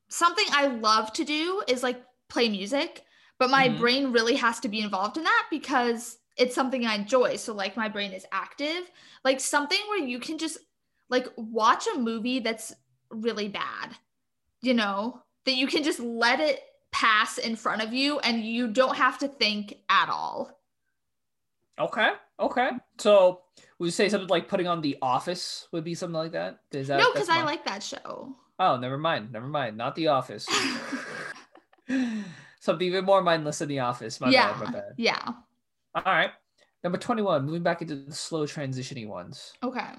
something 0.10 0.46
I 0.52 0.68
love 0.68 1.14
to 1.14 1.24
do 1.26 1.64
is 1.68 1.84
like 1.84 2.04
play 2.30 2.50
music, 2.50 3.04
but 3.40 3.50
my 3.50 3.70
Mhm. 3.70 3.78
brain 3.78 4.12
really 4.12 4.36
has 4.36 4.60
to 4.62 4.70
be 4.70 4.82
involved 4.82 5.18
in 5.18 5.24
that 5.24 5.48
because 5.50 6.19
it's 6.40 6.56
something 6.56 6.86
I 6.86 6.96
enjoy. 6.96 7.36
So 7.36 7.54
like 7.54 7.78
my 7.78 7.90
brain 7.90 8.14
is 8.14 8.26
active. 8.32 8.90
Like 9.24 9.40
something 9.40 9.78
where 9.90 10.00
you 10.00 10.20
can 10.20 10.38
just 10.38 10.58
like 11.10 11.28
watch 11.36 11.86
a 11.94 12.00
movie 12.00 12.40
that's 12.40 12.74
really 13.12 13.50
bad, 13.50 13.96
you 14.62 14.74
know, 14.74 15.22
that 15.46 15.56
you 15.56 15.68
can 15.68 15.84
just 15.84 16.00
let 16.00 16.40
it 16.40 16.62
pass 16.92 17.38
in 17.38 17.56
front 17.56 17.84
of 17.84 17.94
you 17.94 18.20
and 18.20 18.44
you 18.44 18.70
don't 18.70 18.96
have 18.96 19.20
to 19.20 19.28
think 19.28 19.76
at 19.90 20.10
all. 20.10 20.58
Okay. 21.78 22.12
Okay. 22.40 22.70
So 22.98 23.42
would 23.78 23.88
you 23.88 23.92
say 23.92 24.08
something 24.08 24.30
like 24.30 24.48
putting 24.48 24.68
on 24.68 24.82
The 24.82 24.98
Office 25.02 25.68
would 25.74 25.84
be 25.84 25.94
something 25.94 26.16
like 26.16 26.32
that? 26.32 26.62
Is 26.72 26.88
that 26.88 27.00
no, 27.00 27.12
because 27.12 27.30
I 27.30 27.44
like 27.44 27.66
that 27.66 27.84
show. 27.84 28.36
Oh, 28.60 28.78
never 28.78 28.98
mind. 28.98 29.32
Never 29.32 29.48
mind. 29.48 29.78
Not 29.78 29.96
The 29.96 30.08
Office. 30.08 30.48
something 32.60 32.88
even 32.88 33.04
more 33.06 33.22
mindless 33.22 33.60
than 33.60 33.70
The 33.70 33.80
Office. 33.80 34.22
My 34.22 34.30
yeah. 34.30 34.54
bad. 34.54 34.64
My 34.64 34.72
bad. 34.72 34.94
Yeah. 34.98 35.34
All 35.96 36.04
right. 36.06 36.32
Number 36.84 36.98
21, 36.98 37.46
moving 37.46 37.64
back 37.64 37.82
into 37.82 37.96
the 37.96 38.14
slow 38.14 38.46
transitioning 38.46 39.08
ones. 39.08 39.54
Okay. 39.64 39.92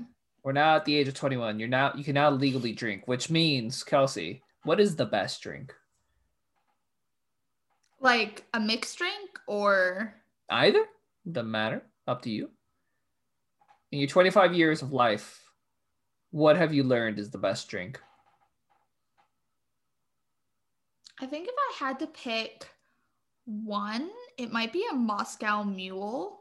We're 0.43 0.53
now 0.53 0.77
at 0.77 0.85
the 0.85 0.97
age 0.97 1.09
of 1.09 1.15
21. 1.15 1.59
You're 1.59 1.69
now 1.69 1.93
you 1.95 2.05
can 2.05 2.15
now 2.15 2.31
legally 2.31 2.73
drink, 2.73 3.07
which 3.07 3.29
means, 3.29 3.83
Kelsey, 3.85 4.43
what 4.65 4.81
is 4.81 4.97
the 4.97 5.05
best 5.05 5.43
drink? 5.43 5.75
Like 8.01 8.47
a 8.55 8.61
mixed 8.61 8.97
drink 8.97 9.39
or 9.47 10.15
Either. 10.51 10.85
Doesn't 11.31 11.51
matter. 11.51 11.83
Up 12.09 12.23
to 12.23 12.31
you. 12.31 12.51
In 13.93 13.99
your 13.99 14.09
25 14.09 14.55
years 14.55 14.83
of 14.83 14.93
life, 14.93 15.43
what 16.31 16.57
have 16.57 16.75
you 16.75 16.83
learned 16.83 17.19
is 17.19 17.31
the 17.31 17.39
best 17.39 17.69
drink? 17.69 18.01
I 21.21 21.27
think 21.27 21.49
if 21.49 21.55
I 21.57 21.85
had 21.85 21.99
to 22.01 22.07
pick 22.07 22.69
one, 23.45 24.11
it 24.41 24.51
might 24.53 24.73
be 24.73 24.85
a 24.91 24.95
Moscow 24.95 25.63
Mule. 25.63 26.41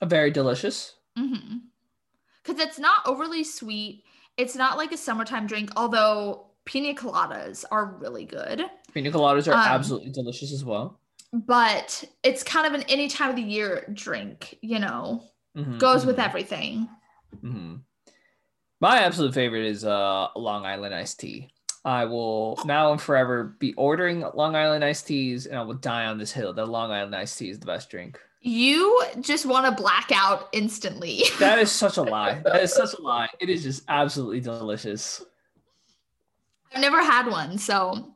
A 0.00 0.06
very 0.06 0.30
delicious. 0.30 0.94
Mm-hmm. 1.18 1.58
Because 2.42 2.60
it's 2.60 2.78
not 2.78 3.06
overly 3.06 3.44
sweet. 3.44 4.04
It's 4.36 4.56
not 4.56 4.76
like 4.76 4.92
a 4.92 4.96
summertime 4.96 5.46
drink, 5.46 5.70
although 5.76 6.46
pina 6.64 6.92
coladas 6.94 7.64
are 7.70 7.86
really 7.86 8.24
good. 8.24 8.64
Pina 8.92 9.10
coladas 9.12 9.46
are 9.48 9.52
Um, 9.54 9.60
absolutely 9.60 10.10
delicious 10.10 10.52
as 10.52 10.64
well. 10.64 11.00
But 11.32 12.04
it's 12.22 12.42
kind 12.42 12.66
of 12.66 12.74
an 12.74 12.82
any 12.88 13.08
time 13.08 13.30
of 13.30 13.36
the 13.36 13.42
year 13.42 13.88
drink, 13.92 14.58
you 14.60 14.78
know, 14.78 15.22
Mhm, 15.56 15.78
goes 15.78 16.04
with 16.04 16.16
mhm, 16.16 16.24
everything. 16.24 16.88
mhm. 17.42 17.82
My 18.80 18.98
absolute 18.98 19.34
favorite 19.34 19.66
is 19.66 19.84
uh, 19.84 20.28
Long 20.36 20.66
Island 20.66 20.94
iced 20.94 21.20
tea. 21.20 21.53
I 21.84 22.06
will 22.06 22.58
now 22.64 22.92
and 22.92 23.00
forever 23.00 23.44
be 23.58 23.74
ordering 23.74 24.24
Long 24.34 24.56
Island 24.56 24.84
iced 24.84 25.06
teas, 25.06 25.46
and 25.46 25.58
I 25.58 25.62
will 25.62 25.74
die 25.74 26.06
on 26.06 26.16
this 26.18 26.32
hill 26.32 26.52
that 26.54 26.66
Long 26.66 26.90
Island 26.90 27.14
iced 27.14 27.38
tea 27.38 27.50
is 27.50 27.58
the 27.58 27.66
best 27.66 27.90
drink. 27.90 28.18
You 28.40 29.02
just 29.20 29.46
want 29.46 29.66
to 29.66 29.82
black 29.82 30.10
out 30.14 30.48
instantly. 30.52 31.22
That 31.38 31.58
is 31.58 31.70
such 31.70 31.96
a 31.98 32.02
lie. 32.14 32.40
That 32.44 32.62
is 32.62 32.72
such 32.72 32.94
a 32.98 33.02
lie. 33.02 33.28
It 33.40 33.48
is 33.50 33.62
just 33.62 33.82
absolutely 33.88 34.40
delicious. 34.40 35.22
I've 36.74 36.80
never 36.80 37.02
had 37.02 37.26
one, 37.26 37.58
so 37.58 38.10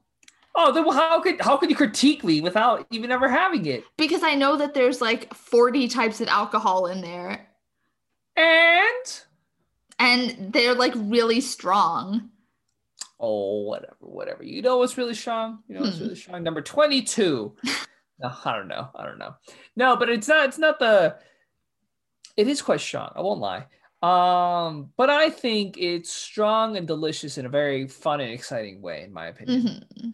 Oh, 0.54 0.72
then 0.72 0.84
how 0.88 1.20
could 1.20 1.40
how 1.40 1.56
could 1.56 1.70
you 1.70 1.76
critique 1.76 2.24
me 2.24 2.40
without 2.40 2.86
even 2.90 3.12
ever 3.12 3.28
having 3.28 3.66
it? 3.66 3.84
because 3.96 4.22
I 4.22 4.34
know 4.34 4.56
that 4.56 4.74
there's 4.74 5.00
like 5.00 5.32
40 5.34 5.88
types 5.88 6.20
of 6.20 6.28
alcohol 6.28 6.86
in 6.86 7.00
there 7.00 7.46
And 8.36 9.22
and 9.98 10.52
they're 10.52 10.74
like 10.74 10.94
really 10.96 11.40
strong. 11.40 12.30
Oh, 13.20 13.62
whatever, 13.62 13.96
whatever. 14.00 14.42
You 14.44 14.62
know 14.62 14.78
what's 14.78 14.96
really 14.98 15.14
strong? 15.14 15.62
You 15.68 15.74
know 15.76 15.80
what's 15.82 15.98
Hmm. 15.98 16.04
really 16.04 16.16
strong? 16.16 16.42
Number 16.42 16.62
twenty-two. 16.62 17.56
no, 18.20 18.32
I 18.44 18.56
don't 18.56 18.68
know. 18.68 18.88
I 18.94 19.04
don't 19.06 19.18
know. 19.18 19.34
No, 19.76 19.96
but 19.96 20.08
it's 20.08 20.28
not. 20.28 20.46
It's 20.48 20.58
not 20.58 20.78
the. 20.78 21.16
It 22.36 22.46
is 22.48 22.62
quite 22.62 22.80
strong. 22.80 23.10
I 23.16 23.20
won't 23.20 23.40
lie. 23.40 23.66
Um, 24.00 24.92
but 24.96 25.10
I 25.10 25.28
think 25.30 25.76
it's 25.76 26.12
strong 26.12 26.76
and 26.76 26.86
delicious 26.86 27.36
in 27.36 27.46
a 27.46 27.48
very 27.48 27.88
fun 27.88 28.20
and 28.20 28.30
exciting 28.32 28.80
way, 28.80 29.02
in 29.02 29.12
my 29.12 29.26
opinion. 29.26 29.84
Mhm. 29.98 30.12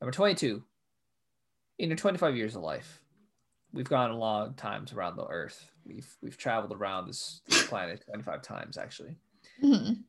Number 0.00 0.12
22. 0.12 0.62
In 1.78 1.88
your 1.88 1.96
25 1.96 2.36
years 2.36 2.54
of 2.54 2.62
life, 2.62 3.00
we've 3.72 3.88
gone 3.88 4.10
a 4.12 4.16
long 4.16 4.54
times 4.54 4.92
around 4.92 5.16
the 5.16 5.26
earth. 5.26 5.70
We've 5.84 6.08
we've 6.22 6.36
traveled 6.36 6.72
around 6.72 7.08
this, 7.08 7.40
this 7.48 7.66
planet 7.66 8.04
25 8.06 8.42
times 8.42 8.78
actually. 8.78 9.16
Mhm. 9.62 10.04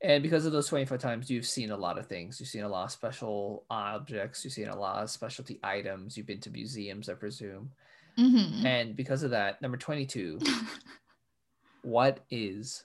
And 0.00 0.22
because 0.22 0.46
of 0.46 0.52
those 0.52 0.68
25 0.68 1.00
times, 1.00 1.28
you've 1.30 1.46
seen 1.46 1.70
a 1.70 1.76
lot 1.76 1.98
of 1.98 2.06
things. 2.06 2.38
You've 2.38 2.48
seen 2.48 2.62
a 2.62 2.68
lot 2.68 2.84
of 2.84 2.92
special 2.92 3.64
objects. 3.68 4.44
You've 4.44 4.52
seen 4.52 4.68
a 4.68 4.78
lot 4.78 5.02
of 5.02 5.10
specialty 5.10 5.58
items. 5.64 6.16
You've 6.16 6.26
been 6.26 6.40
to 6.40 6.50
museums, 6.50 7.08
I 7.08 7.14
presume. 7.14 7.70
Mhm. 8.16 8.64
And 8.64 8.96
because 8.96 9.22
of 9.24 9.30
that, 9.30 9.60
number 9.60 9.76
22, 9.76 10.38
what 11.82 12.20
is 12.30 12.84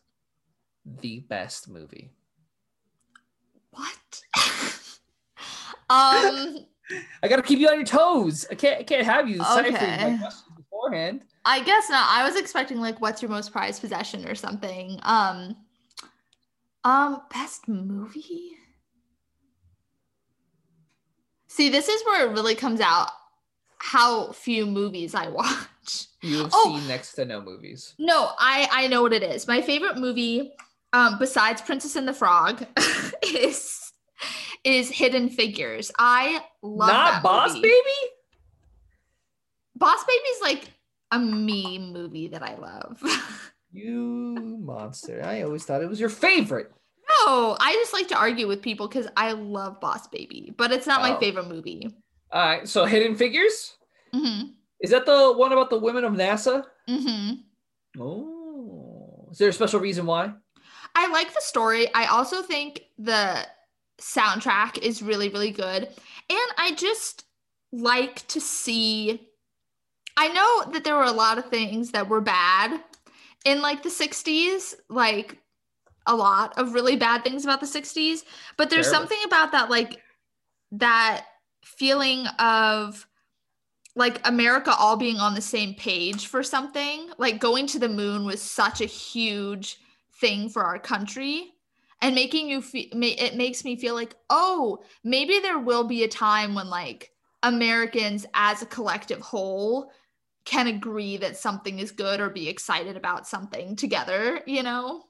the 1.01 1.19
best 1.21 1.69
movie? 1.69 2.11
What? 3.71 4.21
um, 5.89 6.65
I 7.21 7.27
gotta 7.27 7.41
keep 7.41 7.59
you 7.59 7.69
on 7.69 7.75
your 7.75 7.85
toes. 7.85 8.45
I 8.51 8.55
can't 8.55 8.79
I 8.79 8.83
can't 8.83 9.05
have 9.05 9.27
you 9.29 9.41
Okay. 9.57 9.71
my 10.19 10.29
beforehand. 10.55 11.23
I 11.45 11.63
guess 11.63 11.89
not. 11.89 12.07
I 12.09 12.23
was 12.25 12.35
expecting 12.35 12.79
like 12.79 13.01
what's 13.01 13.21
your 13.21 13.29
most 13.31 13.51
prized 13.51 13.81
possession 13.81 14.27
or 14.27 14.35
something. 14.35 14.99
Um, 15.03 15.55
um, 16.83 17.21
best 17.31 17.67
movie. 17.67 18.51
See, 21.47 21.69
this 21.69 21.87
is 21.87 22.03
where 22.05 22.27
it 22.27 22.31
really 22.33 22.55
comes 22.55 22.79
out 22.81 23.09
how 23.77 24.31
few 24.31 24.65
movies 24.65 25.13
I 25.13 25.27
watch. 25.29 26.07
You 26.21 26.39
have 26.39 26.51
Oh. 26.53 26.77
seen 26.77 26.87
next 26.87 27.13
to 27.13 27.25
no 27.25 27.41
movies. 27.41 27.93
No, 27.99 28.31
I 28.39 28.67
I 28.71 28.87
know 28.87 29.01
what 29.01 29.13
it 29.13 29.23
is. 29.23 29.47
My 29.47 29.61
favorite 29.61 29.97
movie, 29.97 30.53
um, 30.93 31.17
besides 31.19 31.61
Princess 31.61 31.95
and 31.95 32.07
the 32.07 32.13
Frog, 32.13 32.65
is 33.27 33.91
is 34.63 34.89
Hidden 34.89 35.29
Figures. 35.29 35.91
I 35.99 36.43
love 36.61 36.89
Not 36.89 37.23
Boss 37.23 37.49
movie. 37.53 37.63
Baby? 37.63 38.11
Boss 39.75 40.03
Baby's 40.05 40.41
like 40.41 40.71
a 41.11 41.19
me 41.19 41.77
movie 41.77 42.29
that 42.29 42.41
I 42.41 42.55
love. 42.55 43.01
You 43.73 44.59
monster. 44.61 45.21
I 45.25 45.41
always 45.41 45.65
thought 45.65 45.81
it 45.81 45.89
was 45.89 45.99
your 45.99 46.09
favorite. 46.09 46.71
no, 47.25 47.57
I 47.59 47.73
just 47.73 47.91
like 47.93 48.07
to 48.09 48.17
argue 48.17 48.47
with 48.47 48.61
people 48.61 48.87
because 48.87 49.07
I 49.17 49.31
love 49.31 49.79
Boss 49.81 50.07
Baby, 50.07 50.53
but 50.57 50.71
it's 50.71 50.85
not 50.87 51.01
my 51.01 51.15
Oh. 51.15 51.19
favorite 51.19 51.47
movie. 51.47 51.87
All 52.31 52.45
right, 52.45 52.67
so 52.69 52.85
Hidden 52.85 53.15
Figures? 53.15 53.77
hmm 54.13 54.43
Is 54.79 54.91
that 54.91 55.05
the 55.05 55.33
one 55.33 55.51
about 55.51 55.69
the 55.71 55.79
women 55.79 56.03
of 56.03 56.13
NASA? 56.13 56.63
hmm 56.87 57.31
Oh. 57.99 59.27
Is 59.31 59.37
there 59.39 59.49
a 59.49 59.53
special 59.53 59.79
reason 59.79 60.05
why? 60.05 60.31
I 60.95 61.07
like 61.11 61.33
the 61.33 61.41
story. 61.41 61.91
I 61.93 62.05
also 62.05 62.41
think 62.43 62.83
the 62.99 63.47
soundtrack 63.99 64.77
is 64.77 65.01
really, 65.01 65.29
really 65.29 65.51
good. 65.51 65.83
And 66.29 66.49
I 66.57 66.73
just 66.77 67.25
like 67.71 68.27
to 68.27 68.39
see 68.39 69.27
I 70.15 70.27
know 70.29 70.71
that 70.73 70.83
there 70.83 70.95
were 70.95 71.03
a 71.03 71.11
lot 71.11 71.39
of 71.39 71.45
things 71.49 71.89
that 71.91 72.07
were 72.07 72.21
bad 72.21 72.79
in 73.45 73.61
like 73.61 73.83
the 73.83 73.89
60s, 73.89 74.75
like 74.89 75.37
a 76.05 76.15
lot 76.15 76.57
of 76.57 76.73
really 76.73 76.95
bad 76.95 77.23
things 77.23 77.43
about 77.43 77.59
the 77.59 77.65
60s, 77.65 78.23
but 78.57 78.69
there's 78.69 78.87
Terrible. 78.87 79.09
something 79.09 79.25
about 79.25 79.51
that 79.51 79.69
like 79.69 80.01
that 80.71 81.25
feeling 81.63 82.27
of 82.39 83.07
like 83.95 84.19
America 84.27 84.73
all 84.77 84.97
being 84.97 85.17
on 85.17 85.35
the 85.35 85.41
same 85.41 85.75
page 85.75 86.27
for 86.27 86.43
something. 86.43 87.09
Like 87.17 87.39
going 87.39 87.67
to 87.67 87.79
the 87.79 87.89
moon 87.89 88.25
was 88.25 88.41
such 88.41 88.81
a 88.81 88.85
huge 88.85 89.77
thing 90.19 90.49
for 90.49 90.63
our 90.63 90.79
country 90.79 91.51
and 92.01 92.15
making 92.15 92.49
you 92.49 92.61
feel 92.61 92.87
it 92.91 93.35
makes 93.35 93.63
me 93.63 93.75
feel 93.75 93.93
like, 93.93 94.15
"Oh, 94.29 94.79
maybe 95.03 95.39
there 95.39 95.59
will 95.59 95.83
be 95.83 96.03
a 96.03 96.07
time 96.07 96.55
when 96.55 96.69
like 96.69 97.11
Americans 97.43 98.25
as 98.33 98.61
a 98.61 98.65
collective 98.65 99.21
whole 99.21 99.91
can 100.45 100.67
agree 100.67 101.17
that 101.17 101.37
something 101.37 101.79
is 101.79 101.91
good 101.91 102.19
or 102.19 102.29
be 102.29 102.49
excited 102.49 102.95
about 102.97 103.27
something 103.27 103.75
together, 103.75 104.41
you 104.45 104.63
know?" 104.63 105.03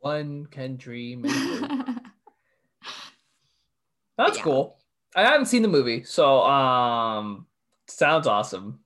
One 0.00 0.46
can 0.46 0.76
dream. 0.76 1.22
That's 4.16 4.36
Yeah. 4.36 4.42
cool. 4.42 4.78
I 5.16 5.22
haven't 5.22 5.46
seen 5.46 5.62
the 5.62 5.68
movie, 5.68 6.02
so 6.04 6.42
um, 6.42 7.46
sounds 7.86 8.26
awesome. 8.26 8.80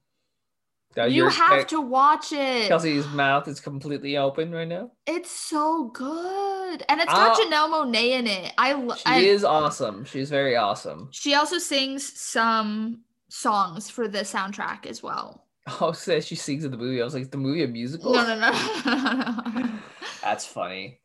Now 0.97 1.05
you 1.05 1.29
have 1.29 1.67
to 1.69 1.81
watch 1.81 2.33
it. 2.33 2.69
Kelsey's 2.69 3.07
mouth 3.09 3.47
is 3.47 3.61
completely 3.61 4.17
open 4.17 4.51
right 4.53 4.67
now. 4.67 4.91
It's 5.07 5.31
so 5.31 5.89
good. 5.95 6.83
And 6.89 7.01
it's 7.01 7.13
got 7.13 7.39
Uh, 7.39 7.45
Janelle 7.45 7.69
Monáe 7.71 8.11
in 8.19 8.27
it. 8.27 8.53
I, 8.59 8.73
lo- 8.73 8.95
She 8.97 9.03
I 9.07 9.19
is 9.19 9.45
awesome. 9.45 10.05
She's 10.05 10.29
very 10.29 10.57
awesome. 10.57 11.09
She 11.13 11.35
also 11.35 11.59
sings 11.59 12.19
some 12.21 13.03
songs 13.29 13.91
for 13.91 14.09
the 14.09 14.21
soundtrack 14.21 14.87
as 14.87 15.03
well. 15.03 15.45
Oh, 15.81 15.93
says 15.93 16.27
she 16.27 16.35
sings 16.35 16.65
in 16.65 16.71
the 16.71 16.77
movie. 16.77 17.01
I 17.01 17.05
was 17.05 17.15
like, 17.15 17.23
is 17.25 17.31
the 17.31 17.37
movie 17.37 17.63
a 17.65 17.69
musical? 17.69 18.13
No, 18.13 18.25
no, 18.27 18.39
no. 18.39 18.51
That's 20.23 20.47
funny. 20.47 21.01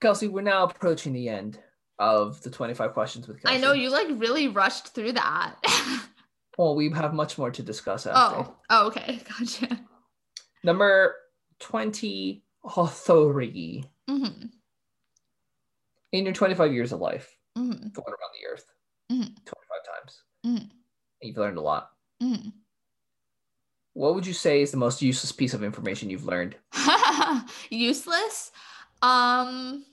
Kelsey, 0.00 0.28
we're 0.28 0.42
now 0.42 0.64
approaching 0.64 1.12
the 1.12 1.28
end 1.28 1.58
of 1.98 2.40
the 2.42 2.50
25 2.50 2.92
questions 2.92 3.28
with 3.28 3.42
Kelsey. 3.42 3.56
I 3.56 3.60
know 3.60 3.72
you 3.72 3.90
like 3.90 4.08
really 4.10 4.48
rushed 4.48 4.94
through 4.94 5.12
that. 5.12 5.56
Well, 6.58 6.74
we 6.74 6.90
have 6.92 7.14
much 7.14 7.38
more 7.38 7.50
to 7.50 7.62
discuss 7.62 8.06
after. 8.06 8.36
oh, 8.36 8.56
oh, 8.70 8.86
okay, 8.88 9.20
gotcha. 9.38 9.78
Number 10.62 11.14
20, 11.60 12.44
authority. 12.76 13.84
hmm 14.08 14.26
In 16.12 16.24
your 16.24 16.34
25 16.34 16.72
years 16.72 16.92
of 16.92 17.00
life, 17.00 17.34
hmm 17.56 17.70
going 17.70 17.78
around 18.08 18.34
the 18.40 18.48
earth 18.52 18.64
Mhm. 19.10 19.34
25 19.44 19.84
times, 19.86 20.22
Mhm. 20.46 20.70
you've 21.22 21.36
learned 21.36 21.58
a 21.58 21.62
lot. 21.62 21.90
What 23.94 24.14
would 24.14 24.26
you 24.26 24.32
say 24.32 24.62
is 24.62 24.70
the 24.70 24.76
most 24.76 25.02
useless 25.02 25.32
piece 25.32 25.52
of 25.54 25.62
information 25.64 26.10
you've 26.10 26.24
learned? 26.24 26.54
Useless. 27.70 28.52
Um, 29.02 29.84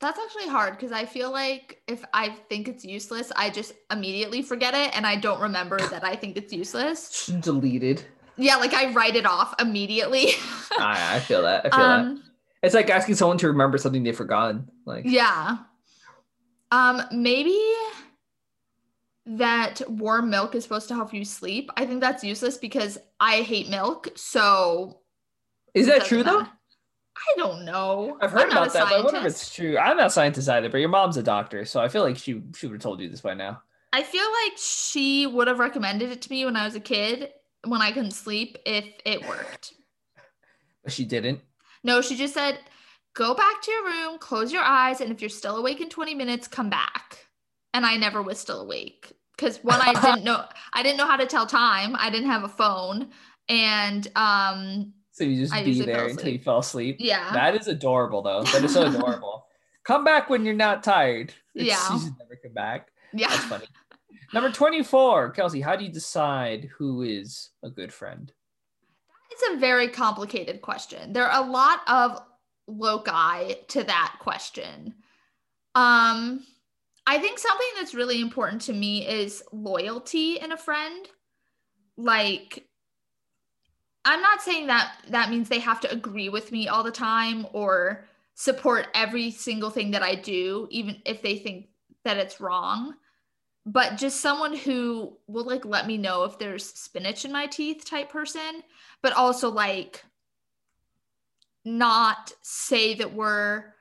that's 0.00 0.18
actually 0.18 0.48
hard 0.48 0.74
because 0.76 0.92
I 0.92 1.04
feel 1.04 1.30
like 1.30 1.82
if 1.86 2.04
I 2.12 2.30
think 2.48 2.68
it's 2.68 2.84
useless, 2.84 3.30
I 3.36 3.50
just 3.50 3.74
immediately 3.92 4.42
forget 4.42 4.74
it 4.74 4.96
and 4.96 5.06
I 5.06 5.16
don't 5.16 5.40
remember 5.40 5.78
that 5.90 6.04
I 6.04 6.16
think 6.16 6.36
it's 6.36 6.52
useless. 6.52 7.26
Deleted. 7.26 8.02
Yeah, 8.36 8.56
like 8.56 8.72
I 8.74 8.90
write 8.92 9.16
it 9.16 9.26
off 9.26 9.54
immediately. 9.60 10.28
I, 10.78 11.16
I 11.16 11.20
feel 11.20 11.42
that. 11.42 11.66
I 11.66 11.70
feel 11.70 11.78
that. 11.78 12.00
um, 12.00 12.22
It's 12.62 12.74
like 12.74 12.88
asking 12.88 13.16
someone 13.16 13.38
to 13.38 13.48
remember 13.48 13.76
something 13.78 14.02
they've 14.02 14.16
forgotten. 14.16 14.68
Like, 14.86 15.04
yeah. 15.04 15.58
Um, 16.72 17.02
maybe 17.12 17.58
that 19.36 19.80
warm 19.88 20.28
milk 20.28 20.54
is 20.56 20.64
supposed 20.64 20.88
to 20.88 20.94
help 20.94 21.14
you 21.14 21.24
sleep. 21.24 21.70
I 21.76 21.86
think 21.86 22.00
that's 22.00 22.24
useless 22.24 22.56
because 22.56 22.98
I 23.20 23.42
hate 23.42 23.68
milk. 23.68 24.08
So 24.16 25.00
is 25.72 25.86
that 25.86 26.04
true 26.04 26.24
though? 26.24 26.40
I 26.40 27.36
don't 27.36 27.64
know. 27.64 28.16
I've 28.20 28.32
heard 28.32 28.44
I'm 28.44 28.50
about 28.50 28.72
that, 28.72 28.84
but 28.84 28.92
I 28.92 29.04
wonder 29.04 29.20
if 29.20 29.26
it's 29.26 29.54
true. 29.54 29.78
I'm 29.78 29.96
not 29.96 30.06
a 30.06 30.10
scientist 30.10 30.48
either, 30.48 30.68
but 30.68 30.78
your 30.78 30.88
mom's 30.88 31.16
a 31.16 31.22
doctor, 31.22 31.64
so 31.64 31.80
I 31.80 31.88
feel 31.88 32.02
like 32.02 32.16
she 32.16 32.42
she 32.56 32.66
would 32.66 32.74
have 32.74 32.82
told 32.82 33.00
you 33.00 33.08
this 33.08 33.20
by 33.20 33.34
now. 33.34 33.62
I 33.92 34.02
feel 34.02 34.24
like 34.44 34.56
she 34.56 35.26
would 35.26 35.46
have 35.46 35.58
recommended 35.58 36.10
it 36.10 36.22
to 36.22 36.30
me 36.30 36.44
when 36.44 36.56
I 36.56 36.64
was 36.64 36.74
a 36.74 36.80
kid 36.80 37.30
when 37.66 37.82
I 37.82 37.92
couldn't 37.92 38.12
sleep 38.12 38.58
if 38.66 38.84
it 39.04 39.26
worked. 39.26 39.74
But 40.82 40.94
she 40.94 41.04
didn't. 41.04 41.40
No, 41.84 42.00
she 42.00 42.16
just 42.16 42.32
said, 42.32 42.58
go 43.12 43.34
back 43.34 43.60
to 43.60 43.70
your 43.70 43.84
room, 43.84 44.18
close 44.18 44.50
your 44.50 44.62
eyes, 44.62 45.02
and 45.02 45.12
if 45.12 45.20
you're 45.20 45.28
still 45.28 45.58
awake 45.58 45.82
in 45.82 45.90
20 45.90 46.14
minutes, 46.14 46.48
come 46.48 46.70
back. 46.70 47.26
And 47.74 47.84
I 47.84 47.98
never 47.98 48.22
was 48.22 48.38
still 48.38 48.62
awake 48.62 49.12
because 49.40 49.58
one, 49.64 49.80
I 49.80 49.92
didn't 50.00 50.24
know 50.24 50.44
I 50.72 50.82
didn't 50.82 50.98
know 50.98 51.06
how 51.06 51.16
to 51.16 51.26
tell 51.26 51.46
time. 51.46 51.96
I 51.98 52.10
didn't 52.10 52.28
have 52.30 52.44
a 52.44 52.48
phone. 52.48 53.10
And 53.48 54.06
um 54.16 54.92
So 55.12 55.24
you 55.24 55.40
just 55.40 55.54
I 55.54 55.64
be 55.64 55.80
there 55.82 56.06
until 56.06 56.28
you 56.30 56.38
fell 56.38 56.58
asleep. 56.58 56.96
yeah. 56.98 57.32
That 57.32 57.54
is 57.54 57.68
adorable 57.68 58.22
though. 58.22 58.42
That 58.44 58.64
is 58.64 58.74
so 58.74 58.82
adorable. 58.88 59.46
come 59.84 60.04
back 60.04 60.28
when 60.30 60.44
you're 60.44 60.54
not 60.54 60.82
tired. 60.82 61.32
It's, 61.54 61.64
Yeah. 61.66 61.94
You 61.94 62.00
should 62.00 62.18
never 62.18 62.36
come 62.42 62.52
back. 62.52 62.88
yeah. 63.12 63.28
That's 63.28 63.44
funny. 63.44 63.66
Number 64.32 64.52
24, 64.52 65.30
Kelsey, 65.30 65.60
how 65.60 65.74
do 65.74 65.84
you 65.84 65.90
decide 65.90 66.68
who 66.78 67.02
is 67.02 67.50
a 67.64 67.70
good 67.70 67.92
friend? 67.92 68.32
It's 69.32 69.42
a 69.52 69.56
very 69.58 69.88
complicated 69.88 70.60
question. 70.62 71.12
There 71.12 71.26
are 71.26 71.42
a 71.44 71.50
lot 71.50 71.80
of 71.88 72.22
loci 72.68 73.54
to 73.68 73.82
that 73.82 74.16
question. 74.20 74.94
Um, 75.74 76.44
I 77.10 77.18
think 77.18 77.40
something 77.40 77.66
that's 77.76 77.92
really 77.92 78.20
important 78.20 78.62
to 78.62 78.72
me 78.72 79.04
is 79.04 79.42
loyalty 79.50 80.38
in 80.38 80.52
a 80.52 80.56
friend. 80.56 81.08
Like, 81.96 82.68
I'm 84.04 84.22
not 84.22 84.42
saying 84.42 84.68
that 84.68 84.92
that 85.08 85.28
means 85.28 85.48
they 85.48 85.58
have 85.58 85.80
to 85.80 85.90
agree 85.90 86.28
with 86.28 86.52
me 86.52 86.68
all 86.68 86.84
the 86.84 86.92
time 86.92 87.48
or 87.52 88.04
support 88.34 88.86
every 88.94 89.32
single 89.32 89.70
thing 89.70 89.90
that 89.90 90.04
I 90.04 90.14
do, 90.14 90.68
even 90.70 91.02
if 91.04 91.20
they 91.20 91.36
think 91.36 91.70
that 92.04 92.16
it's 92.16 92.40
wrong. 92.40 92.94
But 93.66 93.96
just 93.96 94.20
someone 94.20 94.56
who 94.56 95.18
will 95.26 95.44
like 95.44 95.64
let 95.64 95.88
me 95.88 95.98
know 95.98 96.22
if 96.22 96.38
there's 96.38 96.64
spinach 96.64 97.24
in 97.24 97.32
my 97.32 97.46
teeth 97.46 97.84
type 97.84 98.10
person 98.10 98.62
but 99.02 99.14
also 99.14 99.50
like 99.50 100.04
not 101.64 102.32
say 102.40 102.94
that 102.94 103.12
we're 103.12 103.74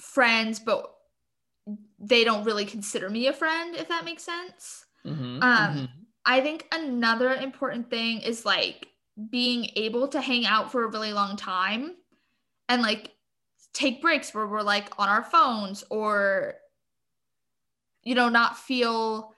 friends 0.00 0.58
but 0.58 0.95
they 1.98 2.24
don't 2.24 2.44
really 2.44 2.64
consider 2.64 3.08
me 3.10 3.26
a 3.26 3.32
friend 3.32 3.74
if 3.74 3.88
that 3.88 4.04
makes 4.04 4.22
sense 4.22 4.86
Mhm, 5.04 5.40
Um, 5.42 5.74
mhm. 5.74 6.06
i 6.24 6.40
think 6.40 6.66
another 6.72 7.34
important 7.34 7.90
thing 7.90 8.20
is 8.20 8.44
like 8.44 8.88
being 9.30 9.70
able 9.76 10.08
to 10.08 10.20
hang 10.20 10.46
out 10.46 10.70
for 10.72 10.84
a 10.84 10.88
really 10.90 11.12
long 11.12 11.36
time 11.36 11.96
and 12.68 12.82
like 12.82 13.12
take 13.72 14.02
breaks 14.02 14.34
where 14.34 14.46
we're 14.46 14.62
like 14.62 14.98
on 14.98 15.08
our 15.08 15.22
phones 15.24 15.84
or 15.90 16.54
you 18.02 18.14
know 18.14 18.28
not 18.28 18.56
feel 18.56 19.34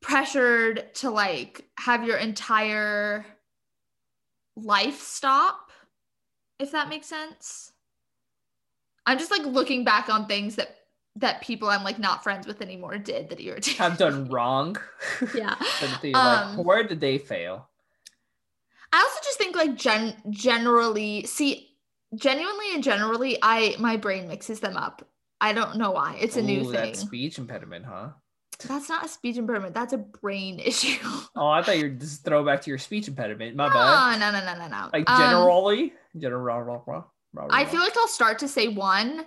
pressured 0.00 0.94
to 0.94 1.10
like 1.10 1.68
have 1.78 2.04
your 2.04 2.16
entire 2.16 3.26
life 4.56 5.00
stop 5.00 5.70
if 6.58 6.72
that 6.72 6.88
makes 6.88 7.06
sense 7.06 7.72
i'm 9.06 9.18
just 9.18 9.30
like 9.30 9.44
looking 9.44 9.84
back 9.84 10.08
on 10.08 10.26
things 10.26 10.56
that 10.56 10.76
that 11.16 11.40
people 11.40 11.68
i'm 11.68 11.82
like 11.82 11.98
not 11.98 12.22
friends 12.22 12.46
with 12.46 12.60
anymore 12.62 12.98
did 12.98 13.28
that 13.30 13.40
irritate 13.40 13.76
have 13.76 13.98
done 13.98 14.28
wrong. 14.28 14.76
yeah 15.34 15.54
like, 15.82 16.14
Um, 16.14 16.58
where 16.64 16.84
did 16.84 17.00
they 17.00 17.18
fail? 17.18 17.68
I 18.92 18.98
also 18.98 19.20
just 19.24 19.38
think 19.38 19.56
like 19.56 19.74
gen 19.74 20.14
generally 20.30 21.24
see 21.26 21.70
genuinely 22.14 22.66
and 22.74 22.82
generally 22.84 23.38
I 23.42 23.76
my 23.78 23.96
brain 23.96 24.28
mixes 24.28 24.60
them 24.60 24.76
up. 24.76 25.06
I 25.40 25.52
don't 25.52 25.76
know 25.76 25.90
why. 25.90 26.16
It's 26.20 26.36
a 26.36 26.42
new 26.42 26.62
thing. 26.64 26.72
That 26.72 26.96
speech 26.96 27.38
impediment, 27.38 27.84
huh? 27.84 28.10
That's 28.66 28.88
not 28.88 29.04
a 29.04 29.08
speech 29.08 29.36
impairment. 29.36 29.74
That's 29.74 29.92
a 29.92 29.98
brain 29.98 30.58
issue. 30.64 30.96
Oh, 31.34 31.48
I 31.48 31.62
thought 31.62 31.76
you 31.76 31.84
were 31.84 31.90
just 31.90 32.24
throwback 32.24 32.62
to 32.62 32.70
your 32.70 32.78
speech 32.78 33.06
impediment. 33.08 33.54
My 33.54 33.68
no, 33.68 33.74
bad. 33.74 34.18
no, 34.20 34.30
no, 34.30 34.44
no, 34.44 34.58
no, 34.58 34.68
no. 34.68 34.90
Like 34.92 35.10
Um, 35.10 35.18
generally, 35.18 35.92
general. 36.16 37.04
I 37.50 37.64
feel 37.66 37.80
like 37.80 37.96
I'll 37.98 38.08
start 38.08 38.38
to 38.38 38.48
say 38.48 38.68
one, 38.68 39.26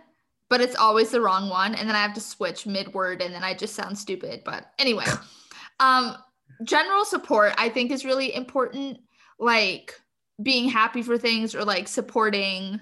but 0.50 0.62
it's 0.62 0.76
always 0.76 1.12
the 1.12 1.22
wrong 1.22 1.50
one, 1.50 1.76
and 1.76 1.88
then 1.88 1.96
I 1.96 2.02
have 2.02 2.16
to 2.16 2.22
switch 2.22 2.66
mid 2.66 2.94
word, 2.94 3.22
and 3.22 3.34
then 3.34 3.44
I 3.44 3.54
just 3.54 3.76
sound 3.76 3.98
stupid. 3.98 4.42
But 4.44 4.72
anyway, 4.80 5.06
um, 5.80 6.16
general 6.64 7.06
support 7.06 7.54
I 7.58 7.70
think 7.70 7.92
is 7.92 8.06
really 8.06 8.34
important. 8.34 9.00
Like 9.40 10.00
being 10.42 10.70
happy 10.70 11.02
for 11.02 11.18
things 11.18 11.56
or 11.56 11.64
like 11.64 11.88
supporting 11.88 12.80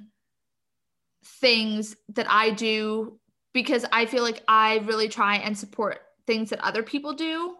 things 1.42 1.96
that 2.10 2.30
I 2.30 2.52
do 2.52 3.20
because 3.54 3.86
I 3.92 4.06
feel 4.06 4.24
like 4.24 4.44
I 4.48 4.78
really 4.80 5.10
try 5.10 5.38
and 5.38 5.58
support 5.58 6.00
things 6.26 6.52
that 6.52 6.64
other 6.64 6.84
people 6.84 7.14
do 7.14 7.56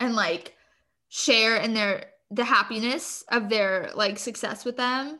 and 0.00 0.14
like 0.14 0.54
share 1.08 1.56
in 1.56 1.74
their 1.74 2.06
the 2.30 2.44
happiness 2.44 3.24
of 3.30 3.48
their 3.48 3.90
like 3.94 4.18
success 4.18 4.64
with 4.64 4.76
them, 4.76 5.18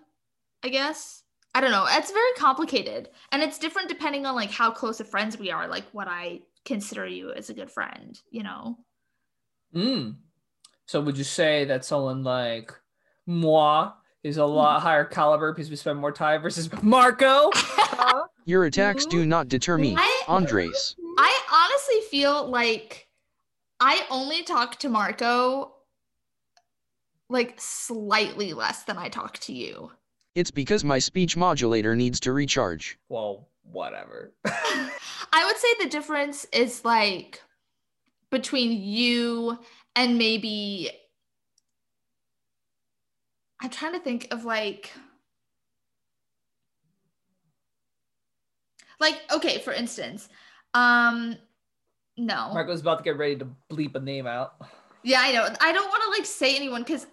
I 0.63 0.69
guess. 0.69 1.23
I 1.57 1.61
don't 1.63 1.71
know. 1.71 1.87
It's 1.89 2.11
very 2.11 2.33
complicated 2.37 3.09
and 3.33 3.43
it's 3.43 3.59
different 3.59 3.89
depending 3.89 4.27
on 4.27 4.35
like 4.35 4.51
how 4.51 4.71
close 4.71 5.01
of 5.01 5.09
friends 5.09 5.39
we 5.39 5.51
are, 5.51 5.67
like 5.67 5.87
what 5.93 6.07
I 6.07 6.41
consider 6.67 7.07
you 7.07 7.33
as 7.33 7.49
a 7.49 7.55
good 7.55 7.71
friend, 7.71 8.21
you 8.31 8.43
know. 8.43 8.77
Mm. 9.75 10.17
So 10.85 11.01
would 11.01 11.17
you 11.17 11.25
say 11.25 11.65
that 11.65 11.83
someone 11.83 12.23
like 12.23 12.75
moi 13.25 13.93
is 14.23 14.37
a 14.37 14.45
lot 14.45 14.83
higher 14.83 15.07
caliber 15.07 15.55
because 15.55 15.71
we 15.71 15.77
spend 15.77 15.99
more 15.99 16.13
time 16.13 16.43
versus 16.43 16.69
Marco? 16.83 17.51
Huh? 17.55 18.27
Your 18.45 18.67
attacks 18.67 19.07
do 19.07 19.25
not 19.25 19.49
deter 19.49 19.79
me, 19.79 19.97
I- 19.97 20.25
Andres. 20.29 20.95
I 21.19 21.41
honestly 21.51 22.03
feel 22.11 22.51
like 22.51 23.09
I 23.81 24.05
only 24.11 24.43
talk 24.43 24.77
to 24.81 24.91
Marco 24.91 25.73
like 27.31 27.55
slightly 27.57 28.53
less 28.53 28.83
than 28.85 28.99
I 28.99 29.09
talk 29.09 29.39
to 29.39 29.55
you. 29.55 29.93
It's 30.37 30.51
because 30.51 30.85
my 30.85 30.99
speech 30.99 31.35
modulator 31.35 31.97
needs 31.97 32.21
to 32.21 32.33
recharge. 32.33 32.99
well, 33.09 33.49
whatever. 33.73 34.35
I 34.47 35.45
would 35.47 35.57
say 35.57 35.69
the 35.81 35.89
difference 35.89 36.47
is 36.53 36.85
like 36.85 37.41
between 38.31 38.83
you 38.83 39.59
and 39.97 40.19
maybe 40.19 40.91
I'm 43.63 43.71
trying 43.71 43.95
to 43.95 43.99
think 43.99 44.29
of 44.31 44.45
like 44.45 44.93
like 49.01 49.21
okay, 49.33 49.59
for 49.61 49.73
instance, 49.73 50.29
um 50.75 51.37
no. 52.19 52.51
Marco's 52.53 52.83
about 52.83 52.99
to 52.99 53.05
get 53.05 53.17
ready 53.17 53.37
to 53.37 53.49
bleep 53.71 53.95
a 53.95 54.01
name 54.01 54.27
out. 54.27 54.61
Yeah, 55.03 55.21
I 55.23 55.33
know. 55.33 55.49
I 55.61 55.73
don't 55.73 55.89
want 55.89 56.03
to 56.03 56.11
like 56.11 56.27
say 56.27 56.57
anyone 56.57 56.83
because 56.83 57.07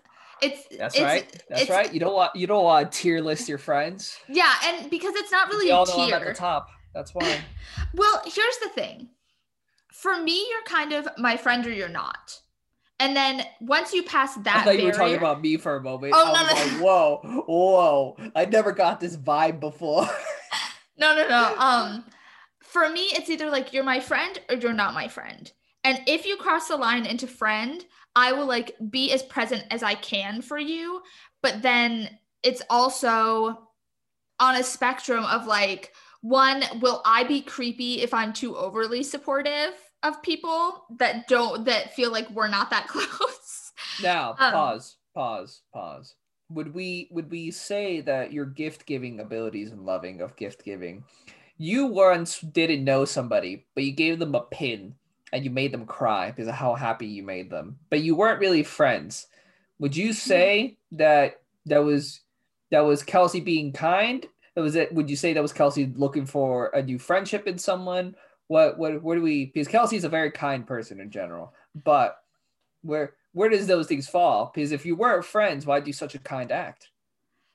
it's 0.43 0.77
That's 0.77 0.95
it's, 0.95 1.03
right. 1.03 1.43
That's 1.49 1.69
right. 1.69 1.93
You 1.93 1.99
don't 1.99 2.13
want 2.13 2.35
you 2.35 2.47
don't 2.47 2.63
want 2.63 2.91
to 2.91 2.97
tier 2.97 3.21
list 3.21 3.47
your 3.49 3.57
friends. 3.57 4.17
Yeah, 4.27 4.51
and 4.65 4.89
because 4.89 5.15
it's 5.15 5.31
not 5.31 5.49
really 5.49 5.69
a 5.69 5.75
all 5.75 5.85
know 5.85 6.03
I'm 6.03 6.13
at 6.13 6.25
the 6.25 6.33
top. 6.33 6.69
That's 6.93 7.13
why. 7.13 7.39
Well, 7.95 8.21
here's 8.25 8.57
the 8.57 8.69
thing. 8.69 9.09
For 9.91 10.19
me, 10.19 10.47
you're 10.49 10.63
kind 10.63 10.93
of 10.93 11.07
my 11.17 11.37
friend 11.37 11.65
or 11.65 11.71
you're 11.71 11.87
not. 11.87 12.39
And 12.99 13.15
then 13.15 13.45
once 13.61 13.93
you 13.93 14.01
pass 14.01 14.35
that 14.35 14.55
I 14.55 14.63
thought 14.63 14.79
you 14.79 14.85
were 14.85 14.91
talking 14.91 15.17
about 15.17 15.41
me 15.41 15.57
for 15.57 15.75
a 15.75 15.81
moment. 15.81 16.13
Oh, 16.15 16.33
I 16.33 16.43
no, 16.43 16.47
no. 16.47 16.53
like, 16.53 16.83
whoa, 16.83 17.43
whoa. 17.47 18.17
I 18.35 18.45
never 18.45 18.71
got 18.71 18.99
this 18.99 19.15
vibe 19.15 19.59
before. 19.59 20.07
No, 20.97 21.15
no, 21.15 21.27
no. 21.27 21.55
Um, 21.59 22.05
for 22.61 22.89
me, 22.89 23.01
it's 23.11 23.29
either 23.29 23.49
like 23.49 23.73
you're 23.73 23.83
my 23.83 23.99
friend 23.99 24.39
or 24.49 24.55
you're 24.55 24.73
not 24.73 24.93
my 24.93 25.07
friend. 25.07 25.51
And 25.83 26.01
if 26.07 26.25
you 26.25 26.37
cross 26.37 26.67
the 26.67 26.77
line 26.77 27.05
into 27.05 27.27
friend, 27.27 27.83
I 28.15 28.31
will 28.31 28.45
like 28.45 28.75
be 28.89 29.11
as 29.11 29.23
present 29.23 29.63
as 29.71 29.83
I 29.83 29.95
can 29.95 30.41
for 30.41 30.57
you. 30.57 31.01
But 31.41 31.61
then 31.61 32.09
it's 32.41 32.61
also 32.69 33.67
on 34.39 34.55
a 34.55 34.63
spectrum 34.63 35.25
of 35.25 35.45
like, 35.47 35.93
one, 36.21 36.63
will 36.79 37.01
I 37.05 37.23
be 37.23 37.41
creepy 37.41 38.01
if 38.01 38.13
I'm 38.13 38.31
too 38.31 38.55
overly 38.55 39.03
supportive 39.03 39.73
of 40.03 40.21
people 40.21 40.85
that 40.97 41.27
don't 41.27 41.65
that 41.65 41.93
feel 41.95 42.11
like 42.11 42.29
we're 42.29 42.47
not 42.47 42.69
that 42.69 42.87
close? 42.87 43.71
now, 44.01 44.35
Um, 44.39 44.53
pause, 44.53 44.97
pause, 45.13 45.61
pause. 45.73 46.15
Would 46.49 46.73
we 46.73 47.09
would 47.11 47.29
we 47.31 47.51
say 47.51 48.01
that 48.01 48.31
your 48.31 48.45
gift 48.45 48.85
giving 48.85 49.19
abilities 49.19 49.71
and 49.71 49.85
loving 49.85 50.21
of 50.21 50.35
gift 50.35 50.63
giving, 50.63 51.03
you 51.57 51.87
once 51.87 52.39
didn't 52.39 52.83
know 52.83 53.05
somebody, 53.05 53.65
but 53.75 53.83
you 53.83 53.91
gave 53.91 54.19
them 54.19 54.35
a 54.35 54.41
pin 54.41 54.95
and 55.33 55.43
you 55.43 55.49
made 55.49 55.73
them 55.73 55.87
cry 55.87 56.29
because 56.29 56.47
of 56.47 56.53
how 56.53 56.75
happy 56.75 57.07
you 57.07 57.23
made 57.23 57.49
them, 57.49 57.77
but 57.89 58.01
you 58.01 58.15
weren't 58.15 58.39
really 58.39 58.63
friends. 58.63 59.25
Would 59.79 59.97
you 59.97 60.13
say 60.13 60.77
that 60.91 61.41
that 61.65 61.83
was 61.83 62.21
that 62.69 62.81
was 62.81 63.01
Kelsey 63.01 63.41
being 63.41 63.73
kind? 63.73 64.25
That 64.55 64.61
was 64.61 64.75
it. 64.75 64.93
Would 64.93 65.09
you 65.09 65.15
say 65.15 65.33
that 65.33 65.41
was 65.41 65.51
Kelsey 65.51 65.91
looking 65.95 66.27
for 66.27 66.67
a 66.67 66.83
new 66.83 66.99
friendship 66.99 67.47
in 67.47 67.57
someone? 67.57 68.15
What 68.47 68.77
what 68.77 69.01
where 69.01 69.17
do 69.17 69.23
we? 69.23 69.47
Because 69.47 69.67
Kelsey's 69.67 70.03
a 70.03 70.09
very 70.09 70.29
kind 70.31 70.67
person 70.67 70.99
in 70.99 71.09
general, 71.09 71.53
but 71.83 72.19
where 72.83 73.15
where 73.33 73.49
does 73.49 73.65
those 73.65 73.87
things 73.87 74.07
fall? 74.07 74.51
Because 74.53 74.71
if 74.71 74.85
you 74.85 74.95
weren't 74.95 75.25
friends, 75.25 75.65
why 75.65 75.79
do 75.79 75.91
such 75.91 76.13
a 76.13 76.19
kind 76.19 76.51
act? 76.51 76.91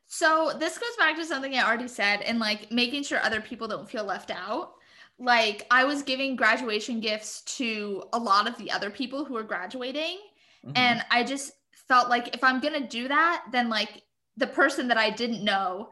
So 0.08 0.52
this 0.58 0.78
goes 0.78 0.96
back 0.98 1.14
to 1.16 1.24
something 1.24 1.54
I 1.54 1.64
already 1.64 1.86
said 1.86 2.22
and 2.22 2.40
like 2.40 2.72
making 2.72 3.04
sure 3.04 3.22
other 3.22 3.40
people 3.40 3.68
don't 3.68 3.88
feel 3.88 4.04
left 4.04 4.32
out. 4.32 4.72
Like 5.18 5.66
I 5.70 5.84
was 5.84 6.02
giving 6.02 6.36
graduation 6.36 7.00
gifts 7.00 7.42
to 7.58 8.04
a 8.12 8.18
lot 8.18 8.48
of 8.48 8.56
the 8.56 8.70
other 8.70 8.90
people 8.90 9.24
who 9.24 9.34
were 9.34 9.42
graduating. 9.42 10.18
Mhm. 10.66 10.72
and 10.74 11.04
I 11.10 11.22
just 11.22 11.52
felt 11.86 12.08
like 12.08 12.34
if 12.34 12.42
I'm 12.42 12.58
going 12.60 12.74
to 12.74 12.88
do 12.88 13.06
that 13.08 13.44
then 13.52 13.68
like 13.68 14.02
the 14.36 14.46
person 14.48 14.88
that 14.88 14.98
I 14.98 15.10
didn't 15.10 15.44
know 15.44 15.90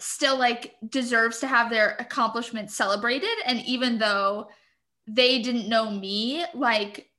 still 0.00 0.38
like 0.38 0.76
deserves 0.88 1.40
to 1.40 1.46
have 1.46 1.68
their 1.70 1.96
accomplishments 1.98 2.74
celebrated. 2.74 3.36
And 3.44 3.60
even 3.66 3.98
though 3.98 4.48
they 5.06 5.42
didn't 5.42 5.68
know 5.68 5.90
me 5.90 6.44
like 6.54 7.10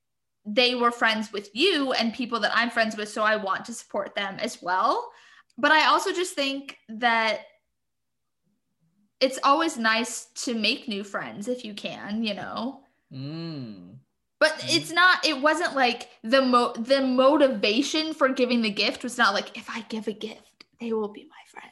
they 0.45 0.73
were 0.75 0.91
friends 0.91 1.31
with 1.31 1.49
you 1.53 1.91
and 1.93 2.13
people 2.13 2.39
that 2.39 2.55
I'm 2.55 2.69
friends 2.71 2.97
with 2.97 3.09
so 3.09 3.21
I 3.23 3.35
want 3.35 3.65
to 3.65 3.73
support 3.73 4.15
them 4.15 4.37
as 4.39 4.61
well. 4.61 5.11
But 5.57 5.71
I 5.71 5.85
also 5.87 6.11
just 6.11 6.33
think 6.33 6.77
that 6.89 7.41
it's 9.19 9.39
always 9.43 9.77
nice 9.77 10.25
to 10.45 10.53
make 10.53 10.87
new 10.87 11.03
friends 11.03 11.47
if 11.47 11.65
you 11.65 11.73
can, 11.73 12.23
you 12.23 12.33
know. 12.33 12.81
Mm. 13.11 13.97
But 14.39 14.53
Mhm. 14.59 14.75
it's 14.77 14.91
not 14.91 15.25
it 15.25 15.41
wasn't 15.41 15.75
like 15.75 16.09
the 16.23 16.41
mo 16.41 16.73
the 16.73 17.01
motivation 17.01 18.13
for 18.13 18.29
giving 18.29 18.61
the 18.61 18.69
gift 18.69 19.03
was 19.03 19.17
not 19.17 19.33
like 19.33 19.57
if 19.57 19.69
I 19.69 19.81
give 19.81 20.07
a 20.07 20.13
gift, 20.13 20.63
they 20.79 20.93
will 20.93 21.09
be 21.09 21.25
my 21.25 21.43
friend. 21.51 21.71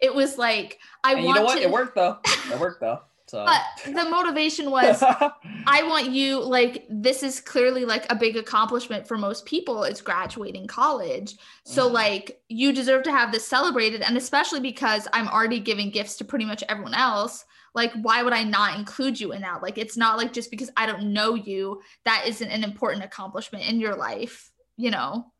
It 0.00 0.14
was 0.14 0.38
like 0.38 0.78
I 1.04 1.12
And 1.12 1.20
you 1.20 1.26
want 1.26 1.36
know 1.40 1.44
what? 1.44 1.58
to 1.58 1.62
It 1.64 1.70
worked 1.70 1.94
though. 1.94 2.18
It 2.50 2.58
worked 2.58 2.80
though. 2.80 3.00
So. 3.28 3.44
but 3.44 3.60
the 3.92 4.08
motivation 4.08 4.70
was 4.70 5.02
I 5.66 5.82
want 5.82 6.10
you 6.10 6.40
like 6.40 6.86
this 6.88 7.24
is 7.24 7.40
clearly 7.40 7.84
like 7.84 8.06
a 8.08 8.14
big 8.14 8.36
accomplishment 8.36 9.08
for 9.08 9.18
most 9.18 9.44
people 9.46 9.82
it's 9.82 10.00
graduating 10.00 10.68
college. 10.68 11.34
So 11.64 11.88
Mhm. 11.88 11.92
like 11.92 12.40
you 12.48 12.72
deserve 12.72 13.02
to 13.02 13.10
have 13.10 13.32
this 13.32 13.44
celebrated 13.46 14.02
and 14.02 14.16
especially 14.16 14.60
because 14.60 15.08
I'm 15.12 15.26
already 15.26 15.58
giving 15.58 15.90
gifts 15.90 16.16
to 16.18 16.24
pretty 16.24 16.44
much 16.44 16.62
everyone 16.68 16.94
else. 16.94 17.44
Like 17.74 17.92
why 18.00 18.22
would 18.22 18.32
I 18.32 18.44
not 18.44 18.78
include 18.78 19.18
you 19.20 19.32
in 19.32 19.42
that? 19.42 19.60
Like 19.60 19.76
it's 19.76 19.96
not 19.96 20.18
like 20.18 20.32
just 20.32 20.50
because 20.50 20.70
I 20.76 20.86
don't 20.86 21.12
know 21.12 21.34
you 21.34 21.82
that 22.04 22.26
isn't 22.28 22.48
an 22.50 22.62
important 22.62 23.02
accomplishment 23.04 23.64
in 23.68 23.80
your 23.80 23.96
life, 23.96 24.52
you 24.76 24.90
know. 24.92 25.32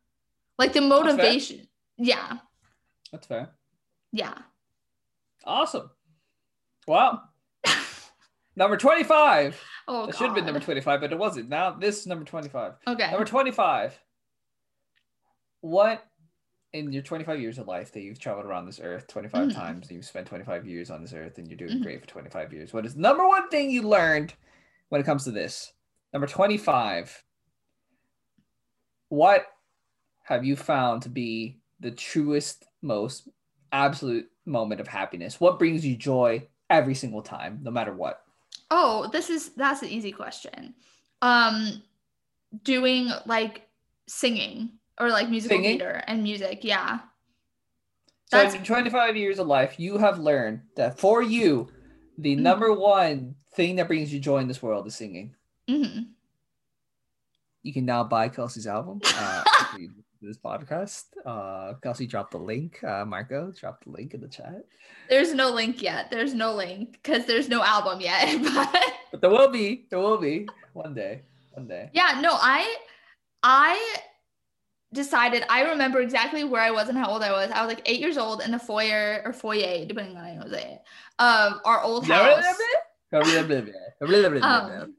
Like 0.58 0.72
the 0.72 0.80
motivation. 0.80 1.68
Yeah. 1.98 2.38
That's 3.12 3.26
fair. 3.28 3.50
Yeah. 4.12 4.34
Awesome. 5.44 5.90
Wow. 6.88 7.22
Number 8.56 8.76
25. 8.76 9.60
Oh 9.86 10.08
It 10.08 10.16
should 10.16 10.26
have 10.26 10.34
been 10.34 10.44
number 10.46 10.60
25, 10.60 11.00
but 11.00 11.12
it 11.12 11.18
wasn't. 11.18 11.48
Now 11.48 11.70
this 11.72 12.00
is 12.00 12.06
number 12.06 12.24
25. 12.24 12.72
Okay. 12.86 13.10
Number 13.10 13.24
25. 13.26 13.98
What 15.60 16.04
in 16.72 16.92
your 16.92 17.02
25 17.02 17.40
years 17.40 17.58
of 17.58 17.66
life 17.66 17.92
that 17.92 18.00
you've 18.02 18.18
traveled 18.18 18.44
around 18.46 18.66
this 18.66 18.80
earth 18.80 19.06
25 19.06 19.48
Mhm. 19.48 19.54
times, 19.54 19.90
you've 19.90 20.04
spent 20.04 20.26
25 20.26 20.66
years 20.66 20.90
on 20.90 21.00
this 21.00 21.12
earth 21.12 21.38
and 21.38 21.48
you're 21.48 21.56
doing 21.56 21.78
Mhm. 21.78 21.82
great 21.82 22.00
for 22.00 22.06
25 22.06 22.52
years. 22.52 22.72
What 22.74 22.84
is 22.84 22.94
the 22.94 23.00
number 23.00 23.26
one 23.26 23.48
thing 23.48 23.70
you 23.70 23.82
learned 23.82 24.34
when 24.88 25.00
it 25.00 25.04
comes 25.04 25.24
to 25.24 25.30
this? 25.30 25.72
Number 26.12 26.26
25. 26.26 27.24
What 29.08 29.46
have 30.24 30.44
you 30.44 30.56
found 30.56 31.02
to 31.02 31.08
be 31.08 31.60
the 31.80 31.92
truest, 31.92 32.66
most 32.82 33.28
absolute 33.72 34.30
moment 34.44 34.80
of 34.80 34.88
happiness? 34.88 35.40
What 35.40 35.58
brings 35.58 35.86
you 35.86 35.96
joy 35.96 36.48
every 36.68 36.94
single 36.94 37.22
time, 37.22 37.60
no 37.62 37.70
matter 37.70 37.94
what? 37.94 38.25
Oh, 38.70 39.08
this 39.12 39.30
is 39.30 39.50
that's 39.50 39.82
an 39.82 39.88
easy 39.88 40.12
question. 40.12 40.74
Um 41.22 41.82
doing 42.62 43.10
like 43.26 43.68
singing 44.06 44.70
or 45.00 45.10
like 45.10 45.28
musical 45.28 45.56
Singing? 45.58 45.78
theater 45.78 46.02
and 46.06 46.22
music, 46.22 46.60
yeah. 46.64 47.00
So 48.30 48.38
That's- 48.38 48.54
in 48.54 48.64
25 48.64 49.16
years 49.16 49.38
of 49.38 49.46
life, 49.46 49.78
you 49.78 49.98
have 49.98 50.18
learned 50.18 50.62
that 50.76 50.98
for 50.98 51.22
you, 51.22 51.68
the 52.18 52.34
Mhm. 52.36 52.40
number 52.40 52.72
one 52.72 53.36
thing 53.54 53.76
that 53.76 53.86
brings 53.88 54.12
you 54.12 54.18
joy 54.20 54.38
in 54.38 54.48
this 54.48 54.62
world 54.62 54.86
is 54.86 54.96
singing. 54.96 55.34
hmm 55.68 56.02
You 57.62 57.72
can 57.72 57.84
now 57.84 58.04
buy 58.04 58.28
Kelsey's 58.28 58.66
album. 58.66 59.00
Uh, 59.04 59.44
after 59.60 59.78
you 59.80 59.88
listen 59.88 60.04
to 60.26 60.30
this 60.30 60.38
podcast. 60.38 61.04
Uh, 61.24 61.74
Kelsey 61.82 62.06
dropped 62.06 62.32
the 62.32 62.38
link. 62.38 62.82
Uh, 62.82 63.04
Marco 63.04 63.52
dropped 63.52 63.84
the 63.84 63.90
link 63.90 64.14
in 64.14 64.20
the 64.20 64.28
chat. 64.28 64.64
There's 65.08 65.32
no 65.32 65.50
link 65.50 65.82
yet. 65.82 66.10
There's 66.10 66.34
no 66.34 66.54
link 66.54 66.92
because 66.92 67.26
there's 67.26 67.48
no 67.48 67.62
album 67.62 68.00
yet. 68.00 68.40
But 68.42 68.82
But 69.12 69.20
there 69.20 69.30
will 69.30 69.50
be. 69.50 69.86
There 69.90 69.98
will 69.98 70.18
be 70.18 70.48
one 70.72 70.94
day. 70.94 71.22
One 71.52 71.66
day. 71.66 71.90
yeah, 71.94 72.20
no, 72.20 72.32
I 72.32 72.76
I 73.42 73.96
decided 74.92 75.44
I 75.48 75.62
remember 75.70 76.00
exactly 76.00 76.44
where 76.44 76.60
I 76.60 76.70
was 76.70 76.88
and 76.88 76.98
how 76.98 77.08
old 77.08 77.22
I 77.22 77.32
was. 77.32 77.50
I 77.50 77.64
was 77.64 77.68
like 77.74 77.82
eight 77.88 78.00
years 78.00 78.18
old 78.18 78.42
in 78.42 78.50
the 78.50 78.58
foyer 78.58 79.22
or 79.24 79.32
foyer, 79.32 79.86
depending 79.86 80.16
on 80.16 80.24
how 80.24 80.44
you 80.44 80.50
say 80.50 80.74
it, 80.74 80.82
of 81.18 81.60
our 81.64 81.82
old 81.82 82.06
house. 82.06 82.44
Um, 84.42 84.94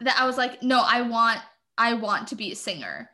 that 0.00 0.16
I 0.18 0.24
was 0.24 0.38
like, 0.38 0.62
no, 0.62 0.82
I 0.86 1.02
want 1.02 1.40
I 1.76 1.94
want 1.94 2.28
to 2.28 2.36
be 2.36 2.52
a 2.52 2.56
singer. 2.56 3.10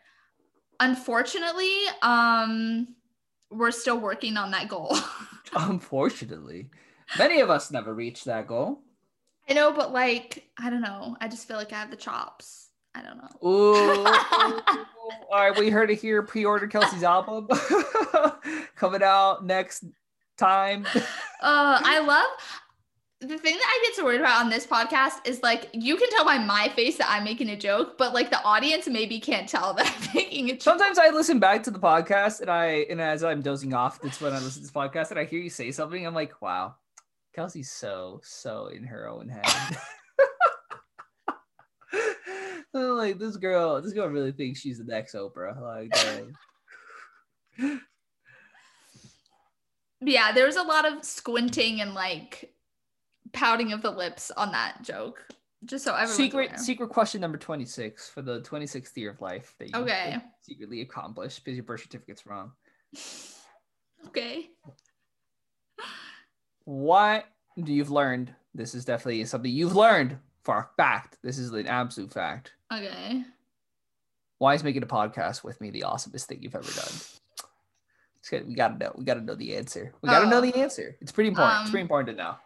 Unfortunately, 0.81 1.75
um 2.03 2.89
we're 3.51 3.71
still 3.71 3.99
working 3.99 4.37
on 4.37 4.51
that 4.51 4.69
goal. 4.69 4.97
Unfortunately, 5.55 6.71
many 7.17 7.41
of 7.41 7.51
us 7.51 7.71
never 7.71 7.95
reach 7.95 8.25
that 8.25 8.47
goal. 8.47 8.83
I 9.49 9.55
know, 9.55 9.73
but 9.73 9.93
like, 9.93 10.51
I 10.59 10.69
don't 10.69 10.83
know. 10.83 11.17
I 11.21 11.29
just 11.29 11.49
feel 11.49 11.57
like 11.57 11.73
I 11.73 11.77
have 11.77 11.91
the 11.91 11.97
chops. 11.97 12.69
I 12.95 13.01
don't 13.03 13.17
know. 13.17 13.49
Ooh. 13.49 14.05
All 14.07 15.49
right, 15.49 15.59
we 15.59 15.71
heard 15.71 15.91
it 15.91 16.01
here. 16.01 16.23
Pre-order 16.23 16.67
Kelsey's 16.67 17.03
album 17.03 17.49
coming 18.77 19.03
out 19.03 19.45
next 19.45 19.85
time. 20.37 20.87
Uh, 21.41 21.81
I 21.85 22.01
love 22.01 22.27
the 23.21 23.37
thing 23.39 23.57
that 23.57 23.67
I 23.67 23.85
get 23.85 23.97
so 23.97 24.05
worried 24.05 24.21
about 24.21 24.45
on 24.45 24.49
this 24.49 24.65
podcast 24.65 25.27
is 25.27 25.43
like 25.43 25.71
you 25.73 25.97
can 25.97 26.09
tell 26.11 26.25
by 26.25 26.39
my 26.39 26.69
face 26.77 26.99
that 26.99 27.11
I'm 27.11 27.25
making 27.25 27.49
a 27.51 27.57
joke, 27.57 27.99
but 27.99 28.15
like 28.15 28.31
the 28.31 28.41
audience 28.45 28.87
maybe 28.87 29.19
can't 29.19 29.49
tell 29.49 29.75
that 29.77 29.87
I'm 29.87 30.15
making 30.15 30.51
a 30.51 30.53
joke. 30.53 30.63
Sometimes 30.63 30.99
I 30.99 31.11
listen 31.11 31.41
back 31.41 31.65
to 31.65 31.73
the 31.73 31.81
podcast 31.81 32.41
and 32.41 32.51
I 32.51 32.87
and 32.89 33.01
as 33.01 33.25
I'm 33.25 33.43
dozing 33.43 33.75
off, 33.75 34.01
that's 34.01 34.21
when 34.21 34.33
I 34.33 34.37
listen 34.37 34.63
to 34.63 34.69
this 34.69 34.71
podcast 34.71 35.11
and 35.11 35.19
I 35.19 35.25
hear 35.25 35.41
you 35.41 35.51
say 35.51 35.73
something. 35.73 36.07
I'm 36.07 36.15
like, 36.15 36.41
wow, 36.41 36.77
Kelsey's 37.35 37.73
so 37.73 38.21
so 38.23 38.69
in 38.69 38.85
her 38.85 39.09
own 39.09 39.29
head. 39.29 39.79
Like 42.75 43.19
this 43.19 43.37
girl, 43.37 43.81
this 43.81 43.95
girl 43.95 44.09
really 44.09 44.33
thinks 44.33 44.61
she's 44.61 44.79
the 44.79 44.85
next 44.85 45.15
Oprah. 45.15 45.59
Like, 45.59 45.97
yeah, 50.01 50.33
there 50.33 50.47
was 50.47 50.57
a 50.57 50.63
lot 50.63 50.87
of 50.87 51.05
squinting 51.05 51.81
and 51.81 51.95
like 51.95 52.53
pouting 53.33 53.73
of 53.73 53.83
the 53.83 53.91
lips 53.91 54.31
on 54.33 54.53
that 54.53 54.83
joke. 54.83 55.25
Just 55.65 55.85
so 55.85 55.93
everyone 55.95 56.15
secret 56.17 56.61
secret 56.61 56.89
question 56.89 57.21
number 57.21 57.37
26 57.37 58.09
for 58.11 58.23
the 58.23 58.41
26th 58.43 58.97
year 58.97 59.11
of 59.11 59.21
life 59.21 59.55
that 59.59 59.69
you 59.71 59.81
Okay. 59.81 60.17
secretly 60.43 60.83
accomplished 60.83 61.45
because 61.45 61.57
your 61.57 61.65
birth 61.65 61.83
certificate's 61.83 62.27
wrong. 62.27 62.53
Okay. 64.07 64.51
What 66.65 67.27
do 67.63 67.73
you've 67.73 67.91
learned? 67.91 68.33
This 68.55 68.75
is 68.75 68.85
definitely 68.85 69.25
something 69.25 69.51
you've 69.51 69.75
learned 69.77 70.19
for 70.45 70.57
a 70.59 70.69
fact. 70.77 71.19
This 71.23 71.37
is 71.39 71.51
an 71.53 71.67
absolute 71.67 72.13
fact. 72.13 72.53
Okay. 72.73 73.25
Why 74.39 74.55
is 74.55 74.63
making 74.63 74.83
a 74.83 74.87
podcast 74.87 75.43
with 75.43 75.61
me 75.61 75.71
the 75.71 75.81
awesomest 75.87 76.27
thing 76.27 76.43
you've 76.43 76.55
ever 76.55 76.71
done? 76.71 76.95
It's 78.21 78.31
good. 78.31 78.47
We 78.47 78.55
gotta 78.55 78.79
know. 78.79 78.93
We 78.97 79.05
gotta 79.05 79.21
know 79.21 79.35
the 79.35 79.57
answer. 79.57 79.93
We 80.01 80.09
gotta 80.09 80.27
know 80.29 80.39
Oh. 80.39 80.43
the 80.43 80.55
answer. 80.57 80.97
It's 81.01 81.13
pretty 81.13 81.29
important. 81.29 81.63
it's 81.63 81.67
Um, 81.69 81.71
pretty 81.73 81.83
important 81.83 82.17
to 82.17 82.23
know. 82.23 82.37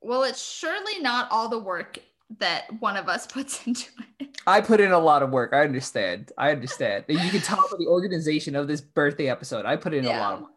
Well, 0.00 0.22
it's 0.22 0.42
surely 0.42 1.00
not 1.00 1.28
all 1.30 1.48
the 1.48 1.58
work 1.58 1.98
that 2.38 2.64
one 2.80 2.96
of 2.96 3.08
us 3.08 3.26
puts 3.32 3.66
into 3.66 3.90
it. 4.20 4.28
I 4.46 4.60
put 4.60 4.80
in 4.80 4.92
a 4.92 4.98
lot 4.98 5.22
of 5.22 5.30
work. 5.30 5.52
I 5.52 5.62
understand. 5.62 6.32
I 6.38 6.50
understand. 6.52 7.04
You 7.08 7.18
can 7.30 7.40
tell 7.40 7.64
by 7.70 7.76
the 7.78 7.86
organization 7.86 8.54
of 8.54 8.68
this 8.68 8.80
birthday 8.80 9.28
episode. 9.28 9.66
I 9.66 9.76
put 9.76 9.92
in 9.92 10.04
a 10.04 10.10
lot 10.10 10.34
of 10.34 10.40
work. 10.42 10.50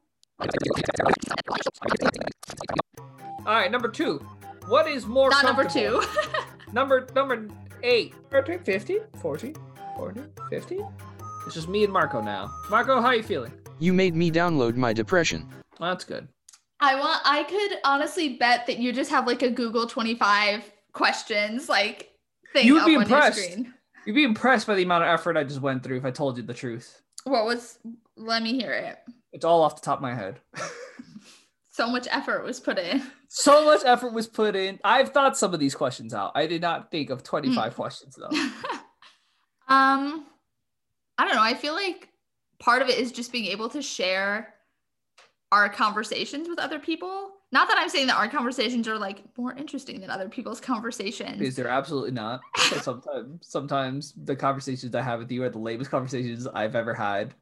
All 3.46 3.56
right, 3.56 3.72
number 3.72 3.88
two. 3.88 4.24
What 4.68 4.88
is 4.88 5.08
more 5.08 5.32
Not 5.32 5.44
number 5.44 5.64
two. 5.64 6.04
Number 6.72 7.08
number 7.16 7.48
eight. 7.82 8.14
50, 8.30 9.00
40, 9.20 9.56
40, 9.98 10.22
50. 10.52 10.80
It's 11.48 11.56
just 11.56 11.68
me 11.68 11.84
and 11.84 11.92
Marco 11.92 12.22
now. 12.22 12.52
Marco, 12.70 13.02
how 13.02 13.08
are 13.08 13.16
you 13.16 13.24
feeling? 13.24 13.52
You 13.80 13.92
made 13.92 14.16
me 14.16 14.30
download 14.30 14.76
my 14.76 14.94
depression. 14.94 15.48
Well, 15.80 15.90
that's 15.90 16.04
good. 16.04 16.28
I 16.82 16.96
want 16.96 17.22
I 17.26 17.44
could 17.44 17.80
honestly 17.84 18.38
bet 18.38 18.66
that 18.68 18.78
you 18.80 18.94
just 18.94 19.10
have 19.12 19.28
like 19.28 19.42
a 19.42 19.50
Google 19.50 19.86
25 19.88 20.64
questions 20.94 21.68
like 21.70 22.12
thing 22.54 22.66
You 22.66 22.76
would 22.76 22.86
be 22.86 22.96
on 22.96 23.04
impressed. 23.04 23.38
your 23.38 23.50
screen. 23.50 23.74
You'd 24.06 24.14
be 24.16 24.24
impressed 24.24 24.66
by 24.68 24.76
the 24.76 24.84
amount 24.84 25.04
of 25.04 25.10
effort 25.10 25.38
I 25.38 25.44
just 25.44 25.62
went 25.62 25.84
through 25.84 25.98
if 25.98 26.06
I 26.06 26.12
told 26.12 26.38
you 26.38 26.44
the 26.44 26.54
truth. 26.54 27.02
What 27.26 27.46
was 27.46 27.80
let 28.16 28.42
me 28.44 28.54
hear 28.54 28.72
it. 28.72 29.00
It's 29.34 29.46
all 29.46 29.62
off 29.62 29.76
the 29.76 29.86
top 29.86 30.00
of 30.00 30.02
my 30.02 30.16
head. 30.16 30.40
So 31.72 31.88
much 31.90 32.10
effort 32.12 32.44
was 32.44 32.60
put 32.60 32.78
in. 32.78 33.02
so 33.30 33.64
much 33.64 33.80
effort 33.86 34.12
was 34.12 34.28
put 34.28 34.54
in. 34.54 34.82
I've 34.84 35.14
thought 35.14 35.38
some 35.38 35.54
of 35.54 35.62
these 35.62 35.74
questions 35.74 36.14
out. 36.14 36.34
I 36.36 36.46
did 36.46 36.62
not 36.62 36.92
think 36.92 37.10
of 37.10 37.24
25 37.24 37.74
questions 37.74 38.18
though. 38.20 38.28
um 39.70 40.26
I 41.18 41.26
don't 41.26 41.36
know. 41.36 41.42
I 41.42 41.54
feel 41.54 41.74
like 41.74 42.10
part 42.60 42.82
of 42.82 42.90
it 42.90 42.98
is 42.98 43.14
just 43.14 43.32
being 43.32 43.46
able 43.46 43.70
to 43.70 43.82
share 43.82 44.56
our 45.52 45.70
conversations 45.70 46.48
with 46.48 46.60
other 46.60 46.80
people. 46.80 47.32
Not 47.52 47.68
that 47.68 47.78
I'm 47.80 47.90
saying 47.90 48.08
that 48.08 48.18
our 48.18 48.28
conversations 48.28 48.88
are 48.88 48.98
like 48.98 49.24
more 49.38 49.54
interesting 49.54 50.00
than 50.02 50.12
other 50.12 50.30
people's 50.30 50.60
conversations. 50.60 51.42
Is 51.42 51.56
there 51.56 51.68
absolutely 51.68 52.12
not? 52.12 52.42
Sometimes 52.82 53.40
sometimes 53.42 54.14
the 54.24 54.36
conversations 54.36 54.94
I 54.94 55.02
have 55.02 55.20
with 55.20 55.32
you 55.32 55.44
are 55.44 55.50
the 55.50 55.58
lamest 55.58 55.90
conversations 55.90 56.48
I've 56.48 56.76
ever 56.76 56.94
had. 56.94 57.34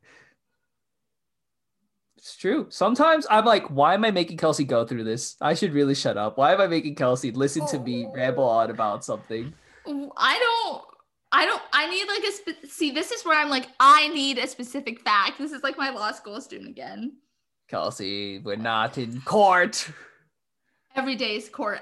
It's 2.17 2.35
true. 2.35 2.67
Sometimes 2.69 3.27
I'm 3.29 3.45
like, 3.45 3.67
why 3.67 3.93
am 3.93 4.03
I 4.03 4.11
making 4.11 4.37
Kelsey 4.37 4.63
go 4.63 4.85
through 4.85 5.03
this? 5.03 5.35
I 5.39 5.53
should 5.53 5.73
really 5.73 5.93
shut 5.93 6.17
up. 6.17 6.37
Why 6.37 6.53
am 6.53 6.61
I 6.61 6.67
making 6.67 6.95
Kelsey 6.95 7.31
listen 7.31 7.67
to 7.67 7.79
me 7.79 8.05
oh. 8.05 8.13
ramble 8.13 8.43
on 8.45 8.69
about 8.69 9.05
something? 9.05 9.53
I 9.85 10.39
don't 10.39 10.83
I 11.31 11.45
don't 11.45 11.61
I 11.73 11.89
need 11.89 12.07
like 12.07 12.23
a 12.23 12.31
spe- 12.31 12.71
see 12.71 12.91
this 12.91 13.11
is 13.11 13.25
where 13.25 13.37
I'm 13.37 13.49
like 13.49 13.67
I 13.79 14.07
need 14.09 14.37
a 14.37 14.47
specific 14.47 15.01
fact. 15.01 15.37
This 15.37 15.51
is 15.51 15.63
like 15.63 15.77
my 15.77 15.89
law 15.89 16.11
school 16.11 16.39
student 16.39 16.69
again. 16.69 17.17
Kelsey, 17.69 18.39
we're 18.39 18.55
not 18.55 18.97
in 18.97 19.21
court. 19.21 19.89
Every 20.95 21.15
day 21.15 21.35
is 21.35 21.49
court 21.49 21.81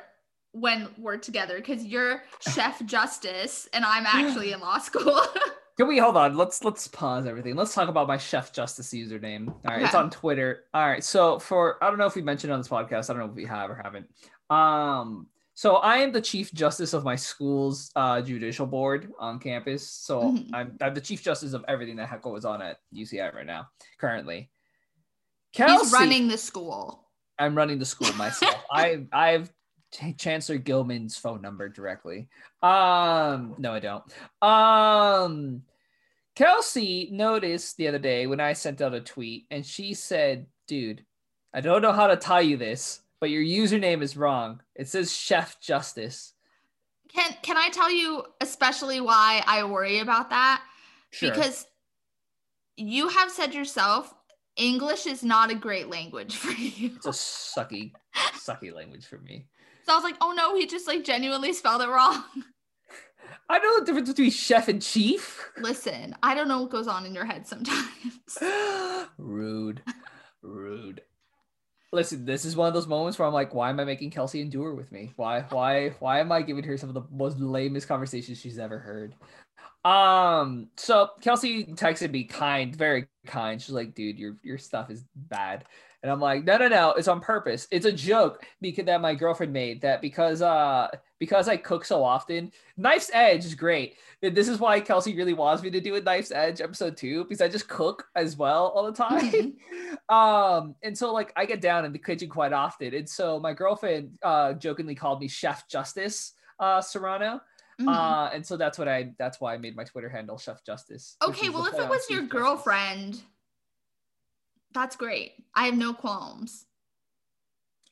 when 0.52 0.88
we're 0.98 1.18
together 1.18 1.58
because 1.58 1.84
you're 1.86 2.24
chef 2.40 2.84
justice 2.86 3.68
and 3.74 3.86
I'm 3.86 4.06
actually 4.08 4.52
in 4.52 4.60
law 4.60 4.80
school. 4.80 5.22
Can 5.78 5.88
we 5.90 5.98
hold 5.98 6.16
on? 6.16 6.38
Let's 6.38 6.64
let's 6.64 6.88
pause 6.88 7.26
everything. 7.26 7.56
Let's 7.58 7.74
talk 7.74 7.90
about 7.90 8.08
my 8.08 8.18
Chef 8.18 8.54
Justice 8.54 8.94
username. 8.94 9.50
All 9.50 9.60
right, 9.76 9.82
it's 9.84 9.94
on 9.94 10.10
Twitter. 10.10 10.64
All 10.74 10.88
right, 10.88 11.04
so 11.04 11.38
for 11.38 11.84
I 11.84 11.90
don't 11.90 11.98
know 11.98 12.06
if 12.06 12.16
we 12.16 12.22
mentioned 12.22 12.54
on 12.54 12.62
this 12.62 12.70
podcast. 12.70 13.10
I 13.10 13.14
don't 13.14 13.20
know 13.20 13.30
if 13.30 13.36
we 13.36 13.44
have 13.44 13.70
or 13.70 13.76
haven't. 13.84 14.08
Um, 14.50 15.28
so 15.54 15.76
I 15.76 15.98
am 15.98 16.14
the 16.14 16.22
chief 16.22 16.54
justice 16.54 16.94
of 16.94 17.04
my 17.04 17.18
school's 17.18 17.92
uh, 17.98 18.22
judicial 18.22 18.66
board 18.66 19.12
on 19.20 19.38
campus. 19.38 19.90
So 19.90 20.22
Mhm. 20.32 20.50
I'm 20.54 20.78
I'm 20.80 20.94
the 20.94 21.02
chief 21.02 21.22
justice 21.22 21.52
of 21.52 21.66
everything 21.68 21.98
that 21.98 22.22
goes 22.22 22.46
on 22.46 22.62
at 22.62 22.78
UCI 22.94 23.34
right 23.36 23.46
now, 23.46 23.68
currently. 24.00 24.50
He's 25.56 25.66
Kelsey, 25.66 25.94
running 25.94 26.28
the 26.28 26.38
school. 26.38 27.08
I'm 27.40 27.56
running 27.56 27.80
the 27.80 27.86
school 27.86 28.12
myself. 28.14 28.62
I 28.72 29.06
I've 29.14 29.50
Ch- 29.94 30.18
Chancellor 30.18 30.58
Gillman's 30.58 31.18
phone 31.18 31.42
number 31.42 31.70
directly. 31.70 32.28
Um, 32.62 33.56
no, 33.58 33.74
I 33.74 33.80
don't. 33.80 34.04
Um, 34.42 35.62
Kelsey 36.36 37.10
noticed 37.14 37.78
the 37.78 37.88
other 37.88 38.00
day 38.00 38.28
when 38.28 38.42
I 38.42 38.52
sent 38.52 38.82
out 38.82 38.94
a 38.94 39.00
tweet, 39.00 39.46
and 39.50 39.66
she 39.66 39.94
said, 39.94 40.48
"Dude, 40.68 41.06
I 41.54 41.62
don't 41.62 41.82
know 41.82 41.94
how 41.94 42.08
to 42.08 42.18
tell 42.18 42.42
you 42.42 42.58
this, 42.58 43.00
but 43.22 43.30
your 43.30 43.44
username 43.44 44.02
is 44.02 44.18
wrong. 44.18 44.60
It 44.76 44.90
says 44.90 45.16
Chef 45.16 45.62
Justice." 45.62 46.34
Can 47.14 47.34
can 47.42 47.56
I 47.56 47.70
tell 47.70 47.90
you 47.90 48.26
especially 48.42 49.00
why 49.00 49.42
I 49.48 49.64
worry 49.64 50.00
about 50.00 50.32
that? 50.32 50.62
Sure. 51.12 51.32
Because 51.32 51.66
you 52.76 53.08
have 53.08 53.32
said 53.32 53.54
yourself 53.54 54.14
English 54.58 55.06
is 55.06 55.24
not 55.24 55.52
a 55.52 55.56
great 55.56 55.90
language 55.90 56.36
for 56.38 56.52
you. 56.52 56.92
it's 56.96 57.06
a 57.06 57.10
sucky, 57.10 57.92
sucky 58.34 58.74
language 58.74 59.06
for 59.06 59.20
me. 59.20 59.46
So 59.86 59.94
I 59.94 59.96
was 59.96 60.04
like, 60.04 60.18
oh 60.22 60.34
no, 60.36 60.56
he 60.56 60.66
just 60.66 60.88
like 60.88 61.04
genuinely 61.04 61.54
spelled 61.54 61.82
it 61.82 61.90
wrong. 61.90 62.24
I 63.50 63.60
know 63.60 63.80
the 63.80 63.86
difference 63.86 64.10
between 64.10 64.32
chef 64.32 64.68
and 64.68 64.82
chief. 64.82 65.52
Listen, 65.60 66.16
I 66.24 66.34
don't 66.34 66.48
know 66.48 66.62
what 66.62 66.72
goes 66.72 66.88
on 66.88 67.06
in 67.06 67.14
your 67.14 67.26
head 67.26 67.46
sometimes. 67.48 68.40
rude, 69.18 69.84
rude. 70.42 71.02
Listen, 71.92 72.26
this 72.26 72.44
is 72.44 72.56
one 72.56 72.68
of 72.68 72.74
those 72.74 72.88
moments 72.88 73.20
where 73.20 73.28
I'm 73.28 73.34
like, 73.34 73.54
why 73.54 73.70
am 73.70 73.80
I 73.80 73.86
making 73.86 74.10
Kelsey 74.12 74.42
endure 74.42 74.74
with 74.74 74.92
me? 74.92 75.14
Why, 75.16 75.42
why, 75.42 75.90
why 76.00 76.20
am 76.20 76.32
I 76.32 76.42
giving 76.42 76.64
her 76.64 76.78
some 76.78 76.90
of 76.90 76.96
the 76.96 77.04
most 77.12 77.40
lamest 77.40 77.88
conversations 77.88 78.40
she's 78.40 78.58
ever 78.58 78.80
heard? 78.80 79.16
Um, 79.86 80.70
so 80.78 81.12
Kelsey 81.22 81.64
texted 81.66 82.12
me 82.12 82.24
kind, 82.24 82.76
very 82.76 83.08
kind. 83.28 83.62
She's 83.62 83.76
like, 83.76 83.94
dude, 83.94 84.18
your 84.20 84.36
your 84.44 84.58
stuff 84.58 84.90
is 84.90 85.06
bad. 85.16 85.66
And 86.02 86.12
I'm 86.12 86.20
like, 86.20 86.44
no, 86.44 86.58
no, 86.58 86.68
no, 86.68 86.92
it's 86.92 87.08
on 87.08 87.20
purpose. 87.20 87.68
It's 87.72 87.86
a 87.86 87.92
joke 87.92 88.46
because 88.62 88.86
that 88.86 89.02
my 89.02 89.16
girlfriend 89.16 89.54
made 89.54 89.82
that 89.82 90.02
because 90.02 90.42
uh 90.42 90.88
because 91.20 91.48
I 91.48 91.58
cook 91.58 91.86
so 91.86 92.04
often, 92.04 92.52
Knife's 92.78 93.10
Edge 93.14 93.46
is 93.46 93.56
great. 93.56 93.98
And 94.22 94.36
this 94.36 94.48
is 94.48 94.60
why 94.60 94.82
Kelsey 94.82 95.16
really 95.16 95.34
wants 95.34 95.64
me 95.64 95.70
to 95.72 95.82
do 95.82 95.96
a 95.96 96.02
Knife's 96.02 96.32
Edge 96.32 96.62
episode 96.62 96.98
two, 96.98 97.24
because 97.24 97.42
I 97.42 97.48
just 97.48 97.68
cook 97.68 98.08
as 98.16 98.36
well 98.38 98.68
all 98.68 98.86
the 98.86 98.92
time. 98.92 99.56
Mhm. 100.10 100.10
um, 100.14 100.76
and 100.84 100.98
so 100.98 101.14
like 101.14 101.32
I 101.36 101.46
get 101.46 101.62
down 101.62 101.86
in 101.86 101.94
the 101.94 102.00
kitchen 102.00 102.30
quite 102.30 102.54
often. 102.54 102.94
And 102.94 103.10
so 103.10 103.40
my 103.40 103.54
girlfriend 103.54 104.18
uh 104.24 104.54
jokingly 104.54 104.96
called 104.96 105.22
me 105.22 105.28
Chef 105.28 105.68
Justice 105.68 106.34
uh 106.60 106.82
Serrano. 106.82 107.42
Mhm. 107.80 107.88
Uh, 107.94 108.30
and 108.34 108.46
so 108.46 108.56
that's 108.58 108.78
what 108.78 108.88
I 108.88 109.14
that's 109.18 109.42
why 109.42 109.54
I 109.54 109.58
made 109.58 109.76
my 109.76 109.84
Twitter 109.84 110.10
handle 110.10 110.38
Chef 110.38 110.64
Justice. 110.66 111.18
okay, 111.22 111.50
well, 111.50 111.66
if 111.66 111.74
it 111.74 111.90
was 111.90 112.10
your 112.10 112.22
Justice. 112.22 112.32
girlfriend, 112.32 113.22
that's 114.74 114.96
great. 114.96 115.34
I 115.54 115.66
have 115.66 115.78
no 115.78 115.94
qualms. 115.94 116.66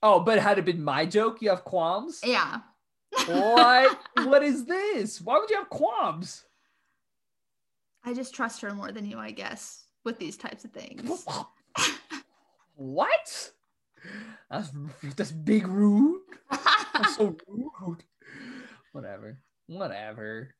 Oh, 0.02 0.20
but 0.20 0.40
had 0.40 0.58
it 0.60 0.66
been 0.66 0.84
my 0.84 1.06
joke, 1.06 1.42
you 1.42 1.50
have 1.50 1.64
qualms? 1.64 2.22
Yeah. 2.24 2.60
what? 3.26 4.00
what 4.26 4.44
is 4.44 4.66
this? 4.66 5.22
Why 5.22 5.38
would 5.38 5.50
you 5.50 5.58
have 5.58 5.70
qualms? 5.70 6.46
I 8.04 8.14
just 8.14 8.34
trust 8.34 8.62
her 8.62 8.74
more 8.74 8.92
than 8.92 9.06
you, 9.06 9.18
I 9.18 9.32
guess, 9.32 9.86
with 10.04 10.20
these 10.20 10.36
types 10.36 10.66
of 10.66 10.72
things. 10.72 11.26
what? 12.76 13.52
That's 14.50 14.72
that's 15.16 15.32
big 15.32 15.68
rude. 15.68 16.22
That's 16.52 17.16
so 17.16 17.36
rude. 17.48 18.04
Whatever. 18.92 19.40
Whatever. 19.68 20.54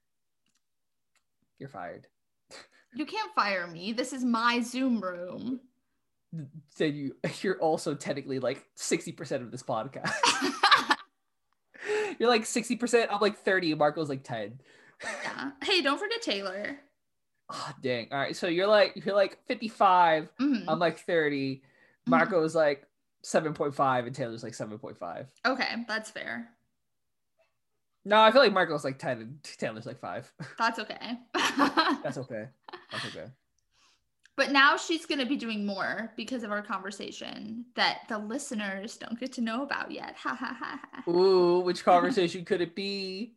you're 1.60 1.70
fired. 1.70 2.08
You 2.96 3.08
can't 3.08 3.34
fire 3.34 3.66
me. 3.66 3.92
This 3.92 4.14
is 4.14 4.24
my 4.24 4.62
Zoom 4.62 5.02
room. 5.02 5.62
So 6.76 6.84
you 6.84 7.16
you're 7.42 7.58
also 7.60 7.96
technically 7.96 8.38
like 8.38 8.64
60% 8.78 9.42
of 9.42 9.50
this 9.50 9.64
podcast. 9.64 10.14
you're 12.20 12.30
like 12.30 12.44
60%, 12.44 13.08
I'm 13.12 13.20
like 13.20 13.40
30, 13.40 13.74
Marco's 13.76 14.10
like 14.10 14.24
10. 14.24 14.60
yeah. 15.24 15.52
Hey, 15.64 15.82
don't 15.82 15.98
forget 15.98 16.22
Taylor. 16.22 16.78
Oh, 17.52 17.72
dang. 17.82 18.10
All 18.12 18.20
right. 18.20 18.36
So 18.36 18.46
you're 18.48 18.68
like 18.68 18.94
you're 19.04 19.16
like 19.16 19.40
55. 19.48 20.30
Mhm. 20.40 20.66
I'm 20.68 20.78
like 20.78 21.00
30. 21.00 21.64
Marco's 22.06 22.54
like 22.54 22.86
7.5 23.26 24.06
and 24.06 24.16
Taylor's 24.16 24.44
like 24.44 24.54
7.5. 24.54 25.26
Okay, 25.48 25.76
that's 25.88 26.12
fair. 26.12 26.50
No, 28.06 28.22
I 28.22 28.32
feel 28.32 28.42
like 28.42 28.54
Marco's 28.54 28.84
like 28.84 29.00
10 29.00 29.18
and 29.22 29.44
Taylor's 29.44 29.86
like 29.86 30.00
5. 30.00 30.32
That's 30.58 30.80
okay. 30.80 31.18
That's 31.34 32.18
okay. 32.18 32.48
That's 32.92 33.06
okay. 33.06 33.26
but 34.36 34.52
now 34.52 34.76
she's 34.76 35.06
going 35.06 35.20
to 35.20 35.26
be 35.26 35.38
doing 35.38 35.66
more 35.66 36.12
because 36.18 36.44
of 36.44 36.52
our 36.52 36.62
conversation 36.62 37.66
that 37.76 38.00
the 38.10 38.18
listeners 38.18 38.98
don't 38.98 39.20
get 39.20 39.32
to 39.34 39.42
know 39.42 39.64
about 39.64 39.92
yet. 39.92 40.16
Ha 40.18 40.36
ha 40.36 40.58
ha 40.60 40.82
ha. 40.92 41.12
Ooh, 41.12 41.60
which 41.60 41.84
conversation 41.86 42.44
could 42.44 42.60
it 42.62 42.76
be? 42.76 43.36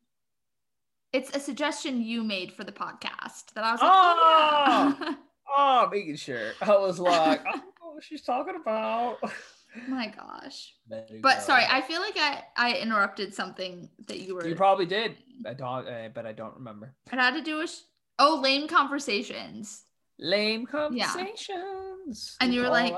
It's 1.13 1.35
a 1.35 1.41
suggestion 1.41 2.03
you 2.03 2.25
made 2.25 2.53
for 2.53 2.65
the 2.65 2.73
podcast 2.73 3.53
that 3.55 3.65
I 3.65 3.73
was 3.73 3.81
like, 3.81 3.91
ah! 3.93 4.97
oh, 5.01 5.05
yeah. 5.05 5.15
Oh, 5.59 5.89
making 5.91 6.17
sure. 6.17 6.53
I 6.61 6.77
was 6.77 6.99
like, 6.99 7.45
what 7.81 8.03
she's 8.03 8.23
talking 8.23 8.57
about. 8.61 9.19
My 9.89 10.09
gosh. 10.09 10.75
You 11.11 11.21
But 11.23 11.39
go. 11.39 11.43
sorry, 11.43 11.65
I 11.69 11.81
feel 11.83 12.01
like 12.01 12.17
I, 12.17 12.43
I 12.57 12.75
interrupted 12.79 13.35
something 13.35 13.89
that 14.09 14.19
you 14.21 14.35
were. 14.35 14.47
you 14.47 14.55
probably 14.55 14.87
did. 14.87 15.17
I 15.47 15.55
don't, 15.55 15.87
uh, 15.87 16.09
but 16.15 16.27
I 16.27 16.33
don't 16.33 16.55
remember. 16.55 16.95
It 17.13 17.19
had 17.19 17.35
to 17.35 17.43
do 17.43 17.59
with. 17.59 17.83
Oh, 18.19 18.41
lame 18.43 18.67
conversations. 18.69 19.83
Lame 20.19 20.65
conversations. 20.67 22.37
And 22.41 22.55
you 22.55 22.63
were 22.63 22.69
like- 22.69 22.95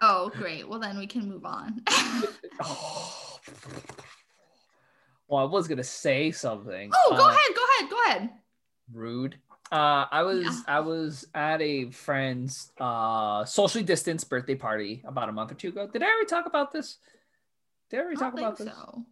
Oh, 0.00 0.30
great. 0.30 0.66
Well, 0.68 0.80
then 0.80 0.96
we 0.98 1.06
can 1.06 1.28
move 1.28 1.44
on. 1.44 1.82
Oh. 2.62 3.38
Well, 5.28 5.40
I 5.42 5.44
was 5.50 5.66
gonna 5.68 5.82
say 5.84 6.30
something. 6.30 6.90
oh, 6.94 7.14
go 7.16 7.24
Uh, 7.24 7.28
ahead. 7.28 7.56
Go 7.56 7.62
ahead. 7.64 7.90
Go 7.90 7.96
ahead. 8.06 8.30
rude. 8.92 9.38
Uh, 9.72 10.06
I 10.10 10.22
was 10.22 10.44
Yeah. 10.44 10.60
I 10.68 10.80
was 10.80 11.26
at 11.34 11.60
a 11.60 11.90
friend's 11.90 12.70
uh 12.78 13.44
socially 13.44 13.82
distanced 13.84 14.28
birthday 14.30 14.54
party 14.54 15.02
about 15.06 15.28
a 15.28 15.32
month 15.32 15.52
or 15.52 15.54
two 15.54 15.68
ago. 15.68 15.88
Did 15.92 16.02
I 16.02 16.06
already 16.06 16.26
talk 16.26 16.46
about 16.46 16.70
this? 16.72 16.98
Did 17.90 17.98
I 17.98 18.00
I 18.00 18.04
already 18.04 18.16
don't 18.20 18.32
talk 18.32 18.38
about 18.38 18.58
this? 18.58 18.68
so. 18.68 19.04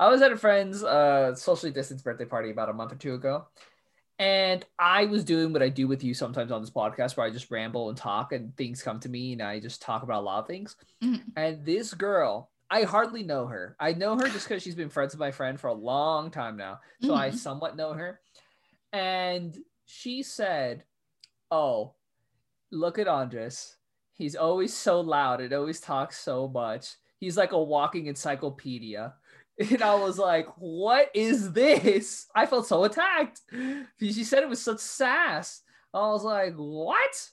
I 0.00 0.08
was 0.08 0.22
at 0.22 0.32
a 0.32 0.36
friend's 0.36 0.82
uh 0.82 1.34
socially 1.34 1.72
distanced 1.72 2.04
birthday 2.04 2.24
party 2.24 2.50
about 2.50 2.68
a 2.68 2.72
month 2.72 2.92
or 2.92 2.96
two 2.96 3.14
ago. 3.14 3.46
And 4.20 4.64
I 4.78 5.04
was 5.04 5.22
doing 5.22 5.52
what 5.52 5.62
I 5.62 5.68
do 5.68 5.86
with 5.86 6.02
you 6.02 6.12
sometimes 6.14 6.50
on 6.50 6.60
this 6.60 6.70
podcast 6.70 7.16
where 7.16 7.24
I 7.26 7.30
just 7.30 7.50
ramble 7.52 7.88
and 7.88 7.96
talk 7.96 8.32
and 8.32 8.56
things 8.56 8.82
come 8.82 8.98
to 9.00 9.08
me 9.08 9.32
and 9.34 9.40
I 9.42 9.60
just 9.60 9.80
talk 9.80 10.02
about 10.02 10.20
a 10.22 10.24
lot 10.26 10.40
of 10.40 10.48
things. 10.48 10.74
Mhm. 11.00 11.22
And 11.36 11.64
this 11.64 11.94
girl, 11.94 12.50
I 12.68 12.82
hardly 12.82 13.22
know 13.22 13.46
her. 13.46 13.76
I 13.78 13.92
know 13.92 14.16
her 14.16 14.28
just 14.28 14.48
because 14.48 14.60
she's 14.62 14.74
been 14.74 14.88
friends 14.88 15.12
with 15.14 15.20
my 15.20 15.30
friend 15.30 15.60
for 15.60 15.68
a 15.68 15.72
long 15.74 16.32
time 16.32 16.56
now. 16.56 16.80
So 17.02 17.14
I 17.14 17.30
Mhm. 17.30 17.34
somewhat 17.36 17.76
know 17.76 17.92
her. 17.92 18.20
And 18.92 19.56
she 19.88 20.22
said, 20.22 20.84
Oh, 21.50 21.94
look 22.70 22.98
at 22.98 23.08
Andres. 23.08 23.76
He's 24.12 24.36
always 24.36 24.74
so 24.74 25.00
loud 25.00 25.40
and 25.40 25.52
always 25.52 25.80
talks 25.80 26.18
so 26.18 26.46
much. 26.46 26.90
He's 27.18 27.36
like 27.38 27.52
a 27.52 27.62
walking 27.62 28.06
encyclopedia. 28.06 29.14
And 29.60 29.82
I 29.82 29.96
was 29.96 30.18
like, 30.18 30.46
What 30.58 31.10
is 31.14 31.52
this? 31.52 32.28
I 32.32 32.46
felt 32.46 32.68
so 32.68 32.84
attacked. 32.84 33.40
She 33.98 34.22
said 34.22 34.44
it 34.44 34.48
was 34.48 34.62
such 34.62 34.78
sass. 34.78 35.62
I 35.92 35.98
was 36.12 36.22
like, 36.22 36.54
What? 36.54 37.30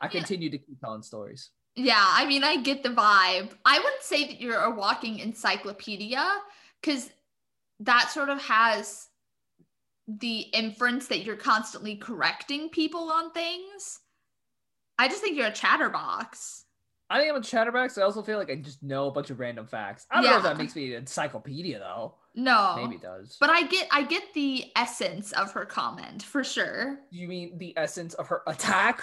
I 0.00 0.06
I 0.06 0.08
mean- 0.08 0.18
continued 0.18 0.52
to 0.52 0.58
keep 0.58 0.78
telling 0.80 1.02
stories. 1.02 1.50
Yeah, 1.74 2.04
I 2.06 2.26
mean, 2.26 2.44
I 2.44 2.58
get 2.58 2.82
the 2.82 2.90
vibe. 2.90 3.50
I 3.64 3.78
wouldn't 3.78 4.02
say 4.02 4.26
that 4.26 4.38
you're 4.40 4.60
a 4.60 4.70
walking 4.70 5.18
encyclopedia 5.20 6.22
because 6.80 7.08
that 7.80 8.10
sort 8.10 8.28
of 8.28 8.38
has 8.42 9.08
the 10.08 10.40
inference 10.40 11.06
that 11.08 11.24
you're 11.24 11.36
constantly 11.36 11.96
correcting 11.96 12.68
people 12.68 13.10
on 13.10 13.32
things. 13.32 14.00
I 14.98 15.08
just 15.08 15.22
think 15.22 15.36
you're 15.36 15.46
a 15.46 15.52
chatterbox. 15.52 16.64
I 17.10 17.18
think 17.18 17.30
I'm 17.30 17.40
a 17.40 17.44
chatterbox. 17.44 17.98
I 17.98 18.02
also 18.02 18.22
feel 18.22 18.38
like 18.38 18.50
I 18.50 18.56
just 18.56 18.82
know 18.82 19.08
a 19.08 19.10
bunch 19.10 19.30
of 19.30 19.38
random 19.38 19.66
facts. 19.66 20.06
I 20.10 20.22
don't 20.22 20.30
know 20.30 20.36
if 20.38 20.42
that 20.44 20.56
makes 20.56 20.74
me 20.74 20.92
an 20.94 21.00
encyclopedia 21.00 21.78
though. 21.78 22.14
No. 22.34 22.74
Maybe 22.76 22.94
it 22.96 23.02
does. 23.02 23.36
But 23.38 23.50
I 23.50 23.64
get 23.64 23.86
I 23.90 24.02
get 24.02 24.32
the 24.34 24.72
essence 24.76 25.32
of 25.32 25.52
her 25.52 25.66
comment 25.66 26.22
for 26.22 26.42
sure. 26.42 27.00
you 27.10 27.28
mean 27.28 27.58
the 27.58 27.76
essence 27.76 28.14
of 28.14 28.28
her 28.28 28.42
attack 28.46 29.02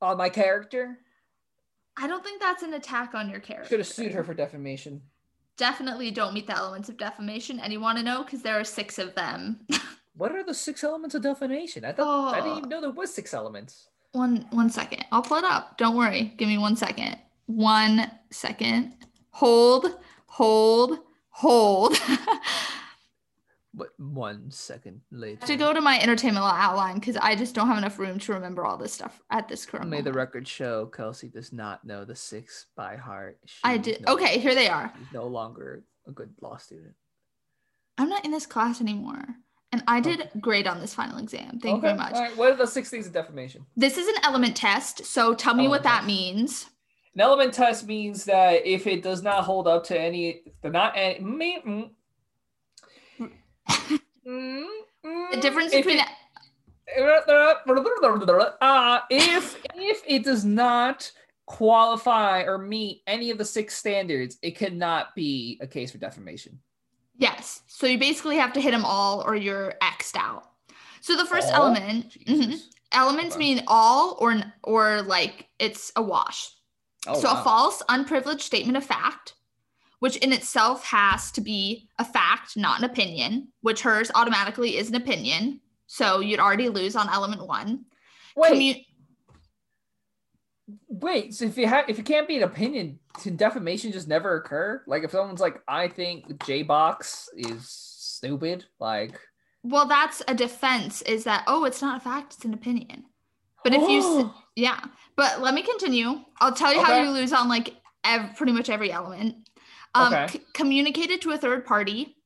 on 0.00 0.16
my 0.16 0.30
character? 0.30 0.98
I 1.98 2.06
don't 2.06 2.24
think 2.24 2.40
that's 2.40 2.62
an 2.62 2.72
attack 2.72 3.14
on 3.14 3.28
your 3.28 3.40
character. 3.40 3.68
Should 3.68 3.80
have 3.80 3.86
sued 3.88 4.12
her 4.12 4.24
for 4.24 4.32
defamation. 4.32 5.02
Definitely 5.58 6.10
don't 6.12 6.32
meet 6.32 6.46
the 6.46 6.56
elements 6.56 6.88
of 6.88 6.96
defamation. 6.96 7.60
And 7.60 7.72
you 7.72 7.80
want 7.80 7.98
to 7.98 8.04
know? 8.04 8.22
Because 8.24 8.40
there 8.40 8.58
are 8.58 8.64
six 8.64 8.98
of 8.98 9.14
them. 9.14 9.60
What 10.14 10.32
are 10.32 10.42
the 10.44 10.54
six 10.54 10.82
elements 10.84 11.14
of 11.14 11.22
defamation? 11.22 11.84
I 11.84 11.92
thought 11.92 12.34
I 12.34 12.40
didn't 12.40 12.52
Oh. 12.52 12.58
even 12.58 12.68
know 12.68 12.80
there 12.80 12.90
was 12.90 13.12
six 13.14 13.32
elements. 13.34 13.88
one 14.12 14.46
one 14.50 14.70
second. 14.70 15.04
I'll 15.12 15.22
pull 15.22 15.36
it 15.38 15.44
up. 15.44 15.78
Don't 15.78 15.96
worry. 15.96 16.34
Give 16.36 16.48
me 16.48 16.58
one 16.58 16.74
second. 16.76 17.16
One 17.46 18.10
second. 18.30 18.94
Hold, 19.30 19.98
hold, 20.26 20.98
hold. 21.30 21.96
But 23.72 23.90
one 23.98 24.50
second 24.50 25.00
later. 25.12 25.46
to 25.46 25.56
go 25.56 25.72
to 25.72 25.80
my 25.80 26.00
entertainment 26.00 26.44
law 26.44 26.52
outline 26.56 26.96
because 26.96 27.16
I 27.16 27.36
just 27.36 27.54
don't 27.54 27.68
have 27.68 27.78
enough 27.78 28.00
room 28.00 28.18
to 28.18 28.32
remember 28.32 28.64
all 28.66 28.76
this 28.76 28.92
stuff 28.92 29.22
at 29.30 29.46
this 29.46 29.64
current 29.64 29.86
moment. 29.86 30.04
May 30.04 30.10
the 30.10 30.12
record 30.16 30.46
show 30.48 30.86
Kelsey 30.86 31.28
does 31.28 31.52
not 31.52 31.84
know 31.84 32.04
the 32.04 32.16
six 32.16 32.66
by 32.76 32.96
heart. 32.96 33.38
I 33.62 33.76
did. 33.78 34.00
no- 34.04 34.14
Okay, 34.14 34.40
here 34.40 34.56
they 34.56 34.66
are. 34.68 34.92
She's 34.98 35.12
no 35.14 35.28
longer 35.28 35.84
a 36.08 36.10
good 36.10 36.34
law 36.40 36.56
student. 36.56 36.94
I'm 37.96 38.08
not 38.08 38.24
in 38.24 38.32
this 38.32 38.44
class 38.44 38.80
anymore. 38.80 39.24
And 39.72 39.84
I 39.86 40.00
did 40.00 40.20
Okay. 40.20 40.30
great 40.40 40.66
on 40.66 40.80
this 40.80 40.94
final 40.94 41.18
exam. 41.18 41.60
Thank 41.60 41.76
you 41.76 41.80
very 41.82 41.96
much. 41.96 42.14
All 42.14 42.20
right. 42.22 42.36
What 42.36 42.52
are 42.52 42.56
the 42.56 42.66
six 42.66 42.90
things 42.90 43.06
of 43.06 43.12
defamation? 43.12 43.64
This 43.76 43.96
is 43.96 44.08
an 44.08 44.16
element 44.24 44.56
test. 44.56 45.04
So 45.04 45.34
tell 45.34 45.54
me 45.54 45.64
Element 45.66 45.70
what 45.70 45.82
that 45.84 45.98
test. 45.98 46.06
means. 46.06 46.66
An 47.14 47.20
element 47.20 47.54
test 47.54 47.86
means 47.86 48.24
that 48.24 48.66
if 48.66 48.86
it 48.86 49.02
does 49.02 49.22
not 49.22 49.44
hold 49.44 49.68
up 49.68 49.84
to 49.84 49.98
any, 49.98 50.42
the 50.62 50.70
not 50.70 50.92
any, 50.96 51.20
me, 51.20 51.60
mm, 53.20 53.30
mm, 54.26 55.30
The 55.30 55.36
difference 55.40 55.72
between 55.72 55.98
it, 55.98 56.06
uh, 58.60 59.00
if 59.10 59.56
if 59.74 60.02
it 60.06 60.24
does 60.24 60.44
not 60.44 61.10
qualify 61.46 62.42
or 62.42 62.58
meet 62.58 63.02
any 63.06 63.30
of 63.30 63.38
the 63.38 63.44
six 63.44 63.76
standards, 63.76 64.38
it 64.42 64.56
cannot 64.56 65.14
be 65.14 65.58
a 65.60 65.66
case 65.66 65.92
for 65.92 65.98
defamation. 65.98 66.58
Yes. 67.20 67.62
So 67.66 67.86
you 67.86 67.98
basically 67.98 68.36
have 68.36 68.54
to 68.54 68.60
hit 68.60 68.70
them 68.72 68.84
all 68.84 69.22
or 69.22 69.36
you're 69.36 69.74
X'd 69.82 70.16
out. 70.16 70.44
So 71.02 71.16
the 71.16 71.26
first 71.26 71.48
All? 71.52 71.66
element, 71.66 72.16
mhm. 72.26 72.58
Elements 72.92 73.36
Okay. 73.36 73.44
mean 73.44 73.62
all 73.68 74.16
or 74.20 74.42
or 74.64 75.02
like 75.02 75.48
it's 75.60 75.92
a 75.94 76.02
wash. 76.02 76.50
Oh, 77.06 77.20
so 77.20 77.32
wow. 77.32 77.40
a 77.40 77.44
false, 77.44 77.82
unprivileged 77.88 78.42
statement 78.42 78.76
of 78.76 78.84
fact, 78.84 79.34
which 80.00 80.16
in 80.16 80.32
itself 80.32 80.84
has 80.86 81.30
to 81.32 81.40
be 81.40 81.88
a 81.98 82.04
fact, 82.04 82.56
not 82.56 82.78
an 82.80 82.84
opinion, 82.84 83.48
which 83.60 83.82
hers 83.82 84.10
automatically 84.14 84.76
is 84.76 84.88
an 84.88 84.96
opinion. 84.96 85.60
So 85.86 86.20
you'd 86.20 86.40
already 86.40 86.68
lose 86.68 86.96
on 86.96 87.08
element 87.08 87.46
one. 87.46 87.84
Wait, 88.36 88.86
wait. 90.88 91.34
So 91.34 91.44
if 91.44 91.58
you 91.58 91.66
have, 91.66 91.88
if 91.88 91.98
it 91.98 92.06
can't 92.06 92.28
be 92.28 92.36
an 92.36 92.44
opinion, 92.44 92.99
can 93.14 93.36
defamation 93.36 93.92
just 93.92 94.08
never 94.08 94.36
occur? 94.36 94.82
Like 94.86 95.04
if 95.04 95.10
someone's 95.10 95.40
like, 95.40 95.60
I 95.68 95.88
think 95.88 96.44
J 96.44 96.62
Box 96.62 97.28
is 97.36 97.68
stupid, 97.68 98.64
like. 98.78 99.18
well, 99.62 99.86
that's 99.86 100.22
a 100.28 100.34
defense 100.34 101.02
is 101.02 101.24
that, 101.24 101.44
oh, 101.46 101.64
it's 101.64 101.82
not 101.82 101.96
a 101.98 102.00
fact, 102.00 102.34
it's 102.34 102.44
an 102.44 102.54
opinion. 102.54 103.04
But 103.62 103.74
if 103.74 103.82
you, 103.90 104.32
yeah, 104.56 104.80
but 105.16 105.42
let 105.42 105.52
me 105.52 105.62
continue. 105.62 106.20
I'll 106.40 106.54
tell 106.54 106.72
you 106.72 106.82
how 106.82 107.02
you 107.02 107.10
lose 107.10 107.32
on 107.32 107.48
like 107.48 107.74
ev- 108.04 108.34
pretty 108.36 108.52
much 108.52 108.70
every 108.70 108.90
element. 108.90 109.48
Um, 109.94 110.14
Okay. 110.14 110.26
c- 110.38 110.44
communicated 110.54 111.20
to 111.22 111.32
a 111.32 111.36
third 111.38 111.66
party. 111.66 112.16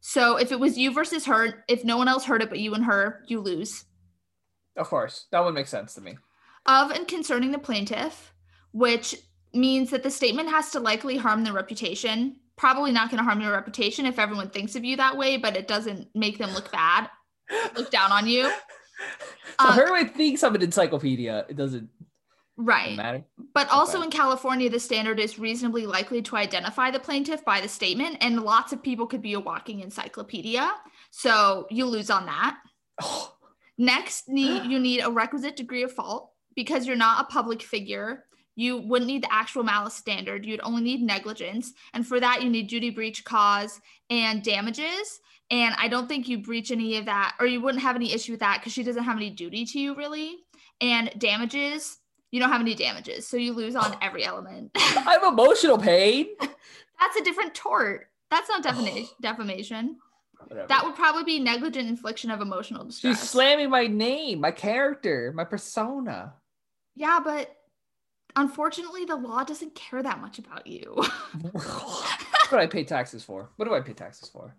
So 0.00 0.36
if 0.36 0.50
it 0.50 0.58
was 0.58 0.76
you 0.78 0.92
versus 0.92 1.26
her, 1.26 1.62
if 1.68 1.84
no 1.84 1.96
one 1.96 2.08
else 2.08 2.24
heard 2.24 2.42
it 2.42 2.48
but 2.48 2.58
you 2.58 2.74
and 2.74 2.84
her, 2.86 3.22
you 3.28 3.40
lose. 3.40 3.84
Of 4.76 4.88
course, 4.88 5.26
that 5.30 5.44
would 5.44 5.54
make 5.54 5.66
sense 5.68 5.94
to 5.94 6.00
me. 6.00 6.16
Of 6.66 6.90
and 6.90 7.06
concerning 7.06 7.52
the 7.52 7.58
plaintiff, 7.58 8.32
which 8.72 9.14
means 9.52 9.90
that 9.90 10.02
the 10.02 10.10
statement 10.10 10.48
has 10.48 10.70
to 10.70 10.80
likely 10.80 11.16
harm 11.16 11.44
their 11.44 11.52
reputation. 11.52 12.36
Probably 12.56 12.92
not 12.92 13.10
going 13.10 13.18
to 13.18 13.24
harm 13.24 13.40
your 13.40 13.52
reputation 13.52 14.06
if 14.06 14.18
everyone 14.18 14.50
thinks 14.50 14.76
of 14.76 14.84
you 14.84 14.96
that 14.96 15.16
way, 15.16 15.36
but 15.36 15.56
it 15.56 15.66
doesn't 15.66 16.08
make 16.14 16.38
them 16.38 16.52
look 16.52 16.70
bad, 16.70 17.08
look 17.74 17.90
down 17.98 18.12
on 18.12 18.26
you. 18.26 18.50
So 19.60 19.68
Um, 19.68 19.78
everyone 19.78 20.08
thinks 20.10 20.42
I'm 20.44 20.54
an 20.54 20.62
encyclopedia. 20.62 21.46
It 21.48 21.56
doesn't 21.56 21.88
Right. 22.56 22.94
matter. 22.96 23.24
But 23.54 23.70
also 23.70 24.02
in 24.02 24.10
California, 24.10 24.68
the 24.68 24.78
standard 24.78 25.18
is 25.18 25.38
reasonably 25.38 25.86
likely 25.86 26.20
to 26.20 26.36
identify 26.36 26.90
the 26.90 27.00
plaintiff 27.00 27.42
by 27.42 27.62
the 27.62 27.68
statement, 27.68 28.18
and 28.20 28.42
lots 28.42 28.74
of 28.74 28.82
people 28.82 29.06
could 29.06 29.22
be 29.22 29.32
a 29.32 29.40
walking 29.40 29.80
encyclopedia. 29.80 30.70
So 31.10 31.66
you 31.70 31.86
lose 31.86 32.10
on 32.10 32.26
that. 32.26 32.58
Next, 33.78 34.28
need 34.28 34.64
you 34.70 34.78
need 34.78 35.00
a 35.00 35.10
requisite 35.10 35.56
degree 35.56 35.82
of 35.82 35.92
fault 35.92 36.32
because 36.54 36.86
you're 36.86 36.96
not 36.96 37.22
a 37.22 37.32
public 37.32 37.62
figure. 37.62 38.24
You 38.60 38.76
wouldn't 38.76 39.10
need 39.10 39.22
the 39.22 39.32
actual 39.32 39.62
malice 39.62 39.94
standard. 39.94 40.44
You'd 40.44 40.60
only 40.62 40.82
need 40.82 41.00
negligence, 41.00 41.72
and 41.94 42.06
for 42.06 42.20
that, 42.20 42.42
you 42.42 42.50
need 42.50 42.66
duty, 42.68 42.90
breach, 42.90 43.24
cause, 43.24 43.80
and 44.10 44.42
damages. 44.42 45.20
And 45.50 45.74
I 45.78 45.88
don't 45.88 46.08
think 46.08 46.28
you 46.28 46.42
breach 46.42 46.70
any 46.70 46.98
of 46.98 47.06
that, 47.06 47.36
or 47.40 47.46
you 47.46 47.62
wouldn't 47.62 47.82
have 47.82 47.96
any 47.96 48.12
issue 48.12 48.32
with 48.32 48.40
that 48.40 48.58
because 48.60 48.74
she 48.74 48.82
doesn't 48.82 49.04
have 49.04 49.16
any 49.16 49.30
duty 49.30 49.64
to 49.64 49.80
you 49.80 49.94
really. 49.96 50.36
And 50.78 51.10
damages, 51.16 51.96
you 52.32 52.38
don't 52.38 52.50
have 52.50 52.60
any 52.60 52.74
damages, 52.74 53.26
so 53.26 53.38
you 53.38 53.54
lose 53.54 53.74
on 53.76 53.96
every 54.02 54.26
element. 54.26 54.72
I 54.76 55.18
have 55.20 55.32
emotional 55.32 55.78
pain. 55.78 56.26
That's 56.40 57.16
a 57.18 57.24
different 57.24 57.54
tort. 57.54 58.08
That's 58.30 58.50
not 58.50 58.62
defamation. 58.62 59.08
defamation. 59.22 59.96
Whatever. 60.48 60.68
That 60.68 60.84
would 60.84 60.96
probably 60.96 61.24
be 61.24 61.38
negligent 61.38 61.88
infliction 61.88 62.30
of 62.30 62.42
emotional 62.42 62.84
distress. 62.84 63.18
She's 63.18 63.30
slamming 63.30 63.70
my 63.70 63.86
name, 63.86 64.40
my 64.40 64.50
character, 64.50 65.32
my 65.34 65.44
persona. 65.44 66.34
yeah, 66.94 67.20
but 67.24 67.56
unfortunately, 68.36 69.04
the 69.04 69.16
law 69.16 69.44
doesn't 69.44 69.74
care 69.74 70.02
that 70.02 70.20
much 70.20 70.38
about 70.38 70.66
you. 70.66 70.94
what 71.52 72.50
do 72.50 72.56
I 72.56 72.66
pay 72.66 72.84
taxes 72.84 73.22
for? 73.24 73.50
What 73.56 73.66
do 73.66 73.74
I 73.74 73.80
pay 73.80 73.92
taxes 73.92 74.28
for? 74.28 74.54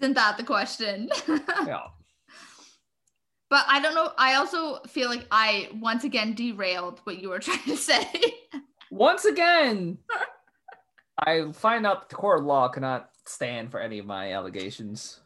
Isn't 0.00 0.14
that 0.14 0.36
the 0.36 0.44
question? 0.44 1.10
Yeah. 1.66 1.84
but 3.50 3.64
I 3.68 3.80
don't 3.80 3.94
know. 3.94 4.10
I 4.18 4.34
also 4.34 4.80
feel 4.88 5.08
like 5.08 5.26
I 5.30 5.68
once 5.80 6.04
again 6.04 6.34
derailed 6.34 7.00
what 7.04 7.20
you 7.22 7.30
were 7.30 7.38
trying 7.40 7.62
to 7.64 7.76
say. 7.76 8.06
Once 8.90 9.24
again, 9.24 9.98
I 11.18 11.52
find 11.52 11.86
out 11.86 12.08
the 12.08 12.16
court 12.16 12.40
of 12.40 12.46
law 12.46 12.68
cannot 12.68 13.10
stand 13.26 13.70
for 13.70 13.80
any 13.80 13.98
of 13.98 14.06
my 14.06 14.32
allegations. 14.32 15.20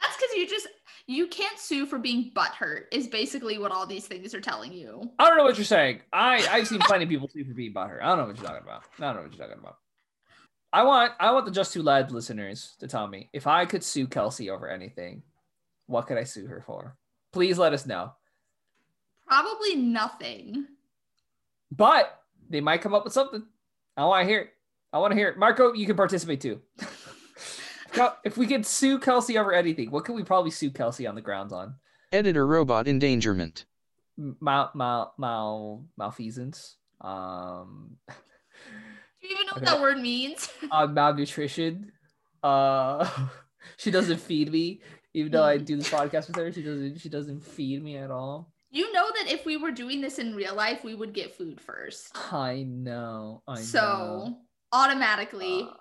That's 0.00 0.16
because 0.16 0.34
you 0.36 0.46
just 0.48 0.68
you 1.10 1.26
can't 1.26 1.58
sue 1.58 1.86
for 1.86 1.98
being 1.98 2.30
butthurt. 2.34 2.84
Is 2.92 3.08
basically 3.08 3.58
what 3.58 3.72
all 3.72 3.84
these 3.84 4.06
things 4.06 4.32
are 4.32 4.40
telling 4.40 4.72
you. 4.72 5.10
I 5.18 5.28
don't 5.28 5.36
know 5.36 5.42
what 5.42 5.58
you're 5.58 5.64
saying. 5.64 6.02
I 6.12 6.46
I've 6.50 6.68
seen 6.68 6.78
plenty 6.80 7.04
of 7.04 7.10
people 7.10 7.28
sue 7.28 7.44
for 7.44 7.52
being 7.52 7.74
butthurt. 7.74 8.00
I 8.00 8.08
don't 8.08 8.18
know 8.18 8.26
what 8.26 8.36
you're 8.36 8.46
talking 8.46 8.62
about. 8.62 8.84
I 8.98 9.02
don't 9.02 9.16
know 9.16 9.22
what 9.22 9.36
you're 9.36 9.46
talking 9.46 9.60
about. 9.60 9.78
I 10.72 10.84
want 10.84 11.12
I 11.18 11.32
want 11.32 11.46
the 11.46 11.50
Just 11.50 11.72
Two 11.72 11.82
Lads 11.82 12.12
listeners 12.12 12.76
to 12.78 12.86
tell 12.86 13.08
me 13.08 13.28
if 13.32 13.48
I 13.48 13.66
could 13.66 13.82
sue 13.82 14.06
Kelsey 14.06 14.50
over 14.50 14.68
anything, 14.68 15.22
what 15.86 16.06
could 16.06 16.16
I 16.16 16.24
sue 16.24 16.46
her 16.46 16.62
for? 16.64 16.96
Please 17.32 17.58
let 17.58 17.72
us 17.72 17.86
know. 17.86 18.12
Probably 19.26 19.74
nothing. 19.74 20.66
But 21.72 22.20
they 22.48 22.60
might 22.60 22.82
come 22.82 22.94
up 22.94 23.02
with 23.02 23.12
something. 23.12 23.44
I 23.96 24.04
want 24.04 24.24
to 24.24 24.28
hear 24.28 24.40
it. 24.42 24.50
I 24.92 24.98
want 24.98 25.12
to 25.12 25.16
hear 25.16 25.28
it. 25.28 25.38
Marco, 25.38 25.72
you 25.72 25.86
can 25.86 25.96
participate 25.96 26.40
too. 26.40 26.60
Kel- 27.92 28.16
if 28.24 28.36
we 28.36 28.46
could 28.46 28.64
sue 28.66 28.98
Kelsey 28.98 29.36
over 29.38 29.52
anything, 29.52 29.90
what 29.90 30.04
could 30.04 30.14
we 30.14 30.22
probably 30.24 30.50
sue 30.50 30.70
Kelsey 30.70 31.06
on 31.06 31.14
the 31.14 31.20
grounds 31.20 31.52
on? 31.52 31.74
Editor 32.12 32.46
robot 32.46 32.86
endangerment. 32.88 33.64
Mal 34.16 34.70
mal 34.74 35.14
mal 35.18 35.84
malfeasance. 35.96 36.76
Um, 37.00 37.96
Do 38.08 39.28
you 39.28 39.34
even 39.34 39.46
know 39.46 39.52
what 39.54 39.64
that 39.64 39.80
word 39.80 39.98
means? 39.98 40.48
uh, 40.70 40.86
malnutrition. 40.86 41.92
Uh, 42.42 43.08
she 43.76 43.90
doesn't 43.90 44.18
feed 44.20 44.50
me, 44.52 44.80
even 45.14 45.32
though 45.32 45.42
I 45.44 45.56
do 45.58 45.76
this 45.76 45.88
podcast 45.90 46.26
with 46.28 46.36
her. 46.36 46.52
She 46.52 46.62
doesn't. 46.62 47.00
She 47.00 47.08
doesn't 47.08 47.40
feed 47.40 47.82
me 47.82 47.96
at 47.96 48.10
all. 48.10 48.52
You 48.72 48.92
know 48.92 49.06
that 49.18 49.32
if 49.32 49.44
we 49.44 49.56
were 49.56 49.72
doing 49.72 50.00
this 50.00 50.18
in 50.18 50.34
real 50.36 50.54
life, 50.54 50.84
we 50.84 50.94
would 50.94 51.12
get 51.12 51.34
food 51.34 51.60
first. 51.60 52.10
I 52.32 52.62
know. 52.68 53.42
I 53.48 53.60
so 53.60 53.78
know. 53.80 54.38
automatically, 54.72 55.62
Uh, 55.68 55.72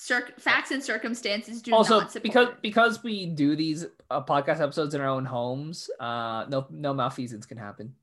circ- 0.00 0.40
facts 0.40 0.70
and 0.70 0.82
circumstances 0.82 1.60
do 1.60 1.74
also 1.74 2.06
because 2.22 2.48
because 2.62 3.02
we 3.02 3.26
do 3.26 3.54
these 3.54 3.84
uh, 4.10 4.24
podcast 4.24 4.60
episodes 4.60 4.94
in 4.94 5.00
our 5.00 5.08
own 5.08 5.26
homes 5.26 5.90
uh 6.00 6.46
no 6.48 6.66
no 6.70 6.94
malfeasance 6.94 7.44
can 7.44 7.58
happen. 7.58 7.94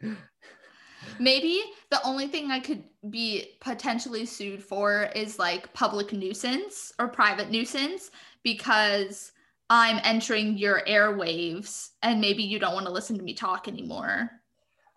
Maybe 1.18 1.60
the 1.90 2.00
only 2.04 2.28
thing 2.28 2.50
I 2.50 2.60
could 2.60 2.84
be 3.10 3.56
potentially 3.60 4.24
sued 4.24 4.62
for 4.62 5.10
is 5.14 5.38
like 5.38 5.72
public 5.74 6.12
nuisance 6.12 6.92
or 6.98 7.08
private 7.08 7.50
nuisance 7.50 8.10
because 8.42 9.32
I'm 9.68 10.00
entering 10.04 10.56
your 10.56 10.82
airwaves 10.88 11.90
and 12.02 12.20
maybe 12.20 12.42
you 12.42 12.58
don't 12.58 12.74
want 12.74 12.86
to 12.86 12.92
listen 12.92 13.16
to 13.18 13.22
me 13.22 13.34
talk 13.34 13.68
anymore. 13.68 14.30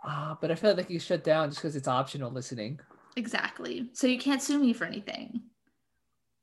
uh, 0.08 0.36
but 0.40 0.52
i 0.52 0.56
feel 0.56 0.76
like 0.76 0.90
you 0.90 1.00
shut 1.00 1.24
down 1.24 1.50
just 1.50 1.60
because 1.62 1.76
it's 1.76 1.88
optional 1.88 2.32
listening 2.32 2.80
Exactly. 3.16 3.90
So 3.94 4.08
you 4.08 4.18
can't 4.20 4.42
sue 4.42 4.60
me 4.60 4.74
for 4.74 4.86
anything. 4.86 5.42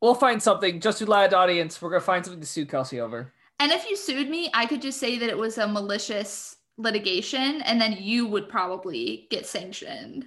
we'll 0.01 0.15
find 0.15 0.43
something 0.43 0.81
just 0.81 0.99
to 0.99 1.07
lad 1.07 1.33
audience 1.35 1.81
we're 1.81 1.91
gonna 1.91 2.01
find 2.01 2.25
something 2.25 2.41
to 2.41 2.47
sue 2.47 2.67
kelsey 2.67 2.99
over 3.01 3.33
And 3.61 3.71
if 3.71 3.89
you 3.89 3.97
sued 3.97 4.29
me, 4.29 4.51
I 4.55 4.67
could 4.67 4.83
just 4.83 4.99
say 4.99 5.19
that 5.19 5.29
it 5.29 5.39
was 5.39 5.59
a 5.59 5.69
malicious 5.69 6.57
litigation 6.79 7.63
and 7.63 7.81
then 7.81 7.93
you 8.01 8.27
would 8.27 8.49
probably 8.49 9.27
get 9.31 9.47
sanctioned. 9.47 10.25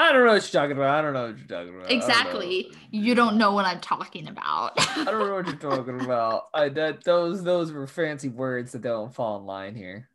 i 0.00 0.10
don't 0.10 0.24
know 0.24 0.32
what 0.32 0.52
you're 0.52 0.60
talking 0.62 0.76
about 0.76 0.98
i 0.98 1.02
don't 1.02 1.12
know 1.12 1.26
what 1.28 1.38
you're 1.38 1.46
talking 1.46 1.74
about 1.74 1.84
I 1.86 1.88
don't. 1.90 1.96
Exactly. 1.98 2.72
You 2.90 3.14
don't 3.14 3.36
know 3.36 3.52
what 3.52 3.66
I'm 3.66 3.80
talking 3.80 4.26
about. 4.28 4.72
I 4.96 5.04
don't 5.04 5.18
know 5.28 5.34
what 5.34 5.46
you're 5.46 5.56
talking 5.76 6.00
about. 6.04 6.44
I 6.54 6.70
that 6.70 7.04
those 7.04 7.44
those 7.44 7.70
were 7.70 7.86
fancy 7.86 8.28
words 8.30 8.72
that 8.72 8.82
don't 8.82 9.14
fall 9.14 9.38
in 9.38 9.44
line 9.46 9.74
here. 9.76 10.08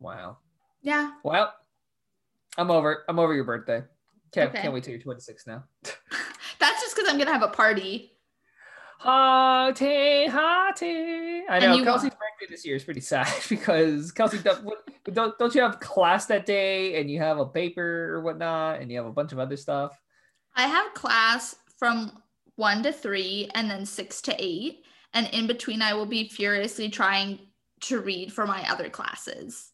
Wow. 0.00 0.38
yeah. 0.82 1.12
Well, 1.22 1.52
I'm 2.58 2.70
over. 2.70 3.04
I'm 3.08 3.18
over 3.18 3.34
your 3.34 3.44
birthday. 3.44 3.82
Can't 4.32 4.50
Okay. 4.50 4.62
can't 4.62 4.74
wait 4.74 4.84
till 4.84 4.92
you're 4.92 5.02
26 5.02 5.46
now. 5.46 5.64
That's 6.58 6.80
just 6.82 6.96
because 6.96 7.08
I'm 7.08 7.16
going 7.16 7.26
to 7.26 7.32
have 7.32 7.42
a 7.42 7.48
party. 7.48 8.12
Hotty, 9.00 10.26
hotty. 10.28 11.42
I 11.48 11.58
know 11.60 11.84
Kelsey's 11.84 12.10
birthday 12.10 12.46
this 12.50 12.64
year 12.64 12.76
is 12.76 12.84
pretty 12.84 13.00
sad 13.12 13.28
because 13.48 14.10
Kelsey 14.10 14.38
don't 15.12 15.38
don't 15.38 15.54
you 15.54 15.60
have 15.60 15.80
class 15.80 16.26
that 16.26 16.46
day 16.46 16.98
and 16.98 17.10
you 17.10 17.18
have 17.18 17.38
a 17.38 17.44
paper 17.46 18.14
or 18.14 18.22
whatnot 18.22 18.80
and 18.80 18.90
you 18.90 18.96
have 18.96 19.06
a 19.06 19.12
bunch 19.12 19.32
of 19.32 19.38
other 19.38 19.56
stuff. 19.56 20.00
I 20.54 20.66
have 20.66 20.94
class 20.94 21.54
from 21.78 22.22
one 22.56 22.82
to 22.84 22.92
three 22.92 23.50
and 23.54 23.70
then 23.70 23.84
six 23.84 24.22
to 24.22 24.34
eight. 24.38 24.82
And 25.12 25.28
in 25.32 25.46
between, 25.46 25.82
I 25.82 25.92
will 25.94 26.06
be 26.06 26.28
furiously 26.28 26.88
trying 26.88 27.38
to 27.82 28.00
read 28.00 28.32
for 28.32 28.46
my 28.46 28.68
other 28.70 28.88
classes. 28.88 29.72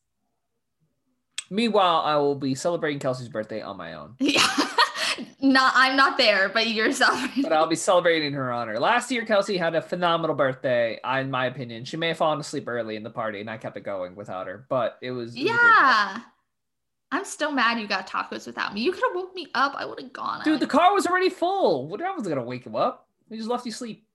Meanwhile, 1.52 2.00
I 2.06 2.16
will 2.16 2.34
be 2.34 2.54
celebrating 2.54 2.98
Kelsey's 2.98 3.28
birthday 3.28 3.60
on 3.60 3.76
my 3.76 3.92
own. 3.92 4.14
Yeah. 4.18 4.46
not, 5.42 5.74
I'm 5.76 5.96
not 5.96 6.16
there, 6.16 6.48
but 6.48 6.68
you're 6.68 6.92
celebrating. 6.92 7.42
but 7.42 7.52
I'll 7.52 7.66
be 7.66 7.76
celebrating 7.76 8.32
her 8.32 8.50
honor. 8.50 8.80
Last 8.80 9.10
year, 9.10 9.26
Kelsey 9.26 9.58
had 9.58 9.74
a 9.74 9.82
phenomenal 9.82 10.34
birthday, 10.34 10.98
in 11.04 11.30
my 11.30 11.44
opinion. 11.44 11.84
She 11.84 11.98
may 11.98 12.08
have 12.08 12.16
fallen 12.16 12.40
asleep 12.40 12.66
early 12.68 12.96
in 12.96 13.02
the 13.02 13.10
party, 13.10 13.42
and 13.42 13.50
I 13.50 13.58
kept 13.58 13.76
it 13.76 13.82
going 13.82 14.16
without 14.16 14.46
her. 14.46 14.64
But 14.70 14.96
it 15.02 15.10
was, 15.10 15.36
it 15.36 15.42
was 15.42 15.50
a 15.50 15.52
great 15.52 15.58
time. 15.58 16.16
yeah. 16.16 16.20
I'm 17.12 17.24
still 17.26 17.52
mad 17.52 17.78
you 17.78 17.86
got 17.86 18.08
tacos 18.08 18.46
without 18.46 18.72
me. 18.72 18.80
You 18.80 18.90
could 18.90 19.02
have 19.08 19.14
woke 19.14 19.34
me 19.34 19.48
up. 19.54 19.74
I 19.76 19.84
would 19.84 20.00
have 20.00 20.12
gone. 20.14 20.40
dude. 20.44 20.54
out. 20.54 20.60
The 20.60 20.66
car 20.66 20.94
was 20.94 21.06
already 21.06 21.28
full. 21.28 21.86
What 21.86 22.00
I 22.00 22.12
was 22.12 22.26
gonna 22.26 22.42
wake 22.42 22.64
him 22.64 22.74
up? 22.74 23.08
We 23.28 23.36
just 23.36 23.50
left 23.50 23.66
you 23.66 23.72
sleep, 23.72 24.06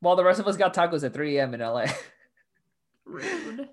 while 0.00 0.16
the 0.16 0.24
rest 0.24 0.40
of 0.40 0.48
us 0.48 0.56
got 0.56 0.74
tacos 0.74 1.04
at 1.04 1.14
3 1.14 1.38
a.m. 1.38 1.54
in 1.54 1.60
LA. 1.60 1.86
Rude. 3.04 3.68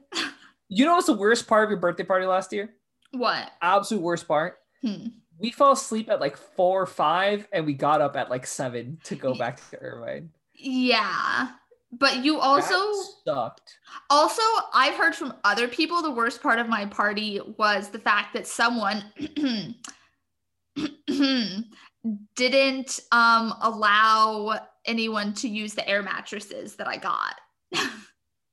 you 0.68 0.86
know 0.86 0.94
what's 0.94 1.08
the 1.08 1.14
worst 1.14 1.48
part 1.48 1.64
of 1.64 1.72
your 1.72 1.80
birthday 1.80 2.04
party 2.04 2.28
last 2.28 2.54
year? 2.54 2.76
What? 3.12 3.52
Absolute 3.62 4.02
worst 4.02 4.28
part. 4.28 4.60
Hmm. 4.82 5.08
We 5.38 5.52
fell 5.52 5.72
asleep 5.72 6.10
at 6.10 6.20
like 6.20 6.36
four 6.36 6.82
or 6.82 6.86
five, 6.86 7.48
and 7.54 7.66
we 7.66 7.74
got 7.74 8.02
up 8.02 8.16
at 8.16 8.30
like 8.30 8.46
seven 8.46 9.00
to 9.06 9.16
go 9.16 9.34
back 9.34 9.62
to 9.70 9.82
Irvine. 9.82 10.32
Yeah. 10.54 11.50
But 11.92 12.24
you 12.24 12.38
also 12.40 12.76
That 12.76 13.08
sucked. 13.26 13.78
Also, 14.10 14.44
I've 14.74 14.96
heard 14.96 15.16
from 15.16 15.34
other 15.44 15.68
people 15.68 16.02
the 16.02 16.12
worst 16.12 16.42
part 16.42 16.60
of 16.60 16.70
my 16.70 16.86
party 16.86 17.40
was 17.58 17.90
the 17.90 18.00
fact 18.00 18.34
that 18.34 18.46
someone 18.46 19.04
didn't 22.36 23.00
um, 23.12 23.54
allow 23.62 24.60
anyone 24.86 25.34
to 25.36 25.48
use 25.48 25.74
the 25.74 25.88
air 25.88 26.04
mattresses 26.04 26.76
that 26.76 26.88
I 26.88 26.98
got. 26.98 27.36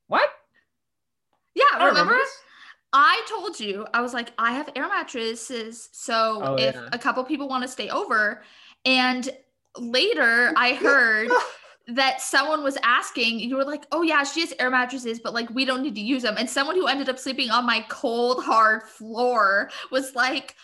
What? 0.08 0.28
Yeah, 1.54 1.64
don't 1.78 1.88
remember? 1.88 2.18
I 2.98 3.22
told 3.28 3.60
you, 3.60 3.86
I 3.92 4.00
was 4.00 4.14
like, 4.14 4.32
I 4.38 4.52
have 4.52 4.70
air 4.74 4.88
mattresses. 4.88 5.90
So 5.92 6.40
Oh, 6.42 6.54
if 6.54 6.74
yeah. 6.74 6.88
a 6.92 6.98
couple 6.98 7.22
people 7.24 7.46
want 7.46 7.62
to 7.62 7.68
stay 7.68 7.90
over, 7.90 8.42
and 8.86 9.28
later 9.76 10.54
I 10.56 10.72
heard 10.86 11.28
that 11.88 12.22
someone 12.22 12.64
was 12.64 12.78
asking, 12.82 13.38
you 13.40 13.54
were 13.56 13.66
like, 13.66 13.84
oh 13.92 14.00
yeah, 14.00 14.24
she 14.24 14.40
has 14.40 14.54
air 14.58 14.70
mattresses, 14.70 15.20
but 15.20 15.34
like 15.34 15.50
we 15.50 15.66
don't 15.66 15.82
need 15.82 15.94
to 15.94 16.00
use 16.00 16.22
them. 16.22 16.36
And 16.38 16.48
someone 16.48 16.74
who 16.74 16.86
ended 16.86 17.10
up 17.10 17.18
sleeping 17.18 17.50
on 17.50 17.66
my 17.66 17.84
cold, 17.90 18.42
hard 18.42 18.84
floor 18.84 19.70
was 19.90 20.14
like, 20.14 20.56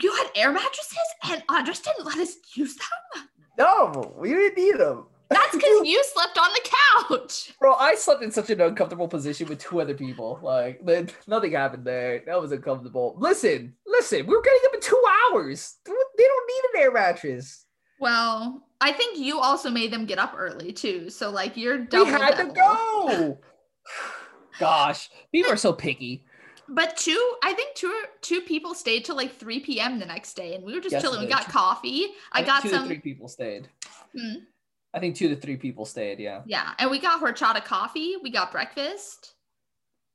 you 0.00 0.14
had 0.14 0.28
air 0.36 0.52
mattresses 0.52 0.96
and 1.32 1.42
Andres 1.48 1.80
didn't 1.80 2.06
let 2.06 2.18
us 2.18 2.36
use 2.54 2.76
them? 2.76 3.24
No, 3.58 4.14
we 4.16 4.28
didn't 4.30 4.56
need 4.56 4.78
them. 4.78 5.06
That's 5.30 5.54
because 5.54 5.80
you 5.84 6.02
slept 6.04 6.38
on 6.38 6.50
the 6.52 6.70
couch. 7.08 7.52
Bro, 7.60 7.74
I 7.74 7.94
slept 7.94 8.22
in 8.22 8.30
such 8.30 8.50
an 8.50 8.60
uncomfortable 8.60 9.08
position 9.08 9.48
with 9.48 9.60
two 9.60 9.80
other 9.80 9.94
people. 9.94 10.40
Like, 10.42 10.82
nothing 11.26 11.52
happened 11.52 11.84
there. 11.84 12.22
That 12.26 12.40
was 12.40 12.52
uncomfortable. 12.52 13.14
Listen, 13.18 13.74
listen, 13.86 14.26
we 14.26 14.34
were 14.34 14.42
getting 14.42 14.60
up 14.66 14.74
in 14.74 14.80
two 14.80 15.02
hours. 15.32 15.76
They 15.86 15.92
don't 15.92 16.46
need 16.48 16.78
an 16.78 16.82
air 16.82 16.92
mattress. 16.92 17.64
Well, 18.00 18.66
I 18.80 18.92
think 18.92 19.18
you 19.18 19.38
also 19.38 19.70
made 19.70 19.92
them 19.92 20.06
get 20.06 20.18
up 20.18 20.34
early 20.36 20.72
too. 20.72 21.10
So 21.10 21.30
like 21.30 21.56
you're 21.56 21.78
done. 21.78 22.06
We 22.06 22.10
had 22.10 22.36
to 22.36 22.46
go. 22.46 23.38
Gosh, 24.58 25.10
people 25.32 25.52
are 25.52 25.56
so 25.56 25.72
picky. 25.72 26.24
But 26.68 26.96
two, 26.96 27.34
I 27.42 27.52
think 27.52 27.74
two 27.74 27.92
two 28.20 28.40
people 28.42 28.74
stayed 28.74 29.04
till 29.04 29.16
like 29.16 29.34
3 29.34 29.60
p.m. 29.60 29.98
the 29.98 30.06
next 30.06 30.34
day, 30.34 30.54
and 30.54 30.64
we 30.64 30.72
were 30.72 30.80
just 30.80 30.92
Yes, 30.92 31.02
chilling. 31.02 31.20
We 31.20 31.26
got 31.26 31.48
coffee. 31.48 32.06
I 32.32 32.38
think 32.38 32.46
got 32.46 32.62
two 32.62 32.68
some. 32.70 32.86
three 32.86 33.00
people 33.00 33.28
stayed. 33.28 33.68
Hmm. 34.16 34.44
I 34.92 34.98
think 34.98 35.14
two 35.16 35.28
to 35.28 35.36
three 35.36 35.56
people 35.56 35.84
stayed. 35.84 36.18
Yeah, 36.18 36.42
Yeah, 36.46 36.72
and 36.78 36.90
we 36.90 36.98
got 36.98 37.20
horchata 37.20 37.64
coffee. 37.64 38.16
We 38.22 38.30
got 38.30 38.50
breakfast. 38.50 39.34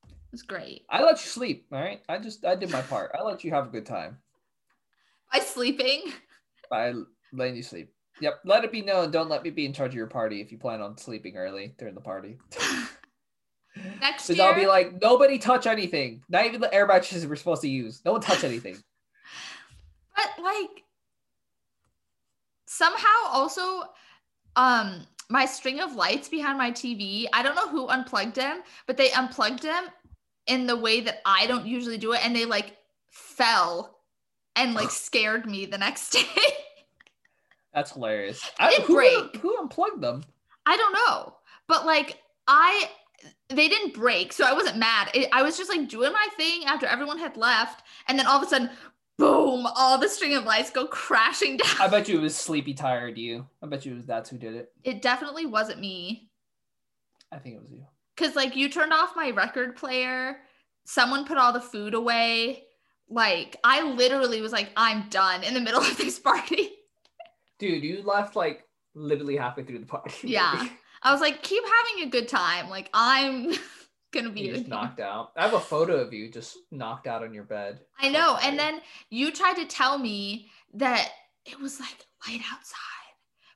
It 0.09 0.31
was 0.31 0.41
great. 0.41 0.83
I 0.89 1.01
let 1.01 1.21
you 1.23 1.29
sleep. 1.29 1.67
All 1.71 1.79
right, 1.79 2.01
I 2.09 2.17
just 2.17 2.45
I 2.45 2.55
did 2.55 2.69
my 2.71 2.81
part. 2.81 3.11
I 3.17 3.23
let 3.23 3.43
you 3.43 3.51
have 3.51 3.67
a 3.67 3.69
good 3.69 3.85
time 3.85 4.17
By 5.31 5.39
sleeping. 5.39 6.11
by 6.69 6.93
letting 7.31 7.55
you 7.55 7.63
sleep. 7.63 7.91
Yep, 8.21 8.41
let 8.45 8.63
it 8.63 8.71
be 8.71 8.81
known. 8.81 9.11
Don't 9.11 9.29
let 9.29 9.43
me 9.43 9.49
be 9.49 9.65
in 9.65 9.73
charge 9.73 9.91
of 9.91 9.95
your 9.95 10.07
party 10.07 10.41
if 10.41 10.51
you 10.51 10.57
plan 10.57 10.81
on 10.81 10.97
sleeping 10.97 11.37
early 11.37 11.73
during 11.77 11.95
the 11.95 12.01
party. 12.01 12.37
Next 13.99 14.27
Because 14.27 14.37
year, 14.37 14.47
I'll 14.47 14.55
be 14.55 14.67
like, 14.67 15.01
nobody 15.01 15.37
touch 15.37 15.67
anything. 15.67 16.21
Not 16.29 16.45
even 16.45 16.61
the 16.61 16.73
air 16.73 16.87
mattresses 16.87 17.27
we're 17.27 17.35
supposed 17.35 17.61
to 17.63 17.69
use. 17.69 18.01
No 18.05 18.13
one 18.13 18.21
touch 18.21 18.43
anything. 18.45 18.77
but 20.15 20.43
like 20.43 20.83
somehow 22.67 23.27
also, 23.31 23.83
um, 24.55 25.05
my 25.29 25.45
string 25.45 25.79
of 25.79 25.95
lights 25.95 26.29
behind 26.29 26.57
my 26.57 26.71
TV. 26.71 27.25
I 27.33 27.43
don't 27.43 27.55
know 27.55 27.67
who 27.67 27.87
unplugged 27.87 28.35
them, 28.35 28.61
but 28.87 28.97
they 28.97 29.11
unplugged 29.11 29.63
them 29.63 29.87
in 30.47 30.67
the 30.67 30.77
way 30.77 31.01
that 31.01 31.21
I 31.25 31.47
don't 31.47 31.65
usually 31.65 31.97
do 31.97 32.13
it, 32.13 32.25
and 32.25 32.35
they 32.35 32.45
like 32.45 32.77
fell 33.09 33.99
and 34.55 34.73
like 34.73 34.91
scared 34.91 35.45
me 35.45 35.65
the 35.65 35.77
next 35.77 36.09
day. 36.11 36.41
That's 37.73 37.91
hilarious. 37.91 38.49
didn't 38.59 38.85
who, 38.85 38.95
break. 38.95 39.35
Who 39.37 39.57
unplugged 39.59 40.01
them? 40.01 40.23
I 40.65 40.77
don't 40.77 40.93
know, 40.93 41.35
but 41.67 41.85
like 41.85 42.21
I, 42.47 42.89
they 43.49 43.67
didn't 43.67 43.93
break, 43.93 44.31
so 44.31 44.45
I 44.45 44.53
wasn't 44.53 44.77
mad. 44.77 45.09
It, 45.13 45.29
I 45.33 45.43
was 45.43 45.57
just 45.57 45.69
like 45.69 45.89
doing 45.89 46.13
my 46.13 46.27
thing 46.37 46.65
after 46.65 46.85
everyone 46.85 47.17
had 47.17 47.35
left, 47.35 47.83
and 48.07 48.17
then 48.17 48.27
all 48.27 48.37
of 48.37 48.43
a 48.43 48.49
sudden, 48.49 48.69
boom! 49.17 49.65
All 49.75 49.97
the 49.97 50.09
string 50.09 50.35
of 50.35 50.43
lights 50.43 50.69
go 50.71 50.87
crashing 50.87 51.57
down. 51.57 51.75
I 51.79 51.87
bet 51.87 52.07
you 52.07 52.17
it 52.19 52.21
was 52.21 52.35
sleepy 52.35 52.73
tired 52.73 53.17
you. 53.17 53.47
I 53.61 53.67
bet 53.67 53.85
you 53.85 53.93
it 53.93 53.97
was 53.97 54.05
that's 54.05 54.29
who 54.29 54.37
did 54.37 54.55
it. 54.55 54.71
It 54.83 55.01
definitely 55.01 55.45
wasn't 55.45 55.79
me, 55.79 56.29
I 57.31 57.37
think 57.37 57.55
it 57.55 57.61
was 57.61 57.71
you. 57.71 57.85
cause 58.17 58.35
like 58.35 58.55
you 58.55 58.69
turned 58.69 58.93
off 58.93 59.15
my 59.15 59.29
record 59.31 59.75
player. 59.75 60.37
Someone 60.85 61.25
put 61.25 61.37
all 61.37 61.51
the 61.53 61.61
food 61.61 61.93
away. 61.93 62.63
Like 63.09 63.57
I 63.63 63.81
literally 63.83 64.41
was 64.41 64.51
like, 64.51 64.69
I'm 64.77 65.09
done 65.09 65.43
in 65.43 65.53
the 65.53 65.61
middle 65.61 65.81
of 65.81 65.97
this 65.97 66.19
party. 66.19 66.69
Dude, 67.59 67.83
you 67.83 68.01
left 68.03 68.35
like 68.35 68.63
literally 68.93 69.37
halfway 69.37 69.63
through 69.63 69.79
the 69.79 69.85
party. 69.85 70.27
Yeah. 70.27 70.67
I 71.03 71.11
was 71.11 71.21
like, 71.21 71.43
keep 71.43 71.63
having 71.63 72.07
a 72.07 72.09
good 72.11 72.27
time. 72.27 72.69
Like 72.69 72.89
I'm 72.93 73.53
gonna 74.15 74.31
be. 74.31 74.49
just 74.49 74.67
knocked 74.67 74.99
out. 74.99 75.31
I 75.35 75.43
have 75.43 75.53
a 75.53 75.59
photo 75.59 75.97
of 75.97 76.13
you 76.13 76.31
just 76.31 76.57
knocked 76.71 77.05
out 77.05 77.23
on 77.23 77.33
your 77.33 77.43
bed. 77.43 77.81
I 77.99 78.09
know. 78.09 78.35
tired. 78.35 78.45
And 78.45 78.59
then 78.59 78.81
you 79.09 79.31
tried 79.31 79.57
to 79.57 79.65
tell 79.65 79.99
me 79.99 80.49
that 80.73 81.09
it 81.45 81.59
was 81.59 81.79
like 81.79 82.07
light 82.27 82.41
outside. 82.51 82.79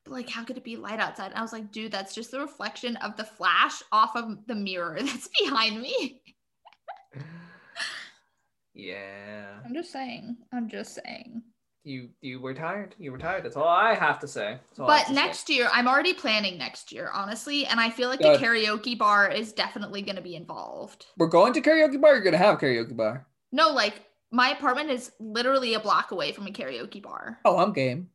But 0.06 0.14
like, 0.14 0.30
how 0.30 0.44
could 0.44 0.58
it 0.58 0.64
be 0.64 0.76
light 0.78 1.00
outside? 1.00 1.32
And 1.32 1.36
I 1.40 1.42
was 1.42 1.54
like, 1.54 1.72
dude, 1.72 1.92
that's 1.92 2.14
just 2.14 2.32
the 2.32 2.40
reflection 2.40 2.96
of 2.98 3.18
the 3.18 3.24
flash 3.24 3.82
off 3.92 4.16
of 4.16 4.46
the 4.48 4.56
mirror 4.56 4.98
that's 5.02 5.30
behind 5.42 5.82
me. 5.82 6.22
Yeah. 8.76 9.60
I'm 9.66 9.74
just 9.74 9.92
saying. 9.92 10.38
I'm 10.54 10.70
just 10.70 10.96
saying. 10.96 11.42
You 11.84 12.10
you 12.22 12.40
were 12.42 12.54
tired. 12.54 12.94
You 13.00 13.12
were 13.12 13.18
tired. 13.18 13.44
That's 13.46 13.56
all 13.56 13.68
I 13.68 13.94
have 13.96 14.20
to 14.20 14.28
say. 14.28 14.58
That's 14.70 14.80
all 14.80 14.90
I 14.90 14.98
have 14.98 15.08
But 15.08 15.10
to 15.14 15.16
say. 15.16 15.26
next 15.26 15.50
year, 15.50 15.70
I'm 15.72 15.88
already 15.88 16.14
planning 16.14 16.58
next 16.58 16.92
year, 16.92 17.10
honestly. 17.14 17.66
And 17.66 17.80
I 17.80 17.90
feel 17.90 18.10
like 18.10 18.20
Good. 18.20 18.40
the 18.40 18.46
karaoke 18.46 18.98
bar 18.98 19.30
is 19.32 19.54
definitely 19.54 20.02
going 20.02 20.18
to 20.18 20.22
be 20.22 20.36
involved. 20.36 21.06
we're 21.18 21.28
going 21.28 21.54
to 21.54 21.62
karaoke 21.62 22.00
bar. 22.00 22.14
You're 22.16 22.24
gonna 22.24 22.38
have 22.38 22.56
a 22.56 22.58
karaoke 22.58 22.96
bar. 22.96 23.26
No, 23.52 23.70
like 23.72 24.04
my 24.32 24.50
apartment 24.50 24.90
is 24.92 25.12
literally 25.20 25.74
a 25.74 25.80
block 25.80 26.12
away 26.12 26.32
from 26.34 26.46
a 26.48 26.52
karaoke 26.52 27.02
bar. 27.02 27.40
Oh, 27.46 27.58
I'm 27.58 27.72
game. 27.74 28.10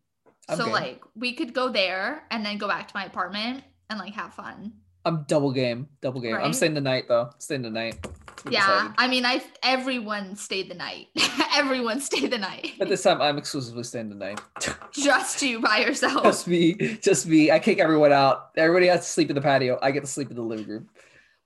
I'm 0.49 0.59
so 0.59 0.65
game. 0.65 0.73
like 0.73 1.03
we 1.17 1.33
could 1.33 1.55
go 1.55 1.71
there 1.71 2.25
and 2.31 2.45
then 2.45 2.59
go 2.59 2.69
back 2.69 2.87
to 2.89 2.97
my 2.97 3.07
apartment 3.07 3.65
and 3.89 3.99
like 3.99 4.13
have 4.13 4.35
fun. 4.35 4.75
I'm 5.07 5.25
double 5.27 5.53
game. 5.53 5.89
Double 6.03 6.21
game. 6.21 6.37
I'm 6.37 6.53
staying 6.53 6.75
the 6.75 6.81
night 6.81 7.09
though. 7.09 7.31
Staying 7.39 7.63
the 7.63 7.71
night. 7.71 8.07
Yeah. 8.51 8.93
I 8.99 9.09
mean, 9.09 9.25
I 9.25 9.43
everyone 9.63 10.37
stayed 10.37 10.71
the 10.71 10.75
night. 10.75 11.09
everyone 11.55 12.01
stayed 12.01 12.31
the 12.31 12.39
night. 12.39 12.73
But 12.79 12.89
this 12.89 13.03
time 13.03 13.21
I'm 13.21 13.39
exclusively 13.39 13.85
staying 13.85 14.11
the 14.11 14.15
night. 14.15 14.41
Just 14.93 15.43
you 15.43 15.61
by 15.61 15.79
yourself. 15.79 16.23
just 16.23 16.47
me. 16.47 16.75
Just 17.01 17.27
me. 17.27 17.51
I 17.51 17.59
kick 17.59 17.79
everyone 17.79 18.13
out. 18.13 18.51
Everybody 18.57 18.87
has 18.87 19.01
to 19.01 19.07
sleep 19.07 19.29
in 19.29 19.35
the 19.35 19.43
patio. 19.43 19.79
I 19.83 19.91
get 19.91 20.01
to 20.01 20.07
sleep 20.07 20.31
in 20.31 20.37
the 20.37 20.43
living 20.43 20.67
room. 20.67 20.89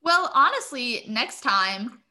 Well, 0.03 0.31
honestly, 0.35 1.05
next 1.09 1.41
time 1.41 2.03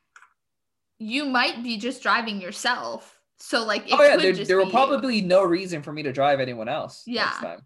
you 0.99 1.25
might 1.25 1.63
be 1.63 1.77
just 1.77 2.01
driving 2.01 2.41
yourself. 2.41 3.19
So 3.37 3.63
like, 3.65 3.87
it 3.87 3.93
oh 3.93 4.01
yeah, 4.01 4.15
could 4.15 4.23
there, 4.23 4.33
just 4.33 4.47
there 4.47 4.57
will 4.57 4.69
probably 4.69 5.21
no 5.21 5.43
reason 5.43 5.83
for 5.83 5.93
me 5.93 6.03
to 6.03 6.11
drive 6.11 6.39
anyone 6.39 6.67
else. 6.67 7.03
Yeah. 7.05 7.25
Next 7.25 7.39
time. 7.41 7.59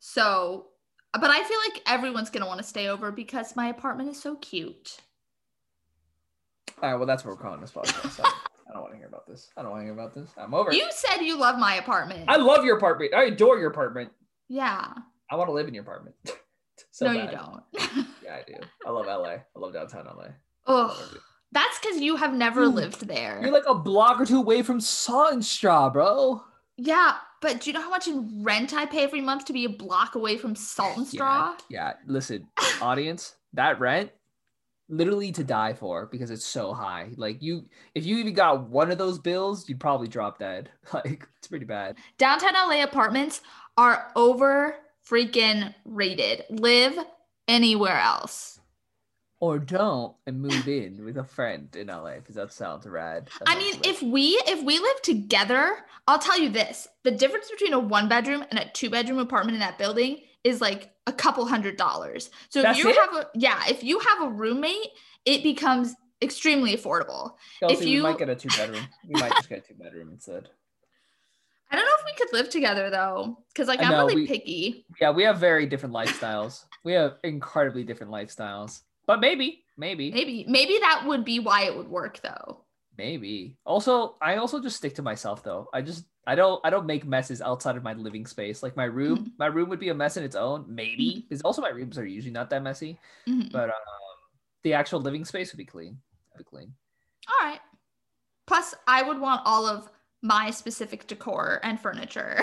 So, 0.00 0.66
but 1.12 1.30
I 1.30 1.44
feel 1.44 1.58
like 1.68 1.82
everyone's 1.86 2.30
gonna 2.30 2.46
want 2.46 2.58
to 2.58 2.66
stay 2.66 2.88
over 2.88 3.12
because 3.12 3.54
my 3.54 3.68
apartment 3.68 4.08
is 4.08 4.20
so 4.20 4.34
cute. 4.36 4.98
All 6.82 6.90
right. 6.90 6.96
Well, 6.96 7.06
that's 7.06 7.24
what 7.24 7.32
we're 7.36 7.42
calling 7.42 7.60
this 7.60 7.72
podcast. 7.72 8.20
I, 8.24 8.28
I 8.68 8.72
don't 8.72 8.82
want 8.82 8.92
to 8.92 8.98
hear 8.98 9.06
about 9.06 9.26
this. 9.26 9.48
I 9.56 9.62
don't 9.62 9.70
want 9.70 9.82
to 9.82 9.84
hear 9.84 9.92
about 9.92 10.14
this. 10.14 10.30
I'm 10.36 10.54
over. 10.54 10.70
it. 10.70 10.76
You 10.76 10.86
said 10.90 11.22
you 11.22 11.36
love 11.38 11.58
my 11.58 11.76
apartment. 11.76 12.24
I 12.28 12.36
love 12.36 12.64
your 12.64 12.76
apartment. 12.76 13.14
I 13.14 13.24
adore 13.24 13.58
your 13.58 13.70
apartment. 13.70 14.10
yeah. 14.48 14.92
I 15.30 15.36
want 15.36 15.48
to 15.48 15.52
live 15.54 15.66
in 15.66 15.72
your 15.72 15.82
apartment. 15.82 16.14
so 16.90 17.06
no, 17.06 17.14
bad. 17.14 17.32
you 17.32 17.38
don't. 17.38 18.06
Yeah, 18.22 18.36
I 18.36 18.42
do. 18.46 18.54
I 18.86 18.90
love 18.90 19.06
LA. 19.06 19.30
I 19.30 19.42
love 19.56 19.72
downtown 19.72 20.04
LA. 20.06 20.26
oh, 20.66 21.12
that's 21.52 21.78
because 21.80 22.00
you 22.00 22.16
have 22.16 22.34
never 22.34 22.66
Dude, 22.66 22.74
lived 22.74 23.08
there. 23.08 23.40
You're 23.42 23.50
like 23.52 23.64
a 23.66 23.74
block 23.74 24.20
or 24.20 24.26
two 24.26 24.38
away 24.38 24.62
from 24.62 24.78
Salt 24.80 25.32
and 25.32 25.44
Straw, 25.44 25.88
bro. 25.90 26.42
Yeah, 26.76 27.14
but 27.40 27.60
do 27.62 27.70
you 27.70 27.74
know 27.74 27.80
how 27.82 27.90
much 27.90 28.08
in 28.08 28.42
rent 28.44 28.72
I 28.74 28.86
pay 28.86 29.02
every 29.04 29.20
month 29.20 29.46
to 29.46 29.52
be 29.52 29.64
a 29.64 29.68
block 29.70 30.14
away 30.14 30.36
from 30.36 30.54
Salt 30.54 30.96
and 30.98 31.06
Straw? 31.06 31.54
Yeah, 31.68 31.88
yeah. 31.88 31.92
Listen, 32.06 32.46
audience, 32.80 33.34
that 33.54 33.80
rent 33.80 34.10
literally 34.92 35.32
to 35.32 35.42
die 35.42 35.72
for 35.72 36.06
because 36.06 36.30
it's 36.30 36.44
so 36.44 36.72
high. 36.72 37.08
Like 37.16 37.42
you, 37.42 37.64
if 37.94 38.04
you 38.04 38.18
even 38.18 38.34
got 38.34 38.68
one 38.68 38.92
of 38.92 38.98
those 38.98 39.18
bills, 39.18 39.68
you'd 39.68 39.80
probably 39.80 40.06
drop 40.06 40.38
dead. 40.38 40.70
Like 40.92 41.26
it's 41.38 41.48
pretty 41.48 41.64
bad. 41.64 41.96
Downtown 42.18 42.52
LA 42.52 42.82
apartments 42.82 43.40
are 43.78 44.12
over 44.14 44.76
freaking 45.08 45.74
rated. 45.86 46.44
Live 46.50 46.98
anywhere 47.48 47.98
else. 47.98 48.60
Or 49.40 49.58
don't 49.58 50.14
and 50.26 50.40
move 50.40 50.68
in 50.68 51.02
with 51.02 51.16
a 51.16 51.24
friend 51.24 51.74
in 51.74 51.86
LA 51.86 52.16
because 52.16 52.34
that 52.34 52.52
sounds 52.52 52.86
rad. 52.86 53.30
That 53.38 53.48
I 53.48 53.56
mean, 53.56 53.74
if 53.84 54.02
we 54.02 54.40
if 54.46 54.62
we 54.62 54.78
live 54.78 55.02
together, 55.02 55.78
I'll 56.06 56.18
tell 56.18 56.38
you 56.38 56.50
this: 56.50 56.86
the 57.04 57.10
difference 57.10 57.50
between 57.50 57.72
a 57.72 57.78
one 57.78 58.08
bedroom 58.08 58.44
and 58.50 58.60
a 58.60 58.70
two 58.70 58.90
bedroom 58.90 59.18
apartment 59.18 59.54
in 59.54 59.60
that 59.60 59.78
building 59.78 60.18
is 60.44 60.60
like 60.60 60.90
a 61.06 61.12
couple 61.12 61.46
hundred 61.46 61.76
dollars. 61.76 62.30
So 62.48 62.62
That's 62.62 62.78
if 62.78 62.84
you 62.84 62.90
it? 62.90 62.96
have 62.96 63.14
a 63.16 63.26
yeah, 63.34 63.62
if 63.68 63.82
you 63.84 63.98
have 64.00 64.22
a 64.22 64.28
roommate, 64.28 64.88
it 65.24 65.42
becomes 65.42 65.94
extremely 66.20 66.76
affordable. 66.76 67.32
Kelsey, 67.60 67.74
if 67.74 67.80
we 67.80 67.86
you- 67.86 68.02
might 68.02 68.18
get 68.18 68.28
a 68.28 68.34
two 68.36 68.48
bedroom. 68.56 68.86
We 69.06 69.20
might 69.20 69.32
just 69.32 69.48
get 69.48 69.58
a 69.58 69.60
two 69.62 69.74
bedroom 69.74 70.10
instead. 70.12 70.48
I 71.70 71.76
don't 71.76 71.84
know 71.86 71.92
if 71.98 72.04
we 72.04 72.12
could 72.24 72.32
live 72.36 72.50
together 72.50 72.90
though, 72.90 73.38
because 73.48 73.66
like 73.68 73.80
I'm 73.82 73.90
know, 73.90 73.98
really 74.06 74.14
we- 74.16 74.26
picky. 74.26 74.84
Yeah, 75.00 75.10
we 75.10 75.22
have 75.24 75.38
very 75.38 75.66
different 75.66 75.94
lifestyles. 75.94 76.64
We 76.84 76.92
have 76.92 77.14
incredibly 77.24 77.84
different 77.84 78.12
lifestyles. 78.12 78.80
But 79.06 79.20
maybe, 79.20 79.64
maybe, 79.76 80.12
Maybe 80.12 80.44
maybe 80.48 80.78
that 80.80 81.04
would 81.06 81.24
be 81.24 81.40
why 81.40 81.62
it 81.64 81.76
would 81.76 81.88
work 81.88 82.20
though. 82.22 82.64
Maybe. 83.02 83.56
Also, 83.66 84.16
I 84.22 84.36
also 84.36 84.60
just 84.62 84.76
stick 84.76 84.94
to 84.94 85.02
myself 85.02 85.42
though. 85.42 85.68
I 85.72 85.82
just 85.82 86.04
I 86.26 86.34
don't 86.36 86.60
I 86.64 86.70
don't 86.70 86.86
make 86.86 87.04
messes 87.04 87.42
outside 87.42 87.76
of 87.76 87.82
my 87.82 87.94
living 87.94 88.26
space. 88.26 88.62
Like 88.62 88.76
my 88.76 88.84
room, 88.84 89.18
Mhm. 89.18 89.30
my 89.38 89.46
room 89.46 89.68
would 89.70 89.80
be 89.80 89.88
a 89.88 89.94
mess 89.94 90.16
in 90.16 90.22
its 90.24 90.36
own, 90.36 90.64
maybe. 90.68 91.26
Because 91.28 91.42
also 91.42 91.60
my 91.62 91.70
rooms 91.70 91.98
are 91.98 92.06
usually 92.06 92.32
not 92.32 92.48
that 92.50 92.62
messy. 92.62 92.98
Mhm. 93.26 93.50
But 93.50 93.70
um 93.70 94.16
the 94.62 94.74
actual 94.74 95.00
living 95.00 95.24
space 95.24 95.52
would 95.52 95.58
be 95.58 95.64
clean. 95.64 95.98
Would 96.32 96.38
be 96.38 96.44
clean. 96.44 96.72
All 97.28 97.48
right. 97.48 97.60
Plus, 98.46 98.74
I 98.86 99.02
would 99.02 99.18
want 99.20 99.42
all 99.44 99.66
of 99.66 99.90
my 100.22 100.50
specific 100.50 101.06
decor 101.08 101.58
and 101.64 101.80
furniture. 101.80 102.38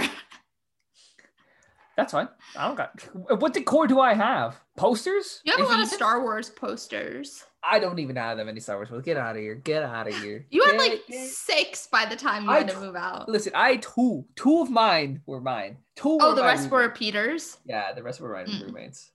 That's 1.95 2.11
fine. 2.13 2.29
I 2.57 2.67
don't 2.67 2.75
got 2.75 2.91
what 3.41 3.53
decor 3.53 3.87
do 3.87 3.99
I 4.01 4.13
have? 4.13 4.59
Posters? 4.77 5.41
You 5.45 5.51
have 5.53 5.61
a 5.61 5.63
If 5.63 5.69
lot 5.69 5.81
of? 5.83 5.87
Star 5.89 6.21
Wars 6.21 6.49
posters. 6.49 7.45
I 7.63 7.79
don't 7.79 7.99
even 7.99 8.15
have 8.15 8.37
that 8.37 8.45
many 8.45 8.59
Star 8.61 8.77
Wars. 8.77 8.89
posters. 8.89 9.03
Get 9.05 9.17
out 9.17 9.35
of 9.35 9.41
here. 9.41 9.55
Get 9.55 9.83
out 9.83 10.07
of 10.07 10.15
here. 10.21 10.45
You 10.49 10.63
had 10.63 10.77
like 10.77 11.01
six 11.09 11.87
by 11.87 12.05
the 12.05 12.15
time 12.15 12.45
you 12.45 12.49
I 12.51 12.59
had 12.59 12.67
to 12.69 12.73
t- 12.75 12.79
move 12.79 12.95
out. 12.95 13.27
Listen, 13.27 13.51
I 13.55 13.77
two. 13.77 14.25
Two 14.35 14.61
of 14.61 14.69
mine 14.69 15.21
were 15.25 15.41
mine. 15.41 15.77
Two. 15.95 16.17
Oh, 16.21 16.33
the 16.35 16.43
rest 16.43 16.69
were. 16.71 16.89
Peter's. 16.89 17.57
Yeah, 17.65 17.91
the 17.93 18.01
rest 18.03 18.21
were 18.21 18.33
my 18.33 18.43
Mm. 18.45 18.63
roommates. 18.67 19.11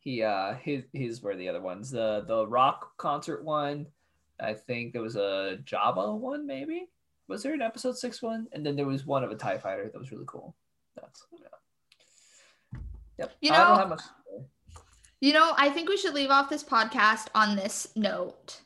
He 0.00 0.22
uh 0.22 0.54
his 0.54 0.84
his 0.92 1.22
were 1.22 1.34
the 1.34 1.48
other 1.48 1.60
ones. 1.62 1.90
The 1.90 2.24
the 2.26 2.46
rock 2.46 2.96
concert 2.98 3.42
one. 3.44 3.86
I 4.40 4.54
think 4.54 4.92
there 4.92 5.02
was 5.02 5.16
a 5.16 5.58
Jabba 5.64 6.16
one, 6.16 6.46
maybe. 6.46 6.88
Was 7.26 7.42
there 7.42 7.54
an 7.54 7.62
episode 7.62 7.96
six 7.98 8.22
one? 8.22 8.46
And 8.52 8.64
then 8.64 8.76
there 8.76 8.86
was 8.86 9.04
one 9.06 9.24
of 9.24 9.30
a 9.30 9.34
TIE 9.34 9.58
fighter 9.58 9.90
that 9.92 9.98
was 9.98 10.12
really 10.12 10.24
cool. 10.26 10.54
That's 10.94 11.26
yeah. 11.32 12.78
Yep. 13.18 13.32
You 13.40 13.52
I 13.52 13.56
don't 13.56 13.68
know- 13.68 13.76
have 13.76 13.88
much. 13.88 13.98
to 13.98 14.04
say. 14.04 14.44
You 15.20 15.32
know, 15.32 15.52
I 15.56 15.70
think 15.70 15.88
we 15.88 15.96
should 15.96 16.14
leave 16.14 16.30
off 16.30 16.48
this 16.48 16.62
podcast 16.64 17.26
on 17.34 17.56
this 17.56 17.88
note. 17.96 18.60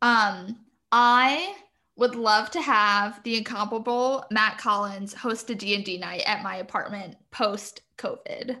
Um, 0.00 0.58
I 0.90 1.54
would 1.96 2.14
love 2.16 2.50
to 2.52 2.60
have 2.60 3.22
the 3.22 3.36
incomparable 3.36 4.24
Matt 4.30 4.58
Collins 4.58 5.14
host 5.14 5.48
a 5.50 5.54
D&D 5.54 5.98
night 5.98 6.22
at 6.26 6.42
my 6.42 6.56
apartment 6.56 7.16
post 7.30 7.82
COVID. 7.98 8.56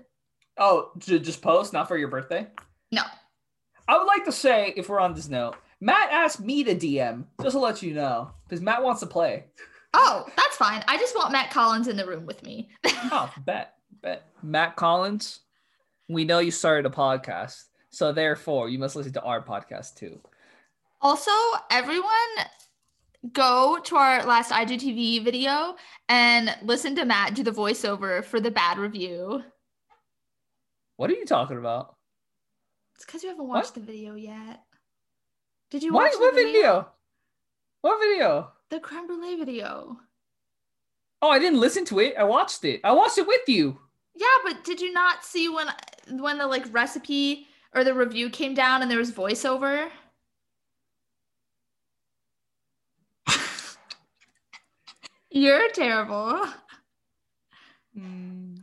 Oh, 0.58 0.90
j- 0.98 1.18
just 1.18 1.42
post, 1.42 1.72
not 1.72 1.88
for 1.88 1.96
your 1.96 2.08
birthday. 2.08 2.46
No. 2.92 3.02
I 3.88 3.98
would 3.98 4.06
like 4.06 4.24
to 4.26 4.32
say, 4.32 4.72
if 4.76 4.88
we're 4.88 5.00
on 5.00 5.14
this 5.14 5.28
note, 5.28 5.56
Matt 5.80 6.12
asked 6.12 6.40
me 6.40 6.62
to 6.62 6.76
DM, 6.76 7.24
just 7.42 7.54
to 7.54 7.58
let 7.58 7.82
you 7.82 7.94
know, 7.94 8.30
because 8.44 8.60
Matt 8.60 8.84
wants 8.84 9.00
to 9.00 9.06
play. 9.06 9.46
Oh, 9.94 10.24
that's 10.36 10.56
fine. 10.56 10.84
I 10.86 10.96
just 10.98 11.16
want 11.16 11.32
Matt 11.32 11.50
Collins 11.50 11.88
in 11.88 11.96
the 11.96 12.06
room 12.06 12.24
with 12.26 12.42
me. 12.44 12.70
Oh, 13.14 13.30
bet, 13.44 13.74
bet. 14.00 14.22
Matt 14.44 14.76
Collins, 14.76 15.40
we 16.12 16.24
know 16.24 16.38
you 16.38 16.50
started 16.50 16.86
a 16.86 16.94
podcast, 16.94 17.64
so 17.90 18.12
therefore 18.12 18.68
you 18.68 18.78
must 18.78 18.96
listen 18.96 19.12
to 19.14 19.22
our 19.22 19.42
podcast 19.42 19.94
too. 19.96 20.20
Also, 21.00 21.30
everyone 21.70 22.10
go 23.32 23.78
to 23.84 23.96
our 23.96 24.24
last 24.24 24.50
IGTV 24.50 25.24
video 25.24 25.76
and 26.08 26.56
listen 26.62 26.94
to 26.96 27.04
Matt 27.04 27.34
do 27.34 27.42
the 27.42 27.50
voiceover 27.52 28.24
for 28.24 28.40
the 28.40 28.50
bad 28.50 28.78
review. 28.78 29.42
What 30.96 31.10
are 31.10 31.14
you 31.14 31.24
talking 31.26 31.58
about? 31.58 31.96
It's 32.96 33.04
because 33.04 33.22
you 33.22 33.30
haven't 33.30 33.46
What? 33.48 33.56
watched 33.56 33.74
the 33.74 33.80
video 33.80 34.14
yet. 34.14 34.60
Did 35.70 35.82
you 35.82 35.92
What? 35.92 36.04
watch 36.04 36.12
the 36.12 36.18
What 36.20 36.34
video? 36.34 36.88
What 37.80 37.98
video? 38.00 38.52
The 38.70 38.80
creme 38.80 39.06
brulee 39.06 39.36
video. 39.36 39.96
Oh, 41.20 41.28
I 41.30 41.38
didn't 41.38 41.60
listen 41.60 41.84
to 41.86 42.00
it. 42.00 42.14
I 42.18 42.24
watched 42.24 42.64
it. 42.64 42.80
I 42.84 42.92
watched 42.92 43.18
it 43.18 43.26
with 43.26 43.48
you. 43.48 43.78
Yeah, 44.14 44.26
but 44.44 44.64
did 44.64 44.80
you 44.80 44.92
not 44.92 45.24
see 45.24 45.48
when 45.48 45.68
when 46.10 46.38
the 46.38 46.46
like 46.46 46.64
recipe 46.72 47.46
or 47.74 47.84
the 47.84 47.94
review 47.94 48.30
came 48.30 48.54
down 48.54 48.82
and 48.82 48.90
there 48.90 48.98
was 48.98 49.12
voiceover? 49.12 49.88
You're 55.30 55.70
terrible. 55.72 56.46
Hmm. 57.96 58.56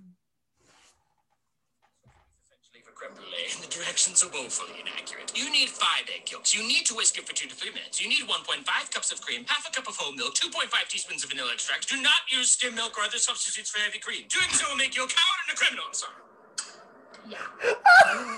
essentially 2.41 2.81
for 2.83 2.91
creme 2.91 3.13
the 3.61 3.67
directions 3.69 4.23
are 4.23 4.29
woefully 4.29 4.79
inaccurate. 4.81 5.31
You 5.35 5.51
need 5.51 5.69
five 5.69 6.09
egg 6.13 6.31
yolks. 6.31 6.55
You 6.55 6.67
need 6.67 6.85
to 6.87 6.95
whisk 6.95 7.17
it 7.17 7.27
for 7.27 7.33
two 7.35 7.47
to 7.47 7.55
three 7.55 7.71
minutes. 7.71 8.01
You 8.01 8.09
need 8.09 8.27
1.5 8.27 8.65
cups 8.91 9.11
of 9.11 9.21
cream, 9.21 9.45
half 9.47 9.67
a 9.67 9.71
cup 9.71 9.87
of 9.87 9.95
whole 9.95 10.13
milk, 10.13 10.35
2.5 10.35 10.69
teaspoons 10.87 11.23
of 11.23 11.29
vanilla 11.29 11.51
extract. 11.53 11.89
Do 11.89 12.01
not 12.01 12.25
use 12.31 12.51
skim 12.53 12.75
milk 12.75 12.97
or 12.97 13.03
other 13.03 13.17
substitutes 13.17 13.69
for 13.69 13.79
heavy 13.79 13.99
cream. 13.99 14.25
Doing 14.29 14.49
so 14.49 14.69
will 14.69 14.77
make 14.77 14.95
you 14.95 15.03
a 15.03 15.07
coward 15.07 15.39
and 15.47 15.55
a 15.55 15.57
criminal. 15.57 15.85
I'm 15.87 15.93
sorry. 15.93 16.28
Yeah. 17.29 17.37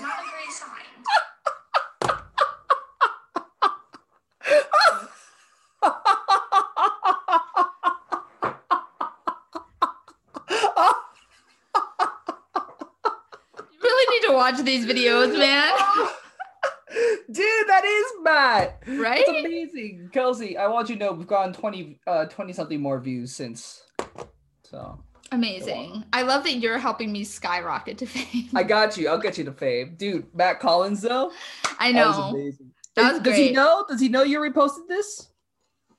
Not 0.02 0.18
a 0.20 0.28
great 0.28 0.52
sign. 0.52 0.68
You 13.72 13.78
really 13.82 14.20
need 14.20 14.26
to 14.26 14.34
watch 14.34 14.58
these 14.62 14.84
videos, 14.84 15.38
man. 15.38 15.72
Dude, 17.30 17.68
that 17.68 17.84
is 17.84 18.06
Matt. 18.22 18.82
Right? 18.86 19.24
It's 19.26 19.46
amazing. 19.46 20.10
Kelsey, 20.12 20.58
I 20.58 20.66
want 20.66 20.90
you 20.90 20.96
to 20.96 21.04
know 21.04 21.12
we've 21.12 21.26
gotten 21.26 21.54
20 21.54 21.98
uh 22.06 22.26
20 22.26 22.52
something 22.52 22.80
more 22.80 23.00
views 23.00 23.34
since. 23.34 23.82
So 24.64 25.02
Amazing. 25.32 26.04
I 26.12 26.22
love 26.22 26.44
that 26.44 26.56
you're 26.58 26.78
helping 26.78 27.10
me 27.12 27.24
skyrocket 27.24 27.98
to 27.98 28.06
fame. 28.14 28.48
I 28.54 28.62
got 28.62 28.96
you. 28.96 29.08
I'll 29.08 29.18
get 29.18 29.38
you 29.38 29.44
to 29.44 29.52
fame. 29.52 29.94
Dude, 29.96 30.26
Matt 30.34 30.60
Collins 30.60 31.00
though. 31.00 31.32
I 31.78 31.92
That 31.92 32.06
was 32.08 32.18
know. 32.18 32.24
amazing. 32.24 32.70
That 32.94 33.12
was 33.14 33.22
Does 33.22 33.36
he 33.36 33.52
know? 33.52 33.84
Does 33.88 34.00
he 34.00 34.08
know 34.08 34.22
you 34.22 34.38
reposted 34.40 34.86
this? 34.88 35.28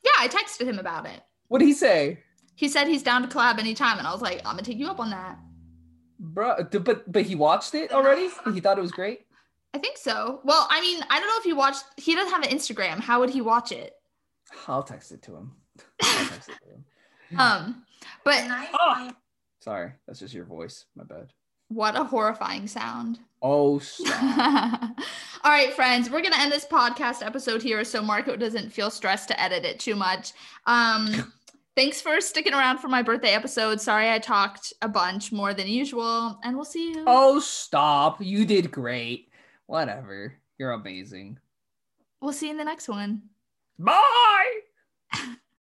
Yeah, 0.03 0.11
I 0.19 0.27
texted 0.27 0.65
him 0.67 0.79
about 0.79 1.05
it. 1.07 1.21
What 1.47 1.59
did 1.59 1.65
he 1.65 1.73
say? 1.73 2.19
He 2.55 2.67
said 2.67 2.87
he's 2.87 3.01
down 3.03 3.21
to 3.23 3.27
collab 3.27 3.57
anytime, 3.59 3.97
and 3.97 4.05
I 4.07 4.11
was 4.11 4.21
like, 4.21 4.37
I'm 4.39 4.53
gonna 4.53 4.61
take 4.61 4.77
you 4.77 4.87
up 4.87 4.99
on 4.99 5.09
that. 5.09 5.37
Bro, 6.19 6.67
but 6.83 7.11
but 7.11 7.23
he 7.23 7.35
watched 7.35 7.73
it 7.75 7.91
already? 7.91 8.29
He 8.53 8.59
thought 8.59 8.77
it 8.77 8.81
was 8.81 8.91
great? 8.91 9.21
I 9.73 9.79
think 9.79 9.97
so. 9.97 10.39
Well, 10.43 10.67
I 10.69 10.79
mean, 10.81 11.01
I 11.09 11.19
don't 11.19 11.27
know 11.27 11.37
if 11.39 11.43
he 11.43 11.53
watched. 11.53 11.83
He 11.97 12.13
doesn't 12.15 12.31
have 12.31 12.43
an 12.43 12.55
Instagram. 12.55 12.99
How 12.99 13.19
would 13.19 13.31
he 13.31 13.41
watch 13.41 13.71
it? 13.71 13.93
I'll 14.67 14.83
text 14.83 15.11
it 15.11 15.23
to 15.23 15.35
him. 15.35 15.51
I'll 16.03 16.25
text 16.27 16.49
it 16.49 16.57
to 16.67 16.69
him. 16.75 16.85
Um, 17.35 17.83
but 18.23 18.43
Oh. 18.47 19.11
Sorry, 19.63 19.93
that's 20.05 20.19
just 20.19 20.33
your 20.33 20.43
voice. 20.43 20.85
My 20.93 21.05
bad. 21.05 21.31
what 21.69 21.95
a 21.95 22.03
horrifying 22.03 22.67
sound. 22.67 23.19
Oh, 23.41 23.79
stop. 23.79 24.11
All 25.43 25.51
right, 25.51 25.73
friends, 25.73 26.09
we're 26.09 26.21
gonna 26.21 26.35
end 26.37 26.51
this 26.51 26.65
podcast 26.65 27.25
episode 27.25 27.61
here 27.61 27.85
so 27.85 28.01
Marco 28.01 28.35
doesn't 28.35 28.71
feel 28.73 28.89
stressed 28.89 29.29
to 29.29 29.41
edit 29.41 29.63
it 29.63 29.79
too 29.79 29.95
much. 29.95 30.33
Um, 30.65 31.31
thanks 31.77 32.01
for 32.01 32.19
sticking 32.19 32.53
around 32.53 32.79
for 32.79 32.89
my 32.89 33.01
birthday 33.01 33.31
episode. 33.31 33.79
Sorry 33.79 34.11
I 34.11 34.19
talked 34.19 34.73
a 34.81 34.89
bunch 34.89 35.31
more 35.31 35.53
than 35.53 35.67
usual, 35.67 36.37
and 36.43 36.55
we'll 36.57 36.65
see 36.65 36.91
you. 36.91 37.05
oh, 37.07 37.39
stop. 37.39 38.21
You 38.21 38.43
did 38.45 38.69
great. 38.69 39.29
Whatever. 39.67 40.33
You're 40.57 40.71
amazing. 40.71 41.39
We'll 42.21 42.33
see 42.33 42.47
you 42.47 42.51
in 42.51 42.57
the 42.57 42.65
next 42.65 42.89
one. 42.89 43.23
Bye. 43.79 44.59